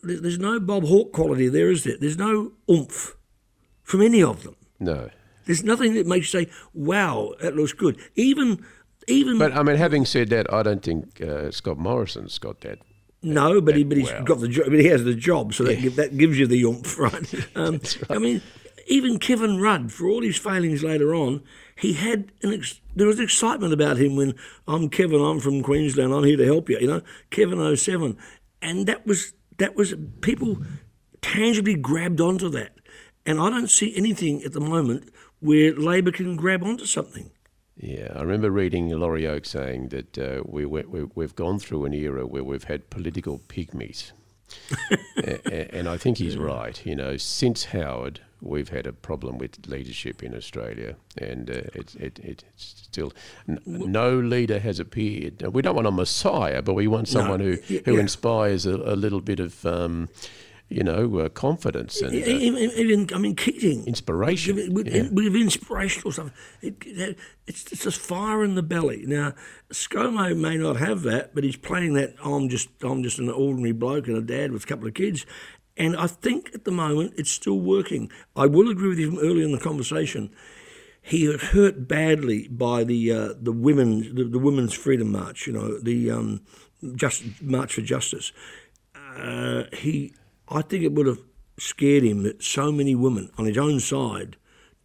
There's 0.02 0.40
no 0.40 0.62
Bob 0.62 0.86
Hawke 0.86 1.12
quality 1.12 1.50
there, 1.50 1.70
is 1.70 1.84
there? 1.84 1.98
There's 2.00 2.18
no 2.18 2.54
oomph 2.72 3.18
from 3.84 4.02
any 4.02 4.24
of 4.24 4.44
them. 4.44 4.56
no. 4.80 5.10
There's 5.46 5.64
nothing 5.64 5.96
that 5.96 6.06
makes 6.06 6.32
you 6.32 6.42
say, 6.46 6.52
"Wow, 6.76 7.34
that 7.42 7.56
looks 7.56 7.74
good." 7.74 7.98
Even, 8.16 8.64
even 9.08 9.38
But 9.38 9.54
I 9.54 9.64
mean, 9.64 9.76
having 9.78 10.06
said 10.06 10.30
that, 10.30 10.52
I 10.54 10.64
don't 10.64 10.84
think 10.84 11.22
uh, 11.22 11.52
Scott 11.52 11.78
Morrison's 11.78 12.38
got 12.38 12.62
that. 12.62 12.80
No, 13.22 13.60
but 13.60 13.76
he 13.76 13.84
but 13.84 13.98
he's 13.98 14.12
well. 14.12 14.24
got 14.24 14.40
the 14.40 14.48
job. 14.48 14.66
But 14.66 14.80
he 14.80 14.88
has 14.88 15.04
the 15.04 15.14
job, 15.14 15.54
so 15.54 15.66
that, 15.66 15.96
that 15.96 16.18
gives 16.18 16.40
you 16.40 16.48
the 16.48 16.62
oomph, 16.64 16.98
right? 17.06 17.34
Um, 17.56 17.82
I 18.10 18.18
mean, 18.18 18.42
even 18.88 19.20
Kevin 19.20 19.60
Rudd, 19.60 19.92
for 19.92 20.08
all 20.08 20.22
his 20.22 20.38
failings 20.38 20.84
later 20.84 21.14
on, 21.14 21.44
he 21.76 21.94
had 21.94 22.32
an 22.44 22.54
ex- 22.54 22.80
there 22.96 23.08
was 23.08 23.20
excitement 23.20 23.74
about 23.74 23.98
him 23.98 24.16
when 24.16 24.36
I'm 24.68 24.90
Kevin, 24.90 25.22
I'm 25.22 25.40
from 25.40 25.64
Queensland, 25.64 26.14
I'm 26.14 26.24
here 26.24 26.38
to 26.38 26.46
help 26.46 26.70
you. 26.70 26.80
You 26.80 26.88
know, 26.88 27.02
Kevin 27.30 27.76
07. 27.76 28.18
and 28.62 28.88
that 28.88 29.06
was 29.06 29.34
that 29.58 29.76
was 29.76 29.94
people 30.22 30.58
tangibly 31.22 31.76
grabbed 31.76 32.22
onto 32.22 32.50
that, 32.50 32.72
and 33.26 33.40
I 33.40 33.50
don't 33.50 33.70
see 33.70 33.96
anything 33.96 34.44
at 34.44 34.54
the 34.54 34.62
moment 34.62 35.10
where 35.40 35.74
Labor 35.74 36.12
can 36.12 36.36
grab 36.36 36.64
onto 36.64 36.86
something. 36.86 37.32
Yeah, 37.80 38.12
I 38.14 38.22
remember 38.22 38.52
reading 38.52 38.90
Laurie 38.90 39.26
Oakes 39.26 39.52
saying 39.52 39.88
that 39.90 40.18
uh, 40.18 40.44
we, 40.46 40.66
we, 40.66 40.82
we, 40.84 41.04
we've 41.16 41.36
gone 41.36 41.60
through 41.60 41.86
an 41.86 41.94
era 41.94 42.28
where 42.28 42.44
we've 42.44 42.66
had 42.66 42.90
political 42.90 43.40
pygmies. 43.48 44.12
And 45.72 45.88
I 45.88 45.98
think 45.98 46.18
he's 46.18 46.38
right. 46.38 46.84
You 46.86 46.96
know, 46.96 47.18
since 47.18 47.66
Howard, 47.66 48.22
we've 48.42 48.70
had 48.70 48.88
a 48.88 48.94
problem 48.94 49.38
with 49.38 49.68
leadership 49.68 50.24
in 50.24 50.36
Australia, 50.36 50.96
and 51.18 51.50
uh, 51.50 51.70
it, 51.76 51.96
it, 51.96 52.20
it's 52.24 52.44
still 52.58 53.14
n- 53.48 53.60
no 53.66 54.18
leader 54.18 54.60
has 54.60 54.80
appeared. 54.80 55.42
We 55.42 55.62
don't 55.62 55.76
want 55.76 55.88
a 55.88 55.92
messiah, 55.92 56.62
but 56.62 56.74
we 56.74 56.88
want 56.88 57.08
someone 57.08 57.40
who, 57.40 57.58
who 57.86 57.94
yeah. 57.94 58.00
inspires 58.00 58.66
a, 58.66 58.76
a 58.76 58.96
little 58.96 59.22
bit 59.22 59.40
of, 59.40 59.66
um, 59.66 60.10
you 60.70 60.84
know, 60.84 61.18
uh, 61.20 61.30
confidence 61.30 62.00
and 62.02 62.14
uh, 62.14 62.18
Even, 62.18 62.58
even 62.72 63.10
I 63.14 63.18
mean, 63.18 63.36
Keating. 63.36 63.86
inspiration. 63.88 64.56
with, 64.56 64.70
with, 64.70 64.88
Yeah. 64.88 65.10
with 65.12 65.36
inspirational 65.36 66.12
stuff. 66.12 66.32
It, 66.62 66.76
it, 66.86 67.18
it's 67.48 67.72
it's 67.72 67.84
just 67.84 68.00
fire 68.00 68.44
in 68.44 68.54
the 68.56 68.62
belly. 68.62 69.04
Now, 69.08 69.34
ScoMo 69.74 70.38
may 70.38 70.58
not 70.58 70.78
have 70.78 71.02
that, 71.04 71.34
but 71.34 71.44
he's 71.44 71.56
playing 71.56 71.94
that. 71.96 72.14
I'm 72.24 72.50
just 72.50 72.70
I'm 72.84 73.02
just 73.04 73.18
an 73.20 73.30
ordinary 73.30 73.72
bloke 73.72 74.08
and 74.08 74.16
a 74.18 74.22
dad 74.22 74.52
with 74.52 74.64
a 74.64 74.68
couple 74.68 74.88
of 74.88 74.94
kids, 74.94 75.26
and 75.76 75.98
I 75.98 76.06
think 76.08 76.52
at 76.54 76.66
the 76.66 76.72
moment 76.72 77.14
it's 77.18 77.32
still 77.32 77.60
working. 77.60 78.12
I 78.36 78.46
will 78.46 78.70
agree 78.70 78.90
with 78.90 79.00
you 79.00 79.10
from 79.12 79.20
earlier 79.20 79.46
in 79.46 79.52
the 79.52 79.60
conversation. 79.60 80.30
He 81.02 81.28
was 81.28 81.42
hurt 81.42 81.88
badly 81.88 82.48
by 82.48 82.84
the 82.84 83.12
uh, 83.12 83.34
the 83.42 83.52
women 83.54 84.14
the, 84.14 84.26
the 84.26 84.40
women's 84.40 84.74
freedom 84.74 85.12
march. 85.12 85.48
You 85.48 85.54
know 85.54 85.80
the 85.80 86.12
um, 86.12 86.42
just 86.96 87.24
march 87.42 87.74
for 87.74 87.82
justice. 87.82 88.32
Uh, 89.18 89.64
he, 89.74 90.14
I 90.50 90.62
think 90.62 90.84
it 90.84 90.94
would 90.94 91.08
have 91.08 91.20
scared 91.58 92.04
him 92.04 92.24
that 92.24 92.42
so 92.44 92.72
many 92.72 92.96
women 92.96 93.30
on 93.38 93.46
his 93.46 93.58
own 93.58 93.80
side 93.80 94.38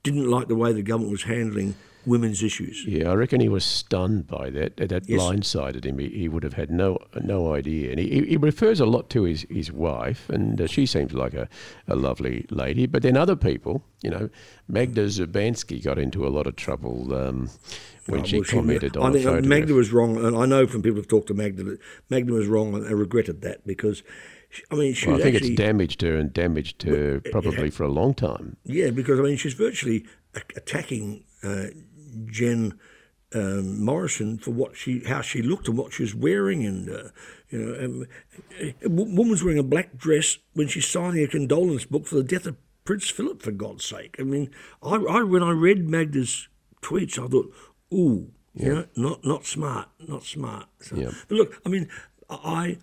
didn't 0.02 0.28
like 0.28 0.48
the 0.48 0.56
way 0.56 0.72
the 0.72 0.82
government 0.82 1.12
was 1.12 1.22
handling 1.22 1.74
women's 2.06 2.42
issues. 2.42 2.84
Yeah, 2.86 3.10
I 3.10 3.14
reckon 3.14 3.40
he 3.40 3.48
was 3.48 3.64
stunned 3.64 4.26
by 4.26 4.50
that. 4.50 4.76
That- 4.76 5.08
Yes. 5.08 5.18
blindsided 5.22 5.86
him. 5.86 5.98
He, 5.98 6.08
he 6.10 6.28
would 6.28 6.42
have 6.42 6.52
had 6.52 6.70
no 6.70 6.98
no 7.22 7.54
idea. 7.54 7.90
And 7.92 7.98
he, 7.98 8.26
he 8.26 8.36
refers 8.36 8.78
a 8.80 8.84
lot 8.84 9.08
to 9.10 9.22
his, 9.22 9.46
his 9.48 9.72
wife, 9.72 10.28
and 10.28 10.60
uh, 10.60 10.66
she 10.66 10.84
seems 10.84 11.14
like 11.14 11.32
a, 11.32 11.48
a 11.88 11.96
lovely 11.96 12.44
lady. 12.50 12.84
But 12.86 13.02
then 13.02 13.16
other 13.16 13.36
people, 13.36 13.82
you 14.02 14.10
know, 14.10 14.28
Magda 14.68 15.06
Szubanski 15.06 15.82
got 15.82 15.98
into 15.98 16.26
a 16.26 16.28
lot 16.28 16.46
of 16.46 16.56
trouble 16.56 17.14
um, 17.14 17.48
when 18.06 18.20
Oh, 18.20 18.24
she 18.24 18.36
well, 18.40 18.44
commented 18.50 18.98
I 18.98 19.00
on 19.00 19.10
a 19.16 19.18
think 19.20 19.26
uh. 19.26 19.40
Magda 19.40 19.72
was 19.72 19.90
wrong, 19.90 20.22
and 20.22 20.36
I 20.36 20.44
know 20.44 20.66
from 20.66 20.82
people 20.82 20.96
who've 20.96 21.08
talked 21.08 21.28
to 21.28 21.34
Magda 21.34 21.62
that 21.64 21.78
Magda 22.10 22.34
was 22.34 22.48
wrong, 22.48 22.74
and 22.74 22.86
I 22.86 22.90
regretted 22.90 23.40
that 23.40 23.66
because, 23.66 23.98
she, 23.98 24.04
I 24.70 24.74
mean, 24.76 24.94
she 24.94 25.06
Well, 25.08 25.16
I 25.16 25.22
think 25.22 25.36
actually 25.36 25.52
it's 25.52 25.60
damaged 25.60 26.02
her 26.02 26.16
and 26.16 26.32
damaged 26.32 26.82
her 26.84 27.20
probably 27.30 27.70
for 27.70 27.84
a 27.84 27.88
long 27.92 28.14
time. 28.14 28.56
Yeah, 28.64 28.90
because 28.90 29.18
I 29.18 29.22
mean, 29.22 29.36
she's 29.36 29.54
virtually 29.54 30.06
a- 30.34 30.42
attacking 30.56 31.24
uh, 31.42 31.66
Jen 32.26 32.78
um, 33.34 33.84
Morrison 33.84 34.38
for 34.38 34.52
what 34.52 34.76
she, 34.76 35.00
how 35.00 35.20
she 35.20 35.42
looked 35.42 35.66
and 35.68 35.76
what 35.76 35.92
she 35.92 36.02
was 36.02 36.14
wearing, 36.14 36.64
and 36.64 36.88
uh, 36.88 37.08
you 37.50 37.58
know, 37.58 37.84
um, 37.84 38.06
a 38.82 38.88
woman's 38.88 39.42
wearing 39.42 39.58
a 39.58 39.64
black 39.64 39.96
dress 39.96 40.38
when 40.52 40.68
she's 40.68 40.86
signing 40.86 41.24
a 41.24 41.28
condolence 41.28 41.84
book 41.84 42.06
for 42.06 42.14
the 42.16 42.22
death 42.22 42.46
of 42.46 42.56
Prince 42.84 43.10
Philip. 43.10 43.42
For 43.42 43.50
God's 43.50 43.84
sake, 43.84 44.16
I 44.18 44.22
mean, 44.22 44.50
I, 44.82 44.96
I 44.96 45.22
when 45.24 45.42
I 45.42 45.50
read 45.50 45.88
Magda's 45.88 46.48
tweets, 46.82 47.18
I 47.18 47.26
thought, 47.26 47.52
ooh, 47.92 48.30
you 48.54 48.72
know, 48.72 48.86
not 48.96 49.24
not 49.24 49.46
smart, 49.46 49.88
not 50.06 50.22
smart. 50.22 50.66
So, 50.80 50.96
Yeah. 50.96 51.10
But 51.28 51.36
look, 51.36 51.60
I 51.66 51.68
mean, 51.68 51.88
I. 52.30 52.78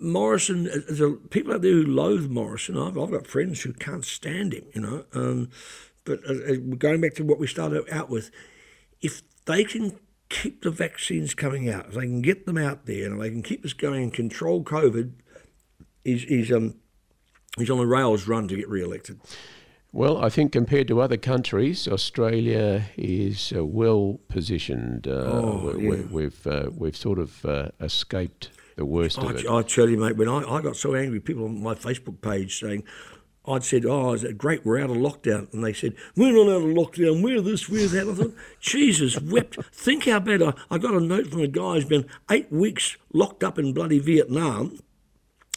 Morrison, 0.00 0.68
a, 0.68 1.10
people 1.28 1.52
out 1.52 1.62
there 1.62 1.72
who 1.72 1.84
loathe 1.84 2.30
Morrison. 2.30 2.76
I've, 2.76 2.96
I've 2.98 3.10
got 3.10 3.26
friends 3.26 3.62
who 3.62 3.72
can't 3.72 4.04
stand 4.04 4.54
him, 4.54 4.64
you 4.74 4.80
know. 4.80 5.04
Um, 5.12 5.50
but 6.04 6.20
uh, 6.28 6.52
uh, 6.52 6.56
going 6.78 7.00
back 7.00 7.14
to 7.14 7.24
what 7.24 7.38
we 7.38 7.46
started 7.46 7.84
out 7.92 8.08
with, 8.08 8.30
if 9.00 9.22
they 9.44 9.64
can 9.64 9.98
keep 10.28 10.62
the 10.62 10.70
vaccines 10.70 11.34
coming 11.34 11.68
out, 11.68 11.86
if 11.88 11.94
they 11.94 12.02
can 12.02 12.22
get 12.22 12.46
them 12.46 12.56
out 12.56 12.86
there, 12.86 13.06
and 13.06 13.20
they 13.20 13.30
can 13.30 13.42
keep 13.42 13.64
us 13.64 13.72
going 13.72 14.04
and 14.04 14.14
control 14.14 14.64
COVID, 14.64 15.12
he's, 16.04 16.22
he's, 16.22 16.52
um, 16.52 16.76
he's 17.58 17.70
on 17.70 17.78
the 17.78 17.86
rails 17.86 18.26
run 18.26 18.48
to 18.48 18.56
get 18.56 18.68
re-elected. 18.68 19.20
Well, 19.92 20.22
I 20.24 20.28
think 20.28 20.52
compared 20.52 20.86
to 20.88 21.00
other 21.00 21.16
countries, 21.16 21.88
Australia 21.88 22.84
is 22.96 23.52
uh, 23.54 23.64
well 23.64 24.20
positioned. 24.28 25.08
Uh, 25.08 25.10
Oh, 25.10 25.74
we, 25.76 25.88
we, 25.88 26.00
we've 26.02 26.46
uh, 26.46 26.70
we've 26.72 26.96
sort 26.96 27.18
of 27.18 27.44
uh, 27.44 27.70
escaped 27.80 28.50
the 28.76 28.84
worst 28.84 29.18
of 29.18 29.30
it. 29.36 29.46
I, 29.46 29.58
I 29.58 29.62
tell 29.62 29.88
you, 29.88 29.96
mate, 29.96 30.16
when 30.16 30.28
I, 30.28 30.38
I 30.38 30.62
got 30.62 30.76
so 30.76 30.94
angry, 30.94 31.20
people 31.20 31.44
on 31.44 31.62
my 31.62 31.74
Facebook 31.74 32.20
page 32.20 32.58
saying, 32.60 32.84
I'd 33.46 33.64
said, 33.64 33.86
oh, 33.86 34.12
is 34.12 34.22
it 34.22 34.36
great, 34.36 34.64
we're 34.66 34.80
out 34.80 34.90
of 34.90 34.96
lockdown. 34.96 35.52
And 35.52 35.64
they 35.64 35.72
said, 35.72 35.94
we're 36.14 36.32
not 36.32 36.52
out 36.52 36.62
of 36.62 36.74
lockdown, 36.76 37.22
we're 37.22 37.40
this, 37.40 37.68
we're 37.68 37.88
that. 37.88 38.08
I 38.08 38.14
thought, 38.14 38.34
Jesus 38.60 39.18
wept. 39.20 39.58
Think 39.72 40.04
how 40.04 40.20
bad. 40.20 40.42
I, 40.42 40.52
I 40.70 40.78
got 40.78 40.94
a 40.94 41.00
note 41.00 41.28
from 41.28 41.40
a 41.40 41.48
guy 41.48 41.74
who's 41.74 41.84
been 41.84 42.06
eight 42.30 42.52
weeks 42.52 42.96
locked 43.12 43.42
up 43.42 43.58
in 43.58 43.72
bloody 43.72 43.98
Vietnam, 43.98 44.78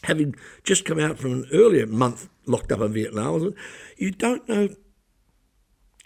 having 0.03 0.35
just 0.63 0.85
come 0.85 0.99
out 0.99 1.19
from 1.19 1.31
an 1.33 1.45
earlier 1.53 1.85
month 1.85 2.29
locked 2.45 2.71
up 2.71 2.79
in 2.79 2.93
Vietnam. 2.93 3.35
I 3.35 3.39
thought, 3.39 3.55
you 3.97 4.11
don't 4.11 4.47
know 4.47 4.69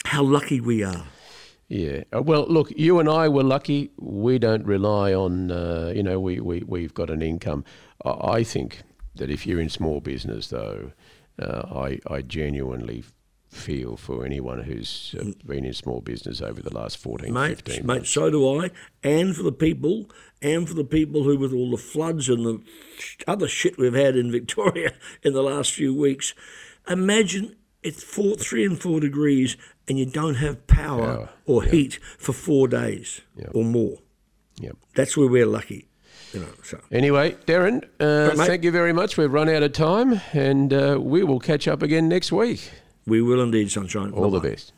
how 0.05 0.23
lucky 0.23 0.59
we 0.59 0.83
are. 0.83 1.05
Yeah. 1.67 2.03
Uh, 2.13 2.21
Well, 2.21 2.45
look, 2.47 2.71
you 2.71 2.99
and 2.99 3.09
I 3.09 3.27
were 3.27 3.43
lucky. 3.43 3.91
We 3.97 4.39
don't 4.39 4.65
rely 4.65 5.13
on, 5.13 5.51
uh, 5.51 5.91
you 5.95 6.03
know, 6.03 6.19
we, 6.19 6.39
we, 6.39 6.63
we've 6.65 6.93
got 6.93 7.09
an 7.09 7.21
income. 7.21 7.65
I, 8.05 8.09
I 8.09 8.43
think 8.43 8.83
that 9.15 9.29
if 9.29 9.45
you're 9.45 9.59
in 9.59 9.69
small 9.69 9.99
business, 9.99 10.47
though, 10.47 10.91
uh, 11.39 11.63
I, 11.69 11.99
I 12.07 12.21
genuinely 12.21 13.03
feel 13.49 13.95
for 13.97 14.25
anyone 14.25 14.63
who's 14.63 15.15
uh, 15.19 15.31
been 15.45 15.65
in 15.65 15.73
small 15.73 16.01
business 16.01 16.41
over 16.41 16.61
the 16.61 16.73
last 16.73 16.97
14, 16.97 17.33
mate, 17.33 17.61
15 17.61 17.85
mate, 17.85 18.05
so 18.05 18.29
do 18.29 18.61
I. 18.61 18.71
And 19.03 19.35
for 19.35 19.43
the 19.43 19.51
people, 19.51 20.09
and 20.41 20.67
for 20.67 20.73
the 20.73 20.83
people 20.83 21.23
who, 21.23 21.37
with 21.37 21.53
all 21.53 21.71
the 21.71 21.77
floods 21.77 22.29
and 22.29 22.45
the 22.45 22.61
other 23.27 23.47
shit 23.47 23.77
we've 23.77 23.93
had 23.93 24.15
in 24.15 24.31
Victoria 24.31 24.93
in 25.23 25.33
the 25.33 25.43
last 25.43 25.71
few 25.71 25.93
weeks, 25.95 26.33
imagine 26.87 27.55
it's 27.87 28.03
four, 28.03 28.35
three 28.35 28.63
and 28.65 28.77
four 28.79 28.99
degrees, 28.99 29.57
and 29.87 29.97
you 29.99 30.05
don't 30.05 30.35
have 30.35 30.55
power 30.67 31.05
Power, 31.15 31.29
or 31.45 31.63
heat 31.63 31.99
for 32.17 32.33
four 32.33 32.67
days 32.67 33.21
Yeah. 33.37 33.47
or 33.53 33.63
more. 33.63 33.97
Yep. 34.59 34.75
That's 34.95 35.15
where 35.17 35.27
we're 35.35 35.45
lucky, 35.45 35.87
you 36.33 36.39
know. 36.41 36.47
So 36.63 36.79
Anyway, 36.91 37.35
Derryn, 37.45 37.83
uh, 37.99 38.35
mate. 38.35 38.47
thank 38.47 38.63
you 38.63 38.71
very 38.71 38.93
much. 38.93 39.17
We've 39.17 39.31
run 39.31 39.49
out 39.49 39.63
of 39.63 39.71
time, 39.73 40.19
and 40.33 40.73
uh, 40.73 40.97
we 40.99 41.23
will 41.23 41.39
catch 41.39 41.67
up 41.67 41.81
again 41.83 42.07
next 42.09 42.31
week. 42.31 42.61
we 43.05 43.21
will 43.21 43.41
indeed, 43.41 43.71
sunshine. 43.71 44.11
All 44.11 44.29
the 44.29 44.39
Bye-bye. 44.39 44.49
best. 44.55 44.73